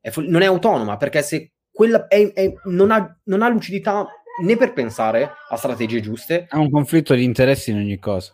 È 0.00 0.10
fo- 0.10 0.24
non 0.26 0.42
è 0.42 0.46
autonoma 0.46 0.96
perché 0.96 1.22
se 1.22 1.52
quella 1.70 2.06
è, 2.06 2.32
è, 2.32 2.52
non, 2.64 2.90
ha, 2.90 3.20
non, 3.24 3.42
ha, 3.42 3.48
lucidità 3.48 4.06
né 4.42 4.56
per 4.56 4.72
pensare 4.72 5.30
a 5.48 5.56
strategie 5.56 6.00
giuste. 6.00 6.46
Ha 6.48 6.58
un 6.58 6.70
conflitto 6.70 7.14
di 7.14 7.24
interessi 7.24 7.70
in 7.70 7.78
ogni 7.78 7.98
cosa. 7.98 8.32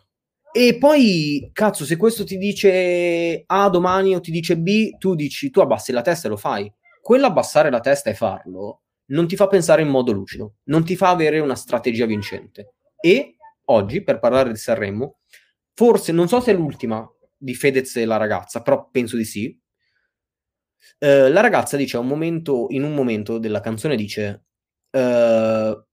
E 0.54 0.76
poi, 0.78 1.50
cazzo, 1.52 1.86
se 1.86 1.96
questo 1.96 2.24
ti 2.24 2.36
dice 2.36 3.42
A 3.46 3.70
domani 3.70 4.14
o 4.14 4.20
ti 4.20 4.30
dice 4.30 4.58
B, 4.58 4.98
tu 4.98 5.14
dici, 5.14 5.50
tu 5.50 5.60
abbassi 5.60 5.92
la 5.92 6.02
testa 6.02 6.26
e 6.26 6.30
lo 6.30 6.36
fai. 6.36 6.70
Quell'abbassare 7.00 7.70
la 7.70 7.80
testa 7.80 8.10
e 8.10 8.14
farlo 8.14 8.81
non 9.06 9.26
ti 9.26 9.36
fa 9.36 9.46
pensare 9.46 9.82
in 9.82 9.88
modo 9.88 10.12
lucido, 10.12 10.56
non 10.64 10.84
ti 10.84 10.96
fa 10.96 11.10
avere 11.10 11.40
una 11.40 11.54
strategia 11.54 12.06
vincente. 12.06 12.74
E 13.00 13.36
oggi, 13.66 14.02
per 14.02 14.18
parlare 14.18 14.50
di 14.50 14.56
Sanremo, 14.56 15.18
forse, 15.74 16.12
non 16.12 16.28
so 16.28 16.40
se 16.40 16.52
è 16.52 16.54
l'ultima 16.54 17.08
di 17.36 17.54
Fedez 17.54 17.96
e 17.96 18.04
la 18.04 18.16
ragazza, 18.16 18.62
però 18.62 18.88
penso 18.90 19.16
di 19.16 19.24
sì. 19.24 19.60
Eh, 20.98 21.28
la 21.28 21.40
ragazza 21.40 21.76
dice 21.76 21.96
un 21.96 22.06
momento, 22.06 22.66
in 22.70 22.84
un 22.84 22.94
momento 22.94 23.38
della 23.38 23.60
canzone 23.60 23.96
dice 23.96 24.44
eh, 24.90 25.84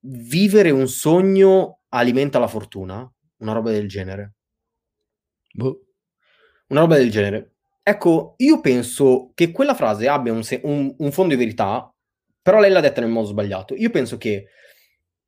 vivere 0.00 0.70
un 0.70 0.88
sogno 0.88 1.80
alimenta 1.88 2.38
la 2.38 2.48
fortuna, 2.48 3.10
una 3.38 3.52
roba 3.52 3.70
del 3.70 3.88
genere. 3.88 4.34
Boh. 5.52 5.84
Una 6.68 6.80
roba 6.80 6.96
del 6.96 7.10
genere. 7.10 7.56
Ecco, 7.82 8.34
io 8.38 8.60
penso 8.60 9.30
che 9.34 9.52
quella 9.52 9.74
frase 9.74 10.08
abbia 10.08 10.32
un, 10.32 10.42
se- 10.42 10.60
un, 10.64 10.92
un 10.98 11.12
fondo 11.12 11.34
di 11.34 11.40
verità 11.40 11.94
però 12.46 12.60
lei 12.60 12.70
l'ha 12.70 12.78
detta 12.78 13.00
nel 13.00 13.10
modo 13.10 13.26
sbagliato. 13.26 13.74
Io 13.74 13.90
penso 13.90 14.18
che 14.18 14.46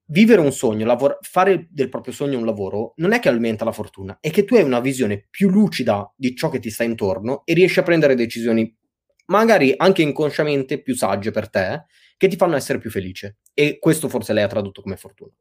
vivere 0.05 0.41
un 0.41 0.53
sogno, 0.53 0.87
lavor- 0.87 1.19
fare 1.21 1.67
del 1.69 1.89
proprio 1.89 2.13
sogno 2.13 2.39
un 2.39 2.45
lavoro, 2.45 2.93
non 2.99 3.11
è 3.11 3.19
che 3.19 3.29
alimenta 3.29 3.65
la 3.65 3.73
fortuna, 3.73 4.19
è 4.21 4.31
che 4.31 4.45
tu 4.45 4.55
hai 4.55 4.63
una 4.63 4.79
visione 4.79 5.27
più 5.29 5.49
lucida 5.49 6.15
di 6.15 6.37
ciò 6.37 6.49
che 6.49 6.61
ti 6.61 6.71
sta 6.71 6.85
intorno 6.85 7.43
e 7.45 7.55
riesci 7.55 7.81
a 7.81 7.83
prendere 7.83 8.15
decisioni, 8.15 8.73
magari 9.27 9.75
anche 9.77 10.03
inconsciamente, 10.03 10.81
più 10.81 10.95
sagge 10.95 11.33
per 11.33 11.51
te, 11.51 11.87
che 12.17 12.29
ti 12.29 12.37
fanno 12.37 12.55
essere 12.55 12.79
più 12.79 12.89
felice. 12.89 13.39
E 13.53 13.81
questo 13.81 14.09
forse 14.09 14.33
lei 14.33 14.45
ha 14.45 14.49
tradotto 14.49 14.81
come 14.81 14.97
fortuna. 14.97 15.33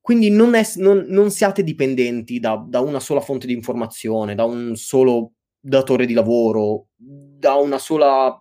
Quindi 0.00 0.30
non, 0.30 0.54
è, 0.54 0.62
non, 0.76 1.04
non 1.08 1.32
siate 1.32 1.64
dipendenti 1.64 2.38
da, 2.38 2.64
da 2.64 2.78
una 2.78 3.00
sola 3.00 3.20
fonte 3.20 3.48
di 3.48 3.54
informazione, 3.54 4.36
da 4.36 4.44
un 4.44 4.76
solo 4.76 5.32
datore 5.58 6.06
di 6.06 6.12
lavoro, 6.12 6.90
da 6.94 7.54
una 7.54 7.78
sola 7.78 8.40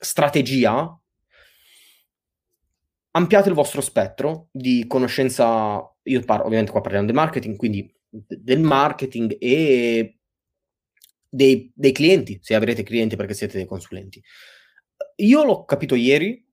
strategia, 0.00 0.98
ampliate 3.12 3.48
il 3.48 3.54
vostro 3.54 3.80
spettro 3.80 4.48
di 4.50 4.86
conoscenza. 4.86 5.80
Io 6.04 6.20
parlo, 6.22 6.46
ovviamente 6.46 6.72
qua 6.72 6.80
parliamo 6.80 7.06
del 7.06 7.14
marketing, 7.14 7.56
quindi 7.56 7.94
del 8.08 8.60
marketing 8.60 9.36
e 9.38 10.18
dei, 11.28 11.70
dei, 11.74 11.92
clienti, 11.92 12.38
se 12.42 12.54
avrete 12.54 12.82
clienti 12.82 13.16
perché 13.16 13.34
siete 13.34 13.56
dei 13.58 13.66
consulenti. 13.66 14.22
Io 15.16 15.44
l'ho 15.44 15.64
capito 15.64 15.94
ieri, 15.94 16.44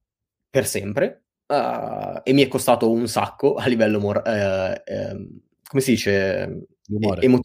per 0.50 0.68
sempre, 0.68 1.26
uh, 1.48 2.20
e 2.24 2.34
mi 2.34 2.44
è 2.44 2.48
costato 2.48 2.92
un 2.92 3.08
sacco 3.08 3.56
a 3.56 3.68
livello, 3.68 4.00
mor- 4.00 4.28
eh, 4.28 4.84
eh, 4.86 5.28
come 5.64 5.82
si 5.82 5.92
dice? 5.92 6.68
Emo- 7.22 7.42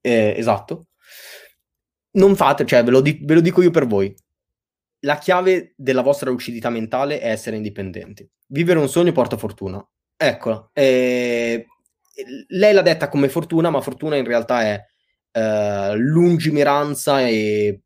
eh, 0.00 0.34
esatto. 0.36 0.86
Non 2.12 2.36
fate, 2.36 2.64
cioè 2.64 2.84
ve 2.84 2.90
lo, 2.90 3.00
di- 3.00 3.20
ve 3.22 3.34
lo 3.34 3.40
dico 3.40 3.60
io 3.62 3.70
per 3.70 3.86
voi, 3.86 4.14
la 5.04 5.18
chiave 5.18 5.74
della 5.76 6.02
vostra 6.02 6.30
lucidità 6.30 6.70
mentale 6.70 7.20
è 7.20 7.30
essere 7.30 7.56
indipendenti. 7.56 8.28
Vivere 8.48 8.78
un 8.78 8.88
sogno 8.88 9.12
porta 9.12 9.36
fortuna. 9.36 9.86
Eccola. 10.16 10.70
Eh, 10.72 11.66
lei 12.48 12.72
l'ha 12.72 12.82
detta 12.82 13.08
come 13.08 13.28
fortuna, 13.28 13.70
ma 13.70 13.80
fortuna 13.80 14.16
in 14.16 14.24
realtà 14.24 14.62
è 14.62 14.84
eh, 15.32 15.94
lungimiranza 15.96 17.26
e 17.26 17.82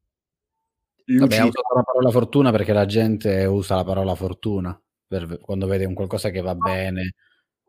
lucidità. 1.06 1.42
Vabbè, 1.42 1.48
usato 1.48 1.74
la 1.74 1.82
parola 1.82 2.10
fortuna 2.10 2.50
perché 2.50 2.72
la 2.72 2.86
gente 2.86 3.44
usa 3.46 3.76
la 3.76 3.84
parola 3.84 4.14
fortuna 4.14 4.80
per, 5.06 5.40
quando 5.40 5.66
vede 5.66 5.86
un 5.86 5.94
qualcosa 5.94 6.30
che 6.30 6.40
va 6.40 6.54
bene. 6.54 7.14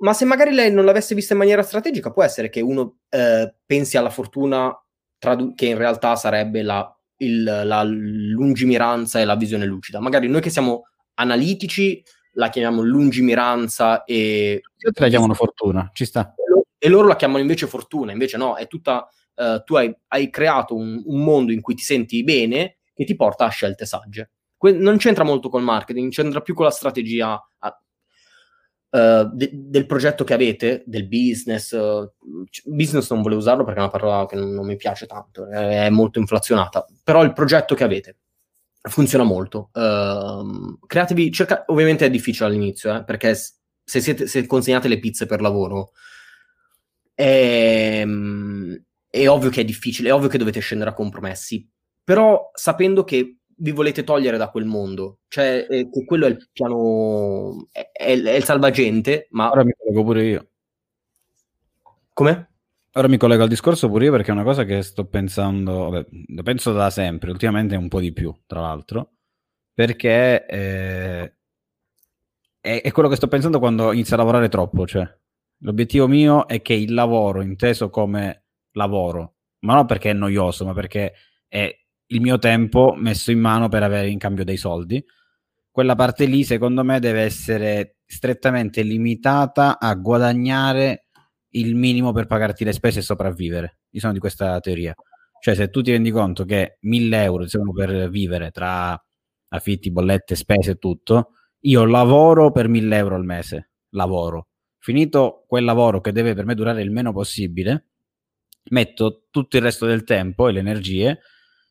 Ma 0.02 0.14
se 0.14 0.26
magari 0.26 0.54
lei 0.54 0.72
non 0.72 0.86
l'avesse 0.86 1.16
vista 1.16 1.34
in 1.34 1.40
maniera 1.40 1.64
strategica, 1.64 2.12
può 2.12 2.24
essere 2.24 2.50
che 2.50 2.62
uno 2.62 3.00
eh, 3.10 3.54
pensi 3.66 3.98
alla 3.98 4.10
fortuna 4.10 4.72
tradu- 5.18 5.56
che 5.56 5.66
in 5.66 5.78
realtà 5.78 6.16
sarebbe 6.16 6.62
la 6.62 6.94
il, 7.20 7.44
la 7.44 7.84
lungimiranza 7.84 9.20
e 9.20 9.26
la 9.26 9.36
visione 9.36 9.66
lucida. 9.66 10.00
Magari 10.00 10.28
noi 10.28 10.42
che 10.42 10.50
siamo 10.50 10.88
analitici 11.16 12.04
la 12.34 12.50
chiamiamo 12.50 12.82
lungimiranza 12.82 14.04
e... 14.04 14.62
La 14.98 15.08
chiamano 15.08 15.34
fortuna, 15.34 15.90
ci 15.94 16.06
sta. 16.06 16.34
E 16.78 16.90
loro 16.90 17.08
la 17.08 17.16
chiamano 17.16 17.40
invece 17.40 17.68
fortuna, 17.68 18.12
invece 18.12 18.38
no, 18.38 18.56
è 18.56 18.68
tutta... 18.68 19.08
Uh, 19.36 19.64
tu 19.64 19.76
hai, 19.76 19.96
hai 20.08 20.30
creato 20.30 20.76
un, 20.76 21.02
un, 21.06 21.24
mondo 21.24 21.54
in 21.54 21.62
cui 21.62 21.74
ti 21.74 21.82
senti 21.82 22.26
bene 22.26 22.80
che 22.94 23.06
ti 23.06 23.16
porta 23.16 23.46
a 23.46 23.50
scelte 23.50 23.86
sagge. 23.86 24.32
Que- 24.58 24.74
non 24.74 24.98
c'entra 24.98 25.24
molto 25.24 25.48
col 25.48 25.64
marketing, 25.64 26.12
c'entra 26.12 26.42
più 26.42 26.54
con 26.54 26.66
la 26.66 26.72
strategia 26.72 27.42
Uh, 28.92 29.30
de- 29.34 29.52
del 29.54 29.86
progetto 29.86 30.24
che 30.24 30.34
avete, 30.34 30.84
del 30.86 31.08
business. 31.08 31.72
Uh, 31.72 32.12
business 32.66 33.12
non 33.12 33.22
volevo 33.22 33.40
usarlo 33.40 33.64
perché 33.64 33.80
è 33.80 33.84
una 33.84 33.92
parola 33.92 34.26
che 34.26 34.36
non, 34.36 34.52
non 34.52 34.66
mi 34.66 34.78
piace 34.78 35.06
tanto, 35.06 35.48
è, 35.48 35.86
è, 35.86 35.90
molto 35.90 36.18
inflazionata, 36.18 36.86
però 37.04 37.24
il 37.24 37.34
progetto 37.34 37.76
che 37.76 37.84
avete 37.84 38.18
funziona 38.82 39.24
molto. 39.24 39.70
Uh, 39.74 40.80
createvi, 40.88 41.32
cerca- 41.32 41.66
ovviamente 41.68 42.06
è 42.06 42.10
difficile 42.10 42.48
all'inizio, 42.48 42.96
eh, 42.96 43.04
perché 43.04 43.36
se, 43.36 44.02
siete, 44.02 44.28
se 44.28 44.46
consegnate 44.46 44.88
le 44.88 45.00
pizze 45.00 45.26
per 45.26 45.42
lavoro, 45.42 45.92
è, 47.14 48.00
ehm, 48.02 48.82
è 49.10 49.28
ovvio 49.28 49.50
che 49.50 49.62
è 49.62 49.66
difficile, 49.66 50.10
è 50.10 50.14
ovvio 50.14 50.30
che 50.30 50.38
dovete 50.38 50.60
scendere 50.60 50.92
a 50.92 50.94
compromessi, 50.94 51.68
però 52.04 52.50
sapendo 52.54 53.04
che 53.04 53.39
vi 53.60 53.72
volete 53.72 54.04
togliere 54.04 54.38
da 54.38 54.50
quel 54.50 54.66
mondo, 54.66 55.20
cioè 55.28 55.66
eh, 55.70 55.90
che 55.90 56.06
quello 56.06 56.26
è 56.26 56.30
il 56.30 56.50
piano, 56.52 57.68
è, 57.72 57.90
è, 57.92 58.22
è 58.22 58.36
il 58.36 58.44
salvagente, 58.44 59.28
ma... 59.32 59.52
Ora 59.52 59.64
mi 59.64 59.74
collego 59.78 60.04
pure 60.04 60.26
io. 60.26 60.48
Come? 62.14 62.50
Ora 62.94 63.08
mi 63.08 63.18
collego 63.18 63.44
al 63.44 63.50
discorso 63.50 63.88
pure 63.90 64.06
io 64.06 64.12
perché 64.12 64.30
è 64.30 64.34
una 64.34 64.44
cosa 64.44 64.64
che 64.64 64.82
sto 64.82 65.06
pensando, 65.06 65.90
vabbè, 65.90 66.08
lo 66.28 66.44
penso 66.44 66.74
da 66.74 66.90
sempre, 66.90 67.32
ultimamente 67.32 67.76
un 67.76 67.88
po' 67.88 68.00
di 68.00 68.12
più, 68.14 68.34
tra 68.46 68.62
l'altro, 68.62 69.12
perché 69.74 70.46
eh, 70.46 71.34
è, 72.60 72.82
è, 72.82 72.92
quello 72.92 73.10
che 73.10 73.16
sto 73.16 73.28
pensando 73.28 73.60
quando 73.60 73.92
inizio 73.92 74.16
a 74.16 74.20
lavorare 74.20 74.50
troppo, 74.50 74.88
cioè 74.88 75.08
l'obiettivo 75.60 76.08
mio 76.08 76.48
è 76.48 76.62
che 76.62 76.74
il 76.74 76.94
lavoro, 76.94 77.42
inteso 77.42 77.90
come 77.90 78.46
lavoro, 78.72 79.36
ma 79.60 79.76
non 79.76 79.86
perché 79.86 80.12
è 80.12 80.14
noioso, 80.14 80.66
ma 80.66 80.74
perché 80.74 81.14
è 81.48 81.79
il 82.12 82.22
mio 82.22 82.40
tempo 82.40 82.94
messo 82.96 83.32
in 83.32 83.40
mano 83.40 83.70
per 83.70 83.84
avere 83.84 84.10
in 84.10 84.18
cambio 84.18 84.44
dei 84.44 84.58
soldi, 84.58 85.04
quella 85.72 85.96
parte 85.96 86.26
lì 86.26 86.44
secondo 86.44 86.84
me 86.84 87.00
deve 87.00 87.22
essere 87.22 87.98
strettamente 88.06 88.82
limitata 88.82 89.80
a 89.80 89.94
guadagnare 89.96 91.06
il 91.54 91.76
minimo 91.76 92.12
per 92.12 92.26
pagarti 92.26 92.64
le 92.64 92.74
spese 92.74 93.00
e 93.00 93.04
sopravvivere. 93.04 93.80
Io 93.92 94.00
sono 94.00 94.14
di 94.14 94.20
questa 94.20 94.60
teoria. 94.60 94.94
Cioè, 95.42 95.56
se 95.56 95.70
tu 95.70 95.82
ti 95.82 95.92
rendi 95.92 96.12
conto 96.12 96.44
che 96.44 96.78
1000 96.82 97.24
euro 97.24 97.48
servono 97.48 97.74
per 97.74 98.10
vivere 98.10 98.52
tra 98.52 99.02
affitti, 99.50 99.92
bollette, 99.92 100.36
spese 100.36 100.72
e 100.72 100.76
tutto, 100.76 101.34
io 101.62 101.86
lavoro 101.86 102.52
per 102.52 102.68
1000 102.68 102.98
euro 102.98 103.16
al 103.16 103.26
mese. 103.26 103.72
Lavoro. 103.92 104.48
Finito 104.80 105.46
quel 105.48 105.64
lavoro 105.64 106.02
che 106.02 106.12
deve 106.12 106.34
per 106.34 106.46
me 106.46 106.56
durare 106.56 106.82
il 106.82 106.92
meno 106.92 107.14
possibile, 107.14 107.86
metto 108.72 109.28
tutto 109.30 109.58
il 109.58 109.64
resto 109.64 109.86
del 109.86 110.04
tempo 110.04 110.48
e 110.48 110.52
le 110.52 110.60
energie 110.60 111.20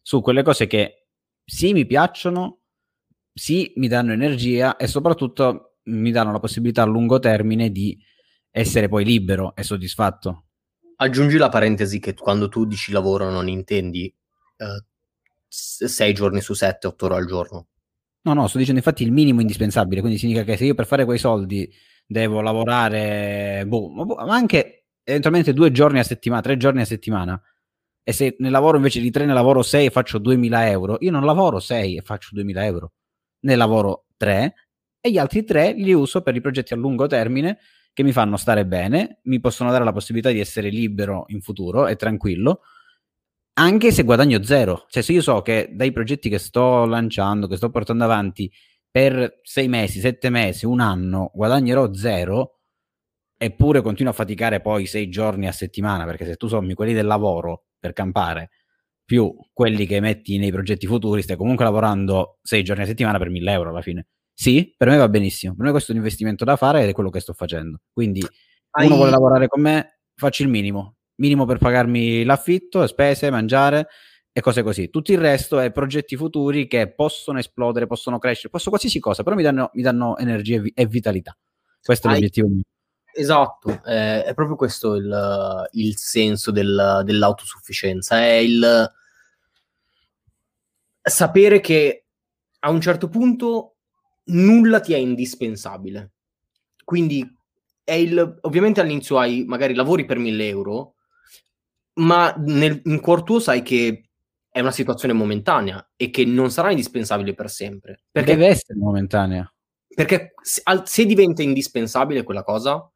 su 0.09 0.23
quelle 0.23 0.43
cose 0.43 0.67
che 0.67 1.09
sì 1.45 1.75
mi 1.75 1.85
piacciono, 1.85 2.61
sì 3.31 3.75
mi 3.77 3.89
danno 3.89 4.15
energia 4.15 4.77
e 4.77 4.87
soprattutto 4.87 5.81
mi 5.89 6.11
danno 6.11 6.33
la 6.33 6.39
possibilità 6.39 6.81
a 6.81 6.87
lungo 6.87 7.19
termine 7.19 7.71
di 7.71 7.95
essere 8.51 8.89
poi 8.89 9.05
libero 9.05 9.55
e 9.55 9.63
soddisfatto. 9.63 10.47
Aggiungi 10.97 11.37
la 11.37 11.51
parentesi 11.51 11.99
che 11.99 12.15
quando 12.15 12.49
tu 12.49 12.65
dici 12.65 12.91
lavoro 12.91 13.29
non 13.29 13.49
intendi 13.49 14.11
uh, 14.57 14.83
sei 15.47 16.15
giorni 16.15 16.41
su 16.41 16.55
sette, 16.55 16.87
otto 16.87 17.05
ore 17.05 17.17
al 17.17 17.27
giorno. 17.27 17.67
No, 18.23 18.33
no, 18.33 18.47
sto 18.47 18.57
dicendo 18.57 18.81
infatti 18.81 19.03
il 19.03 19.13
minimo 19.13 19.43
indispensabile, 19.43 20.01
quindi 20.01 20.17
significa 20.19 20.45
che 20.45 20.57
se 20.57 20.65
io 20.65 20.75
per 20.75 20.87
fare 20.87 21.05
quei 21.05 21.19
soldi 21.19 21.71
devo 22.07 22.41
lavorare, 22.41 23.63
boh, 23.67 23.91
ma 23.91 24.35
anche 24.35 24.87
eventualmente 25.03 25.53
due 25.53 25.71
giorni 25.71 25.99
a 25.99 26.03
settimana, 26.03 26.41
tre 26.41 26.57
giorni 26.57 26.81
a 26.81 26.87
settimana, 26.87 27.39
e 28.09 28.13
se 28.15 28.37
ne 28.39 28.49
lavoro 28.49 28.79
invece 28.79 29.01
di 29.01 29.11
tre 29.11 29.27
ne 29.27 29.35
lavoro 29.35 29.61
sei 29.61 29.85
e 29.85 29.91
faccio 29.91 30.17
2000 30.17 30.71
euro, 30.71 30.97
io 31.01 31.11
non 31.11 31.27
lavoro 31.27 31.61
sei 31.61 31.99
e 31.99 32.01
faccio 32.01 32.31
2000 32.33 32.65
euro, 32.65 32.93
ne 33.41 33.55
lavoro 33.55 34.07
tre 34.17 34.55
e 34.99 35.11
gli 35.11 35.19
altri 35.19 35.45
tre 35.45 35.75
li 35.75 35.93
uso 35.93 36.23
per 36.23 36.35
i 36.35 36.41
progetti 36.41 36.73
a 36.73 36.77
lungo 36.77 37.07
termine 37.07 37.59
che 37.93 38.03
mi 38.03 38.13
fanno 38.13 38.39
stare 38.39 38.65
bene, 38.65 39.21
mi 39.25 39.41
possono 39.41 39.71
dare 39.71 39.85
la 39.85 39.93
possibilità 39.93 40.31
di 40.31 40.41
essere 40.41 40.71
libero 40.71 41.25
in 41.27 41.43
futuro 41.43 41.87
e 41.87 41.97
tranquillo, 41.97 42.63
anche 43.59 43.93
se 43.93 44.05
guadagno 44.05 44.43
zero. 44.43 44.87
Cioè, 44.89 45.03
se 45.03 45.13
io 45.13 45.21
so 45.21 45.43
che 45.43 45.69
dai 45.75 45.93
progetti 45.93 46.31
che 46.31 46.39
sto 46.39 46.87
lanciando, 46.87 47.47
che 47.47 47.57
sto 47.57 47.69
portando 47.69 48.05
avanti 48.05 48.51
per 48.91 49.41
sei 49.43 49.69
mesi, 49.69 50.01
sette 50.01 50.31
mesi, 50.31 50.65
un 50.65 50.81
anno, 50.81 51.31
guadagnerò 51.35 51.93
zero, 51.93 52.61
eppure 53.37 53.83
continuo 53.83 54.13
a 54.13 54.15
faticare 54.15 54.63
poi 54.63 54.87
sei 54.87 55.11
giorni 55.11 55.47
a 55.47 55.53
settimana, 55.53 56.07
perché 56.07 56.25
se 56.25 56.37
tu 56.37 56.49
sommi 56.49 56.73
quelli 56.73 56.95
del 56.95 57.05
lavoro 57.05 57.65
per 57.79 57.93
campare 57.93 58.51
più 59.09 59.35
quelli 59.55 59.87
che 59.87 60.01
metti 60.01 60.37
nei 60.37 60.53
progetti 60.53 60.87
futuri, 60.87 61.23
stai 61.23 61.37
comunque 61.37 61.65
lavorando 61.65 62.39
sei 62.43 62.63
giorni 62.63 62.83
a 62.83 62.87
settimana 62.87 63.17
per 63.17 63.31
mille 63.31 63.53
euro 63.53 63.71
alla 63.71 63.81
fine. 63.81 64.09
Sì, 64.35 64.75
per 64.77 64.89
me 64.89 64.99
va 64.99 65.09
benissimo. 65.09 65.55
Per 65.55 65.65
me 65.65 65.71
questo 65.71 65.93
è 65.93 65.95
un 65.95 66.01
investimento 66.01 66.45
da 66.45 66.57
fare 66.57 66.83
ed 66.83 66.91
è 66.91 66.93
quello 66.93 67.09
che 67.09 67.21
sto 67.21 67.33
facendo. 67.33 67.81
Quindi 67.91 68.23
Hai... 68.73 68.85
uno 68.85 68.97
vuole 68.97 69.11
lavorare 69.11 69.49
con 69.49 69.63
me, 69.63 70.01
faccio 70.15 70.43
il 70.43 70.51
minimo. 70.51 70.97
Minimo 71.17 71.47
per 71.47 71.57
pagarmi 71.57 72.23
l'affitto, 72.23 72.87
spese, 72.87 73.31
mangiare 73.31 73.89
e 74.31 74.41
cose 74.43 74.63
così. 74.63 74.91
Tutto 74.91 75.11
il 75.11 75.19
resto 75.19 75.59
è 75.59 75.73
progetti 75.73 76.15
futuri 76.15 76.69
che 76.69 76.93
possono 76.93 77.39
esplodere, 77.39 77.87
possono 77.87 78.19
crescere, 78.19 78.51
possono 78.51 78.71
qualsiasi 78.71 79.01
cosa, 79.01 79.23
però 79.23 79.35
mi 79.35 79.43
danno, 79.43 79.71
mi 79.73 79.83
danno 79.83 80.19
energia 80.19 80.57
e, 80.57 80.61
vi- 80.61 80.73
e 80.75 80.87
vitalità. 80.87 81.35
Questo 81.83 82.09
è 82.09 82.11
Hai... 82.11 82.17
l'obiettivo 82.17 82.49
mio. 82.49 82.63
Esatto, 83.19 83.83
eh, 83.85 84.23
è 84.23 84.33
proprio 84.33 84.55
questo 84.55 84.95
il, 84.95 85.69
il 85.73 85.97
senso 85.97 86.53
del, 86.53 87.03
dell'autosufficienza, 87.05 88.21
è 88.21 88.35
il 88.35 88.93
sapere 91.03 91.59
che 91.59 92.05
a 92.61 92.71
un 92.71 92.81
certo 92.81 93.09
punto 93.09 93.79
nulla 94.27 94.79
ti 94.79 94.93
è 94.93 94.99
indispensabile. 94.99 96.13
Quindi 96.85 97.29
è 97.83 97.95
il, 97.95 98.39
ovviamente 98.43 98.81
all'inizio 98.81 99.19
hai 99.19 99.45
magari 99.45 99.75
lavori 99.75 100.05
per 100.05 100.19
1000 100.19 100.47
euro, 100.47 100.95
ma 101.95 102.33
nel, 102.39 102.81
in 102.85 103.01
cuor 103.01 103.25
tuo 103.25 103.41
sai 103.41 103.63
che 103.63 104.11
è 104.49 104.61
una 104.61 104.71
situazione 104.71 105.13
momentanea 105.13 105.91
e 105.97 106.11
che 106.11 106.25
non 106.25 106.53
sarà 106.53 106.71
indispensabile 106.71 107.35
per 107.35 107.51
sempre. 107.51 108.05
Perché, 108.13 108.37
Deve 108.37 108.47
essere 108.47 108.79
momentanea. 108.79 109.53
Perché 109.89 110.35
se, 110.41 110.63
se 110.85 111.05
diventa 111.05 111.43
indispensabile 111.43 112.23
quella 112.23 112.45
cosa, 112.45 112.89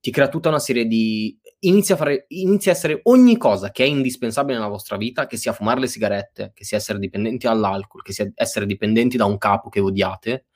ti 0.00 0.10
crea 0.10 0.28
tutta 0.28 0.48
una 0.48 0.58
serie 0.58 0.86
di... 0.86 1.38
Inizia 1.60 1.94
a, 1.94 1.98
fare, 1.98 2.24
inizia 2.28 2.72
a 2.72 2.74
essere 2.74 3.00
ogni 3.04 3.36
cosa 3.36 3.70
che 3.70 3.84
è 3.84 3.86
indispensabile 3.86 4.56
nella 4.56 4.70
vostra 4.70 4.96
vita, 4.96 5.26
che 5.26 5.36
sia 5.36 5.52
fumare 5.52 5.80
le 5.80 5.88
sigarette, 5.88 6.52
che 6.54 6.64
sia 6.64 6.78
essere 6.78 6.98
dipendenti 6.98 7.46
dall'alcol, 7.46 8.02
che 8.02 8.12
sia 8.12 8.30
essere 8.34 8.64
dipendenti 8.64 9.18
da 9.18 9.26
un 9.26 9.36
capo 9.36 9.68
che 9.68 9.80
odiate, 9.80 10.46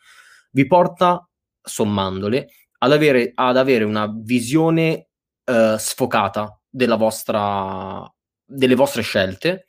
vi 0.53 0.67
porta, 0.67 1.29
sommandole, 1.61 2.49
ad 2.79 2.93
avere, 2.93 3.33
ad 3.35 3.57
avere 3.59 3.85
una 3.85 4.11
visione 4.15 5.09
uh, 5.45 5.77
sfocata 5.77 6.59
vostra, 6.97 8.11
delle 8.45 8.75
vostre 8.75 9.03
scelte, 9.03 9.67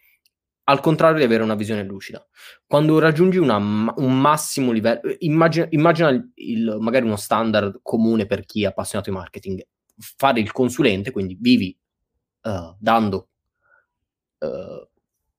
al 0.65 0.79
contrario 0.79 1.17
di 1.17 1.23
avere 1.23 1.43
una 1.43 1.55
visione 1.55 1.83
lucida. 1.83 2.25
Quando 2.65 2.99
raggiungi 2.99 3.37
una, 3.37 3.57
un 3.57 4.19
massimo 4.19 4.71
livello, 4.71 5.01
immagina, 5.19 5.67
immagina 5.69 6.09
il, 6.09 6.31
il, 6.35 6.77
magari 6.79 7.05
uno 7.05 7.15
standard 7.15 7.79
comune 7.81 8.25
per 8.25 8.45
chi 8.45 8.63
è 8.63 8.67
appassionato 8.67 9.09
di 9.09 9.15
marketing, 9.15 9.65
fare 9.97 10.39
il 10.39 10.51
consulente, 10.51 11.11
quindi 11.11 11.37
vivi 11.39 11.77
uh, 12.43 12.75
dando, 12.79 13.29
uh, 14.39 14.87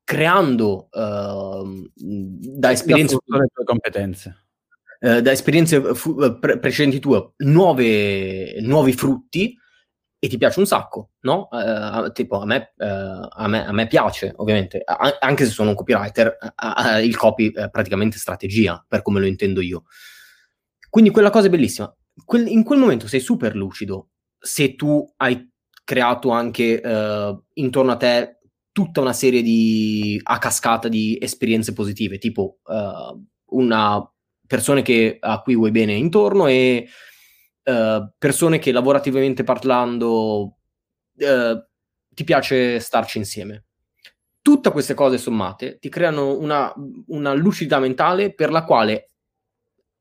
creando 0.05 0.89
uh, 0.91 1.91
da 1.95 2.71
esperienze... 2.71 3.19
Le 3.25 3.49
tue 3.53 3.65
competenze 3.65 4.41
eh, 5.01 5.23
da 5.23 5.31
esperienze 5.31 5.95
fu- 5.95 6.21
eh, 6.23 6.39
pre- 6.39 6.59
precedenti 6.59 6.99
tue 6.99 7.33
nuove, 7.39 8.61
nuovi 8.61 8.93
frutti 8.93 9.57
e 10.27 10.29
ti 10.29 10.37
piace 10.37 10.59
un 10.59 10.67
sacco, 10.67 11.13
no? 11.21 11.49
Uh, 11.51 12.11
tipo 12.13 12.41
a 12.41 12.45
me, 12.45 12.73
uh, 12.77 12.85
a, 12.85 13.47
me, 13.49 13.67
a 13.67 13.73
me, 13.73 13.87
piace, 13.87 14.33
ovviamente, 14.37 14.83
a- 14.85 15.17
anche 15.21 15.45
se 15.45 15.51
sono 15.51 15.71
un 15.71 15.77
copywriter, 15.77 16.37
uh, 16.41 16.99
il 16.99 17.17
copy 17.17 17.53
è 17.53 17.71
praticamente 17.71 18.19
strategia, 18.19 18.85
per 18.87 19.03
come 19.03 19.21
lo 19.21 19.27
intendo 19.27 19.61
io. 19.61 19.85
Quindi 20.91 21.11
quella 21.11 21.31
cosa 21.31 21.47
è 21.47 21.51
bellissima. 21.51 21.95
Que- 22.25 22.41
in 22.43 22.65
quel 22.65 22.79
momento 22.79 23.07
sei 23.07 23.21
super 23.21 23.55
lucido 23.55 24.11
se 24.39 24.75
tu 24.75 25.05
hai 25.17 25.51
creato 25.85 26.31
anche 26.31 26.83
intorno 27.55 27.93
a 27.93 27.97
te 27.97 28.39
tutta 28.73 29.01
una 29.01 29.13
serie 29.13 29.43
di 29.43 30.21
a 30.23 30.39
cascata 30.39 30.89
di 30.89 31.17
esperienze 31.21 31.73
positive, 31.73 32.19
tipo 32.19 32.59
una 33.51 34.13
persone 34.47 34.83
che, 34.83 35.17
a 35.21 35.41
cui 35.43 35.55
vuoi 35.55 35.71
bene 35.71 35.93
intorno 35.95 36.47
e 36.47 36.89
uh, 37.67 38.11
persone 38.19 38.59
che 38.59 38.73
lavorativamente 38.73 39.45
parlando 39.45 40.57
uh, 41.15 41.65
ti 42.09 42.25
piace 42.25 42.81
starci 42.81 43.19
insieme. 43.19 43.65
Tutte 44.41 44.71
queste 44.71 44.95
cose 44.95 45.19
sommate 45.19 45.79
ti 45.79 45.89
creano 45.89 46.39
una, 46.39 46.73
una 47.09 47.35
lucidità 47.35 47.79
mentale 47.79 48.33
per 48.33 48.51
la 48.51 48.65
quale 48.65 49.11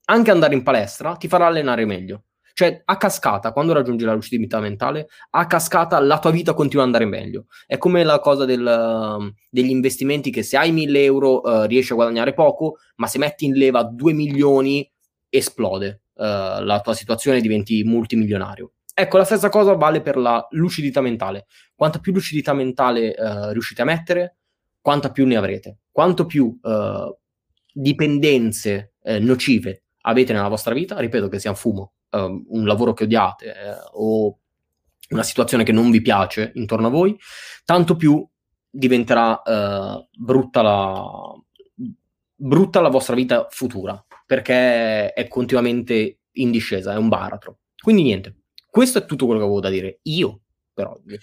anche 0.05 0.32
andare 0.32 0.53
in 0.53 0.63
palestra 0.63 1.16
ti 1.16 1.28
farà 1.28 1.47
allenare 1.47 1.86
meglio. 1.86 2.26
Cioè, 2.53 2.84
a 2.86 2.95
cascata, 2.95 3.51
quando 3.51 3.74
raggiungi 3.74 4.05
la 4.05 4.13
lucidità 4.13 4.61
mentale, 4.61 5.09
a 5.32 5.45
cascata 5.45 5.99
la 5.99 6.20
tua 6.20 6.32
vita 6.32 6.53
continua 6.53 6.86
ad 6.86 6.93
andare 6.93 7.09
meglio. 7.09 7.47
È 7.68 7.78
come 7.78 8.05
la 8.05 8.20
cosa 8.20 8.45
del, 8.45 9.34
degli 9.49 9.72
investimenti 9.72 10.32
che 10.32 10.41
se 10.41 10.55
hai 10.55 10.72
1000 10.72 11.03
euro 11.03 11.41
uh, 11.41 11.66
riesci 11.66 11.91
a 11.91 11.95
guadagnare 11.95 12.34
poco, 12.34 12.78
ma 12.95 13.07
se 13.07 13.18
metti 13.18 13.43
in 13.43 13.55
leva 13.55 13.84
2 13.84 14.13
milioni 14.13 14.89
esplode. 15.28 16.03
Uh, 16.18 16.63
la 16.63 16.80
tua 16.82 16.93
situazione 16.93 17.41
diventi 17.41 17.84
multimilionario. 17.84 18.72
Ecco, 18.93 19.18
la 19.18 19.26
stessa 19.26 19.49
cosa 19.49 19.74
vale 19.74 20.01
per 20.01 20.16
la 20.16 20.47
lucidità 20.51 21.01
mentale. 21.01 21.47
Quanta 21.76 21.99
più 21.99 22.13
lucidità 22.13 22.53
mentale 22.53 23.13
uh, 23.18 23.51
riuscite 23.51 23.82
a 23.82 23.86
mettere, 23.86 24.38
quanta 24.80 25.11
più 25.11 25.26
ne 25.26 25.36
avrete. 25.36 25.80
Quanto 25.91 26.26
più 26.26 26.57
uh, 26.61 27.18
dipendenze 27.74 28.93
uh, 29.01 29.18
nocive 29.20 29.84
avete 30.01 30.32
nella 30.32 30.47
vostra 30.47 30.74
vita, 30.74 30.97
ripeto 30.97 31.28
che 31.28 31.39
sia 31.39 31.49
un 31.49 31.55
fumo, 31.57 31.93
um, 32.11 32.45
un 32.49 32.66
lavoro 32.66 32.93
che 32.93 33.03
odiate 33.03 33.45
eh, 33.47 33.76
o 33.93 34.39
una 35.09 35.24
situazione 35.24 35.63
che 35.63 35.72
non 35.72 35.91
vi 35.91 36.01
piace 36.01 36.51
intorno 36.55 36.88
a 36.88 36.91
voi, 36.91 37.18
tanto 37.63 37.95
più 37.95 38.26
diventerà 38.70 39.41
uh, 39.43 40.07
brutta, 40.18 40.61
la, 40.61 41.03
brutta 42.36 42.82
la 42.82 42.89
vostra 42.89 43.16
vita 43.16 43.47
futura, 43.49 44.03
perché 44.26 45.13
è 45.13 45.28
continuamente 45.28 46.19
in 46.34 46.51
discesa, 46.51 46.93
è 46.93 46.97
un 46.97 47.09
baratro. 47.09 47.59
Quindi 47.82 48.03
niente, 48.03 48.43
questo 48.69 48.99
è 48.99 49.05
tutto 49.05 49.26
quello 49.26 49.39
che 49.39 49.45
avevo 49.45 49.61
da 49.61 49.69
dire 49.69 49.99
io 50.03 50.41
per 50.73 50.88
oggi. 50.88 51.17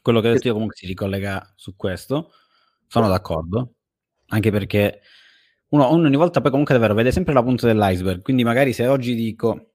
Quello 0.00 0.20
che 0.20 0.28
ho 0.28 0.32
detto 0.32 0.46
io 0.46 0.52
comunque 0.52 0.76
si 0.76 0.86
ricollega 0.86 1.52
su 1.56 1.76
questo, 1.76 2.30
sono 2.86 3.08
d'accordo, 3.08 3.74
anche 4.26 4.50
perché 4.50 5.00
uno, 5.68 5.90
ogni 5.90 6.16
volta 6.16 6.40
poi 6.40 6.50
comunque 6.50 6.74
davvero 6.74 6.94
vede 6.94 7.10
sempre 7.10 7.34
la 7.34 7.42
punta 7.42 7.66
dell'iceberg, 7.66 8.22
quindi 8.22 8.44
magari 8.44 8.72
se 8.72 8.86
oggi 8.86 9.14
dico 9.14 9.74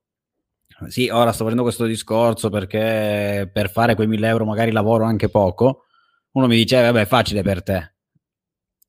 sì, 0.88 1.10
ora 1.10 1.32
sto 1.32 1.44
facendo 1.44 1.64
questo 1.64 1.86
discorso 1.86 2.50
perché 2.50 3.50
per 3.52 3.70
fare 3.70 3.96
quei 3.96 4.08
1000 4.08 4.28
euro 4.28 4.46
magari 4.46 4.72
lavoro 4.72 5.04
anche 5.04 5.30
poco, 5.30 5.86
uno 6.32 6.48
mi 6.48 6.56
dice, 6.56 6.80
eh, 6.80 6.84
vabbè, 6.84 7.02
è 7.02 7.06
facile 7.06 7.42
per 7.42 7.64
te. 7.64 7.94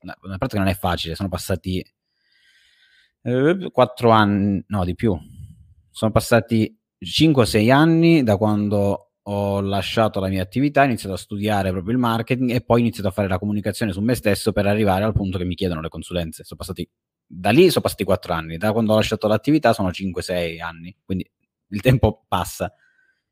No, 0.03 0.13
in 0.23 0.37
pratica 0.37 0.59
non 0.59 0.69
è 0.69 0.75
facile, 0.75 1.15
sono 1.15 1.29
passati 1.29 1.83
4 3.21 4.09
anni, 4.09 4.63
no, 4.67 4.83
di 4.83 4.95
più. 4.95 5.17
Sono 5.89 6.11
passati 6.11 6.75
5-6 6.99 7.71
anni 7.71 8.23
da 8.23 8.37
quando 8.37 9.11
ho 9.23 9.61
lasciato 9.61 10.19
la 10.19 10.27
mia 10.29 10.41
attività, 10.41 10.81
ho 10.81 10.85
iniziato 10.85 11.13
a 11.13 11.17
studiare 11.17 11.69
proprio 11.71 11.93
il 11.93 11.99
marketing 11.99 12.51
e 12.51 12.61
poi 12.61 12.79
ho 12.79 12.83
iniziato 12.83 13.09
a 13.09 13.11
fare 13.11 13.27
la 13.27 13.37
comunicazione 13.37 13.91
su 13.91 14.01
me 14.01 14.15
stesso 14.15 14.51
per 14.51 14.65
arrivare 14.65 15.03
al 15.03 15.13
punto 15.13 15.37
che 15.37 15.45
mi 15.45 15.55
chiedono 15.55 15.81
le 15.81 15.89
consulenze. 15.89 16.43
Sono 16.43 16.59
passati 16.59 16.89
da 17.33 17.51
lì 17.51 17.69
sono 17.69 17.81
passati 17.81 18.03
4 18.03 18.33
anni, 18.33 18.57
da 18.57 18.73
quando 18.73 18.91
ho 18.91 18.95
lasciato 18.95 19.27
l'attività 19.27 19.71
sono 19.71 19.89
5-6 19.89 20.61
anni, 20.61 20.95
quindi 21.05 21.29
il 21.69 21.81
tempo 21.81 22.25
passa. 22.27 22.73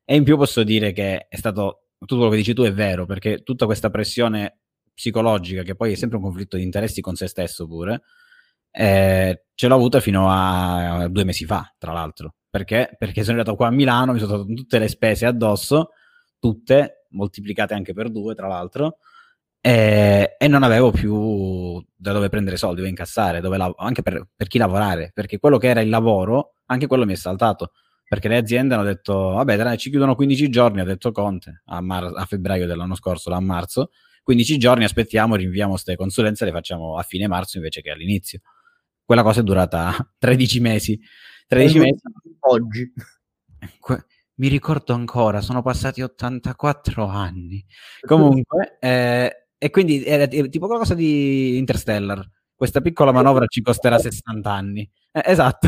E 0.06 0.16
in 0.16 0.24
più 0.24 0.38
posso 0.38 0.64
dire 0.64 0.94
che 0.94 1.28
è 1.28 1.36
stato 1.36 1.88
tutto 1.98 2.16
quello 2.16 2.30
che 2.32 2.38
dici 2.38 2.54
tu 2.54 2.64
è 2.64 2.72
vero, 2.72 3.06
perché 3.06 3.44
tutta 3.44 3.66
questa 3.66 3.90
pressione 3.90 4.60
psicologica, 4.94 5.64
che 5.64 5.76
poi 5.76 5.92
è 5.92 5.96
sempre 5.96 6.18
un 6.18 6.24
conflitto 6.24 6.56
di 6.56 6.64
interessi 6.64 7.02
con 7.02 7.16
se 7.16 7.28
stesso 7.28 7.68
pure, 7.68 8.02
eh, 8.72 9.46
ce 9.54 9.68
l'ho 9.68 9.76
avuta 9.76 10.00
fino 10.00 10.28
a 10.30 11.08
due 11.10 11.24
mesi 11.24 11.46
fa, 11.46 11.74
tra 11.78 11.92
l'altro. 11.94 12.36
Perché? 12.50 12.96
Perché 12.98 13.22
sono 13.24 13.38
arrivato 13.38 13.56
qua 13.56 13.68
a 13.68 13.72
Milano, 13.72 14.14
mi 14.14 14.20
sono 14.20 14.32
trovato 14.32 14.54
tutte 14.54 14.80
le 14.80 14.88
spese 14.88 15.26
addosso, 15.26 15.90
tutte, 16.40 17.06
moltiplicate 17.12 17.74
anche 17.74 17.94
per 17.94 18.10
due, 18.10 18.36
tra 18.36 18.48
l'altro, 18.48 18.98
e, 19.62 20.36
e 20.38 20.48
non 20.48 20.64
avevo 20.64 20.92
più 20.92 21.84
da 21.96 22.12
dove 22.14 22.30
prendere 22.30 22.58
soldi, 22.58 22.78
dove 22.78 22.90
incassare, 22.90 23.42
dove 23.42 23.58
lav- 23.58 23.76
anche 23.78 24.02
per, 24.02 24.28
per 24.36 24.48
chi 24.48 24.58
lavorare, 24.58 25.12
perché 25.14 25.38
quello 25.40 25.58
che 25.58 25.68
era 25.68 25.82
il 25.82 25.90
lavoro, 25.90 26.54
anche 26.68 26.88
quello 26.88 27.06
mi 27.06 27.14
è 27.14 27.16
saltato 27.18 27.72
perché 28.10 28.28
le 28.28 28.38
aziende 28.38 28.74
hanno 28.74 28.84
detto, 28.84 29.14
vabbè, 29.14 29.56
dai, 29.56 29.78
ci 29.78 29.92
chiudono 29.92 30.16
15 30.16 30.50
giorni, 30.50 30.82
ha 30.82 30.84
detto 30.84 31.12
Conte, 31.12 31.62
a, 31.66 31.80
mar- 31.80 32.12
a 32.16 32.26
febbraio 32.26 32.66
dell'anno 32.66 32.96
scorso, 32.96 33.32
a 33.32 33.40
marzo, 33.40 33.92
15 34.24 34.58
giorni, 34.58 34.84
aspettiamo, 34.84 35.36
rinviamo 35.36 35.74
queste 35.74 35.96
consulenze, 35.96 36.44
le 36.44 36.52
facciamo 36.52 36.98
a 36.98 37.04
fine 37.04 37.28
marzo 37.28 37.58
invece 37.58 37.84
che 37.84 37.92
all'inizio. 37.92 38.40
Quella 39.10 39.24
cosa 39.24 39.40
è 39.40 39.44
durata 39.44 39.92
13 40.20 40.60
mesi. 40.60 41.00
13 41.48 41.80
mesi. 41.80 42.00
Oggi. 42.42 42.94
Mi 44.36 44.48
ricordo 44.50 44.94
ancora, 44.94 45.42
sono 45.42 45.64
passati 45.64 46.04
84 46.04 47.08
anni. 47.08 47.66
Comunque, 48.06 48.78
eh, 48.80 49.48
e 49.58 49.70
quindi 49.72 50.06
era 50.06 50.28
tipo 50.28 50.68
qualcosa 50.68 50.94
di 50.94 51.58
Interstellar. 51.58 52.24
Questa 52.54 52.82
piccola 52.82 53.12
manovra 53.12 53.48
ci 53.48 53.64
costerà 53.64 53.98
60 53.98 54.52
anni. 54.52 54.88
Eh, 55.12 55.24
esatto. 55.26 55.68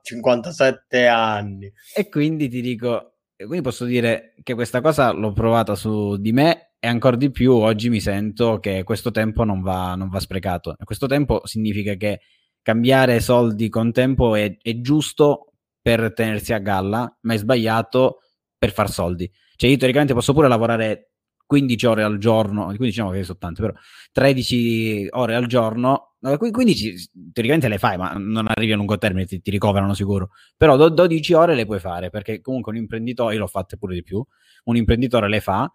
57 0.00 1.08
anni. 1.08 1.72
E 1.92 2.08
quindi 2.08 2.48
ti 2.48 2.60
dico, 2.60 3.16
quindi 3.34 3.62
posso 3.62 3.84
dire 3.84 4.36
che 4.44 4.54
questa 4.54 4.80
cosa 4.80 5.10
l'ho 5.10 5.32
provata 5.32 5.74
su 5.74 6.16
di 6.18 6.30
me 6.30 6.74
e 6.78 6.86
ancora 6.86 7.16
di 7.16 7.32
più 7.32 7.54
oggi 7.54 7.88
mi 7.90 7.98
sento 7.98 8.60
che 8.60 8.84
questo 8.84 9.10
tempo 9.10 9.42
non 9.42 9.60
va, 9.60 9.96
non 9.96 10.08
va 10.08 10.20
sprecato. 10.20 10.76
Questo 10.84 11.08
tempo 11.08 11.40
significa 11.44 11.94
che 11.94 12.20
cambiare 12.64 13.20
soldi 13.20 13.68
con 13.68 13.92
tempo 13.92 14.34
è, 14.34 14.56
è 14.60 14.80
giusto 14.80 15.52
per 15.80 16.14
tenersi 16.14 16.54
a 16.54 16.58
galla, 16.58 17.14
ma 17.20 17.34
è 17.34 17.36
sbagliato 17.36 18.20
per 18.56 18.72
far 18.72 18.90
soldi. 18.90 19.30
Cioè 19.54 19.68
io 19.68 19.76
teoricamente 19.76 20.14
posso 20.14 20.32
pure 20.32 20.48
lavorare 20.48 21.10
15 21.46 21.86
ore 21.86 22.02
al 22.02 22.16
giorno, 22.16 22.64
15 22.64 22.84
diciamo 22.86 23.10
che 23.10 23.22
sono 23.22 23.38
tante, 23.38 23.60
però 23.60 23.74
13 24.12 25.08
ore 25.10 25.34
al 25.34 25.46
giorno, 25.46 26.14
15 26.20 27.10
teoricamente 27.34 27.68
le 27.68 27.76
fai, 27.76 27.98
ma 27.98 28.14
non 28.16 28.46
arrivi 28.48 28.72
a 28.72 28.76
lungo 28.76 28.96
termine, 28.96 29.26
ti, 29.26 29.42
ti 29.42 29.50
ricoverano 29.50 29.92
sicuro, 29.92 30.30
però 30.56 30.74
12 30.88 31.34
ore 31.34 31.54
le 31.54 31.66
puoi 31.66 31.80
fare, 31.80 32.08
perché 32.08 32.40
comunque 32.40 32.72
un 32.72 32.78
imprenditore, 32.78 33.34
io 33.34 33.40
l'ho 33.40 33.46
fatte 33.46 33.76
pure 33.76 33.94
di 33.94 34.02
più, 34.02 34.24
un 34.64 34.76
imprenditore 34.76 35.28
le 35.28 35.40
fa, 35.40 35.70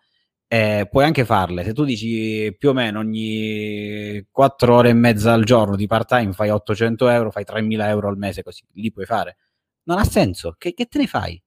eh, 0.51 0.87
puoi 0.89 1.03
anche 1.05 1.25
farle, 1.25 1.63
se 1.63 1.73
tu 1.73 1.83
dici 1.83 2.55
più 2.57 2.69
o 2.69 2.73
meno 2.73 2.97
ogni 2.99 4.25
4 4.31 4.75
ore 4.75 4.89
e 4.89 4.93
mezza 4.93 5.31
al 5.31 5.43
giorno 5.43 5.75
di 5.75 5.85
part 5.85 6.07
time 6.07 6.33
fai 6.33 6.49
800 6.49 7.07
euro, 7.07 7.29
fai 7.29 7.43
3000 7.43 7.87
euro 7.89 8.07
al 8.07 8.17
mese, 8.17 8.41
così 8.41 8.63
li 8.73 8.91
puoi 8.91 9.05
fare. 9.05 9.37
Non 9.83 9.99
ha 9.99 10.03
senso, 10.03 10.55
che, 10.57 10.73
che 10.73 10.85
te 10.87 10.97
ne 10.97 11.05
fai? 11.05 11.39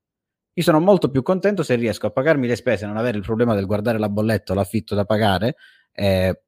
Io 0.54 0.62
sono 0.62 0.78
molto 0.78 1.10
più 1.10 1.22
contento 1.22 1.64
se 1.64 1.74
riesco 1.74 2.06
a 2.06 2.10
pagarmi 2.10 2.46
le 2.46 2.54
spese, 2.54 2.86
non 2.86 2.96
avere 2.96 3.16
il 3.18 3.24
problema 3.24 3.56
del 3.56 3.66
guardare 3.66 3.98
la 3.98 4.08
bolletta 4.08 4.52
o 4.52 4.54
l'affitto 4.54 4.94
da 4.94 5.04
pagare, 5.04 5.56
eh, 5.92 6.42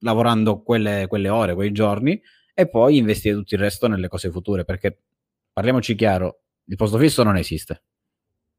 lavorando 0.00 0.62
quelle, 0.62 1.06
quelle 1.06 1.28
ore, 1.28 1.54
quei 1.54 1.70
giorni, 1.70 2.20
e 2.52 2.68
poi 2.68 2.96
investire 2.96 3.36
tutto 3.36 3.54
il 3.54 3.60
resto 3.60 3.86
nelle 3.86 4.08
cose 4.08 4.30
future, 4.32 4.64
perché 4.64 4.98
parliamoci 5.52 5.94
chiaro, 5.94 6.40
il 6.64 6.74
posto 6.76 6.98
fisso 6.98 7.22
non 7.22 7.36
esiste. 7.36 7.84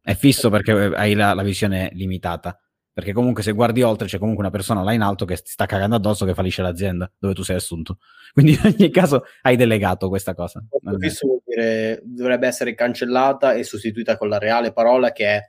È 0.01 0.13
fisso 0.15 0.49
perché 0.49 0.71
hai 0.71 1.15
la, 1.15 1.33
la 1.33 1.43
visione 1.43 1.89
limitata 1.93 2.57
perché 2.95 3.11
comunque 3.11 3.43
se 3.43 3.51
guardi 3.51 3.81
oltre 3.81 4.07
c'è 4.07 4.17
comunque 4.17 4.41
una 4.41 4.53
persona 4.53 4.81
là 4.81 4.93
in 4.93 5.01
alto 5.01 5.25
che 5.25 5.35
ti 5.35 5.51
sta 5.51 5.65
cagando 5.65 5.97
addosso 5.97 6.23
che 6.23 6.33
fallisce 6.33 6.61
l'azienda 6.61 7.11
dove 7.17 7.33
tu 7.33 7.43
sei 7.43 7.57
assunto. 7.57 7.97
Quindi 8.31 8.53
in 8.53 8.73
ogni 8.73 8.89
caso 8.89 9.25
hai 9.41 9.57
delegato 9.57 10.07
questa 10.07 10.33
cosa. 10.33 10.63
Questo 10.69 11.27
vuol 11.27 11.41
dire 11.45 11.99
dovrebbe 12.05 12.47
essere 12.47 12.73
cancellata 12.73 13.53
e 13.53 13.65
sostituita 13.65 14.15
con 14.15 14.29
la 14.29 14.37
reale 14.37 14.71
parola 14.71 15.11
che 15.11 15.25
è 15.25 15.41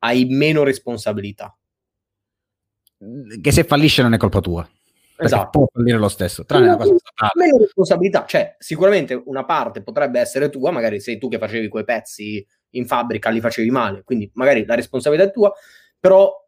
hai 0.00 0.26
meno 0.26 0.64
responsabilità. 0.64 1.56
Che 3.40 3.52
se 3.52 3.64
fallisce 3.64 4.02
non 4.02 4.12
è 4.12 4.18
colpa 4.18 4.40
tua. 4.40 4.68
Esatto. 5.16 5.60
Può 5.60 5.66
fallire 5.72 5.96
lo 5.96 6.08
stesso, 6.08 6.44
tranne 6.44 6.66
una 6.66 6.76
cosa 6.76 6.94
Meno 7.36 7.56
responsabilità, 7.56 8.26
cioè 8.26 8.54
sicuramente 8.58 9.14
una 9.14 9.46
parte 9.46 9.82
potrebbe 9.82 10.20
essere 10.20 10.50
tua, 10.50 10.70
magari 10.70 11.00
sei 11.00 11.16
tu 11.16 11.28
che 11.28 11.38
facevi 11.38 11.68
quei 11.68 11.84
pezzi 11.84 12.46
in 12.70 12.86
fabbrica, 12.86 13.30
li 13.30 13.40
facevi 13.40 13.70
male, 13.70 14.02
quindi 14.02 14.30
magari 14.34 14.66
la 14.66 14.74
responsabilità 14.74 15.28
è 15.28 15.32
tua, 15.32 15.52
però 15.98 16.41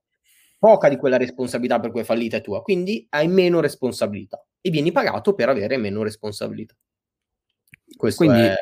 poca 0.64 0.88
di 0.88 0.96
quella 0.96 1.18
responsabilità 1.18 1.78
per 1.78 1.90
cui 1.90 2.00
è 2.00 2.04
fallita 2.04 2.38
è 2.38 2.40
tua, 2.40 2.62
quindi 2.62 3.06
hai 3.10 3.28
meno 3.28 3.60
responsabilità 3.60 4.42
e 4.62 4.70
vieni 4.70 4.92
pagato 4.92 5.34
per 5.34 5.50
avere 5.50 5.76
meno 5.76 6.02
responsabilità. 6.02 6.74
Questo 7.94 8.24
quindi, 8.24 8.40
è 8.44 8.52
il 8.52 8.56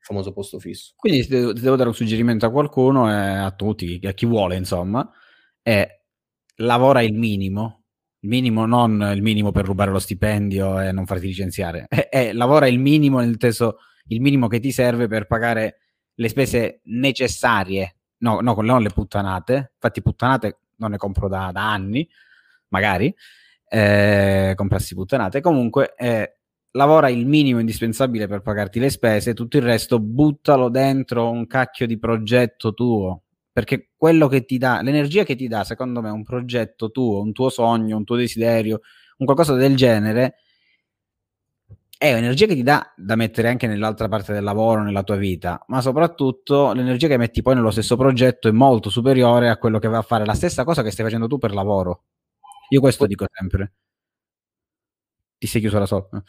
famoso 0.00 0.32
posto 0.32 0.58
fisso. 0.58 0.94
Quindi 0.96 1.22
se 1.22 1.28
devo, 1.28 1.52
devo 1.52 1.76
dare 1.76 1.88
un 1.88 1.94
suggerimento 1.94 2.44
a 2.44 2.50
qualcuno, 2.50 3.08
e 3.08 3.14
a 3.14 3.52
tutti, 3.52 4.00
a 4.02 4.10
chi 4.10 4.26
vuole, 4.26 4.56
insomma, 4.56 5.08
è 5.62 5.88
lavora 6.56 7.02
il 7.02 7.14
minimo, 7.14 7.84
il 8.18 8.30
minimo 8.30 8.66
non 8.66 9.12
il 9.14 9.22
minimo 9.22 9.52
per 9.52 9.64
rubare 9.64 9.92
lo 9.92 10.00
stipendio 10.00 10.80
e 10.80 10.90
non 10.90 11.06
farti 11.06 11.26
licenziare, 11.26 11.86
è, 11.88 12.08
è 12.08 12.32
lavora 12.32 12.66
il 12.66 12.80
minimo 12.80 13.20
nel 13.20 13.36
senso 13.38 13.76
il 14.08 14.20
minimo 14.20 14.48
che 14.48 14.58
ti 14.58 14.72
serve 14.72 15.06
per 15.06 15.28
pagare 15.28 15.78
le 16.14 16.28
spese 16.28 16.80
necessarie, 16.86 17.94
no, 18.22 18.40
no 18.40 18.54
non 18.60 18.82
le 18.82 18.90
puttanate, 18.90 19.74
infatti 19.76 20.02
puttanate 20.02 20.58
non 20.84 20.92
ne 20.92 20.98
compro 20.98 21.28
da, 21.28 21.50
da 21.52 21.72
anni, 21.72 22.08
magari, 22.68 23.14
eh, 23.68 24.52
comprassi 24.54 24.94
puttanate. 24.94 25.40
Comunque, 25.40 25.94
eh, 25.96 26.36
lavora 26.72 27.08
il 27.08 27.26
minimo 27.26 27.60
indispensabile 27.60 28.26
per 28.26 28.40
pagarti 28.40 28.78
le 28.78 28.90
spese, 28.90 29.34
tutto 29.34 29.56
il 29.56 29.62
resto 29.62 29.98
buttalo 30.00 30.68
dentro 30.68 31.30
un 31.30 31.46
cacchio 31.46 31.86
di 31.86 31.98
progetto 31.98 32.74
tuo. 32.74 33.22
Perché 33.52 33.90
quello 33.96 34.26
che 34.26 34.44
ti 34.44 34.58
dà, 34.58 34.82
l'energia 34.82 35.22
che 35.22 35.36
ti 35.36 35.46
dà, 35.46 35.62
secondo 35.62 36.00
me, 36.02 36.10
un 36.10 36.24
progetto 36.24 36.90
tuo, 36.90 37.20
un 37.20 37.32
tuo 37.32 37.50
sogno, 37.50 37.96
un 37.96 38.04
tuo 38.04 38.16
desiderio, 38.16 38.80
un 39.18 39.26
qualcosa 39.26 39.54
del 39.54 39.76
genere, 39.76 40.34
è 41.98 42.10
un'energia 42.12 42.46
che 42.46 42.54
ti 42.54 42.62
dà 42.62 42.92
da 42.96 43.16
mettere 43.16 43.48
anche 43.48 43.66
nell'altra 43.66 44.08
parte 44.08 44.32
del 44.32 44.42
lavoro, 44.42 44.82
nella 44.82 45.02
tua 45.02 45.16
vita, 45.16 45.64
ma 45.68 45.80
soprattutto 45.80 46.72
l'energia 46.72 47.08
che 47.08 47.16
metti 47.16 47.42
poi 47.42 47.54
nello 47.54 47.70
stesso 47.70 47.96
progetto 47.96 48.48
è 48.48 48.52
molto 48.52 48.90
superiore 48.90 49.48
a 49.48 49.56
quello 49.56 49.78
che 49.78 49.88
va 49.88 49.98
a 49.98 50.02
fare 50.02 50.24
la 50.24 50.34
stessa 50.34 50.64
cosa 50.64 50.82
che 50.82 50.90
stai 50.90 51.04
facendo 51.04 51.26
tu 51.26 51.38
per 51.38 51.52
lavoro. 51.52 52.04
Io 52.70 52.80
questo 52.80 53.06
dico 53.06 53.26
sempre. 53.30 53.74
Ti 55.38 55.46
sei 55.46 55.60
chiuso 55.60 55.78
la 55.78 55.86
sopra. 55.86 56.22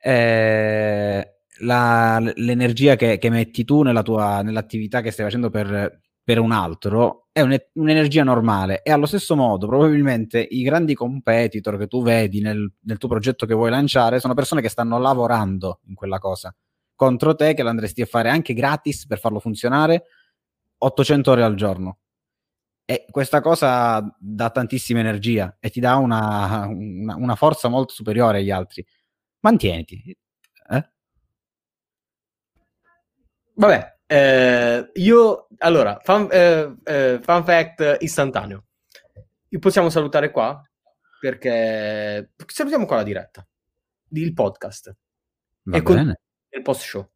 Eh, 0.00 1.40
la, 1.60 2.18
l'energia 2.36 2.96
che, 2.96 3.18
che, 3.18 3.30
metti 3.30 3.64
tu 3.64 3.82
nella 3.82 4.02
tua, 4.02 4.42
nell'attività 4.42 5.00
che 5.00 5.10
stai 5.10 5.24
facendo 5.24 5.50
per, 5.50 6.00
per 6.28 6.40
un 6.40 6.52
altro 6.52 7.28
è 7.32 7.40
un, 7.40 7.56
un'energia 7.72 8.22
normale 8.22 8.82
e 8.82 8.92
allo 8.92 9.06
stesso 9.06 9.34
modo 9.34 9.66
probabilmente 9.66 10.38
i 10.38 10.60
grandi 10.60 10.92
competitor 10.92 11.78
che 11.78 11.86
tu 11.86 12.02
vedi 12.02 12.42
nel, 12.42 12.70
nel, 12.80 12.98
tuo 12.98 13.08
progetto 13.08 13.46
che 13.46 13.54
vuoi 13.54 13.70
lanciare 13.70 14.20
sono 14.20 14.34
persone 14.34 14.60
che 14.60 14.68
stanno 14.68 14.98
lavorando 14.98 15.80
in 15.86 15.94
quella 15.94 16.18
cosa 16.18 16.54
contro 16.94 17.34
te 17.34 17.54
che 17.54 17.62
l'andresti 17.62 18.02
a 18.02 18.04
fare 18.04 18.28
anche 18.28 18.52
gratis 18.52 19.06
per 19.06 19.18
farlo 19.20 19.40
funzionare 19.40 20.04
800 20.76 21.30
ore 21.30 21.42
al 21.44 21.54
giorno 21.54 22.00
E 22.84 23.06
questa 23.10 23.40
cosa 23.40 24.14
dà 24.18 24.50
tantissima 24.50 25.00
energia 25.00 25.56
e 25.60 25.70
ti 25.70 25.80
dà 25.80 25.96
una, 25.96 26.66
una, 26.66 27.16
una 27.16 27.36
forza 27.36 27.68
molto 27.68 27.94
superiore 27.94 28.38
agli 28.38 28.50
altri. 28.50 28.84
Mantieniti. 29.40 30.16
Eh? 30.70 30.90
Vabbè, 33.54 33.97
eh, 34.10 34.90
io 34.94 35.48
allora, 35.58 36.00
fun, 36.02 36.28
eh, 36.30 36.74
eh, 36.84 37.18
fun 37.22 37.44
fact 37.44 37.98
istantaneo. 38.00 38.64
Possiamo 39.60 39.90
salutare 39.90 40.30
qua 40.30 40.62
perché 41.20 42.32
salutiamo 42.46 42.86
qua 42.86 42.96
la 42.96 43.02
diretta, 43.02 43.46
il 44.12 44.32
podcast 44.32 44.96
Va 45.62 45.76
e 45.76 45.82
con 45.82 45.94
bene. 45.96 46.20
il 46.50 46.62
post 46.62 46.82
show. 46.82 47.08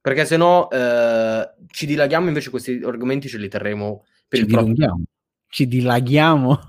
Perché 0.00 0.24
se 0.26 0.36
no 0.36 0.70
eh, 0.70 1.54
ci 1.68 1.86
dilaghiamo, 1.86 2.28
invece 2.28 2.50
questi 2.50 2.80
argomenti 2.84 3.28
ce 3.28 3.38
li 3.38 3.48
terremo 3.48 4.04
per 4.28 4.38
Ci 4.38 4.44
il 4.44 4.50
dilunghiamo. 4.50 5.02
Ci 5.48 5.66
dilaghiamo. 5.66 6.60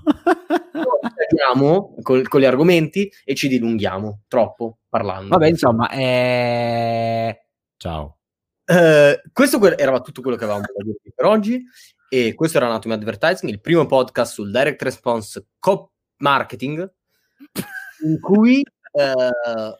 Dilaghiamo 1.30 1.96
col- 2.02 2.28
con 2.28 2.40
gli 2.40 2.44
argomenti 2.44 3.10
e 3.24 3.34
ci 3.34 3.48
dilunghiamo 3.48 4.22
troppo 4.26 4.78
parlando. 4.88 5.28
Vabbè, 5.28 5.46
insomma, 5.48 5.88
eh... 5.90 7.46
ciao. 7.76 8.19
Eh, 8.70 9.22
questo 9.32 9.58
que- 9.58 9.76
era 9.76 10.00
tutto 10.00 10.22
quello 10.22 10.36
che 10.36 10.44
avevamo 10.44 10.64
da 10.64 10.84
dirvi 10.84 11.12
per 11.12 11.26
oggi. 11.26 11.64
E 12.08 12.34
questo 12.34 12.58
era 12.58 12.66
Anatomy 12.66 12.94
Advertising, 12.94 13.50
il 13.50 13.60
primo 13.60 13.86
podcast 13.86 14.32
sul 14.32 14.50
direct 14.50 14.82
response 14.82 15.46
co- 15.58 15.92
marketing, 16.18 16.92
in 18.04 18.20
cui 18.20 18.62
eh, 18.92 19.76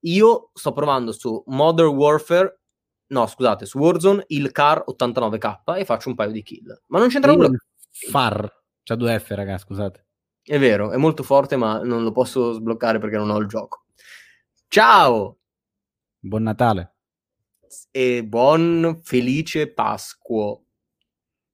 io 0.00 0.50
sto 0.54 0.72
provando 0.72 1.12
su 1.12 1.42
Modern 1.46 1.94
Warfare, 1.94 2.60
no 3.08 3.26
scusate, 3.26 3.66
su 3.66 3.78
Warzone 3.78 4.24
il 4.28 4.50
CAR 4.52 4.84
89K 4.88 5.78
e 5.78 5.84
faccio 5.84 6.08
un 6.08 6.14
paio 6.14 6.30
di 6.30 6.42
kill. 6.42 6.82
Ma 6.86 6.98
non 6.98 7.08
c'entra 7.08 7.32
nulla. 7.32 7.50
Far. 8.10 8.60
C'ha 8.84 8.94
due 8.96 9.18
F, 9.18 9.30
raga, 9.30 9.58
scusate. 9.58 10.06
È 10.42 10.58
vero, 10.58 10.90
è 10.90 10.96
molto 10.96 11.22
forte, 11.22 11.56
ma 11.56 11.80
non 11.82 12.02
lo 12.02 12.10
posso 12.10 12.52
sbloccare 12.52 12.98
perché 12.98 13.16
non 13.16 13.30
ho 13.30 13.38
il 13.38 13.46
gioco. 13.46 13.84
Ciao 14.66 15.38
Buon 16.18 16.42
Natale. 16.44 16.94
E 17.90 18.22
buon 18.22 19.00
felice 19.02 19.66
Pasquo. 19.66 20.61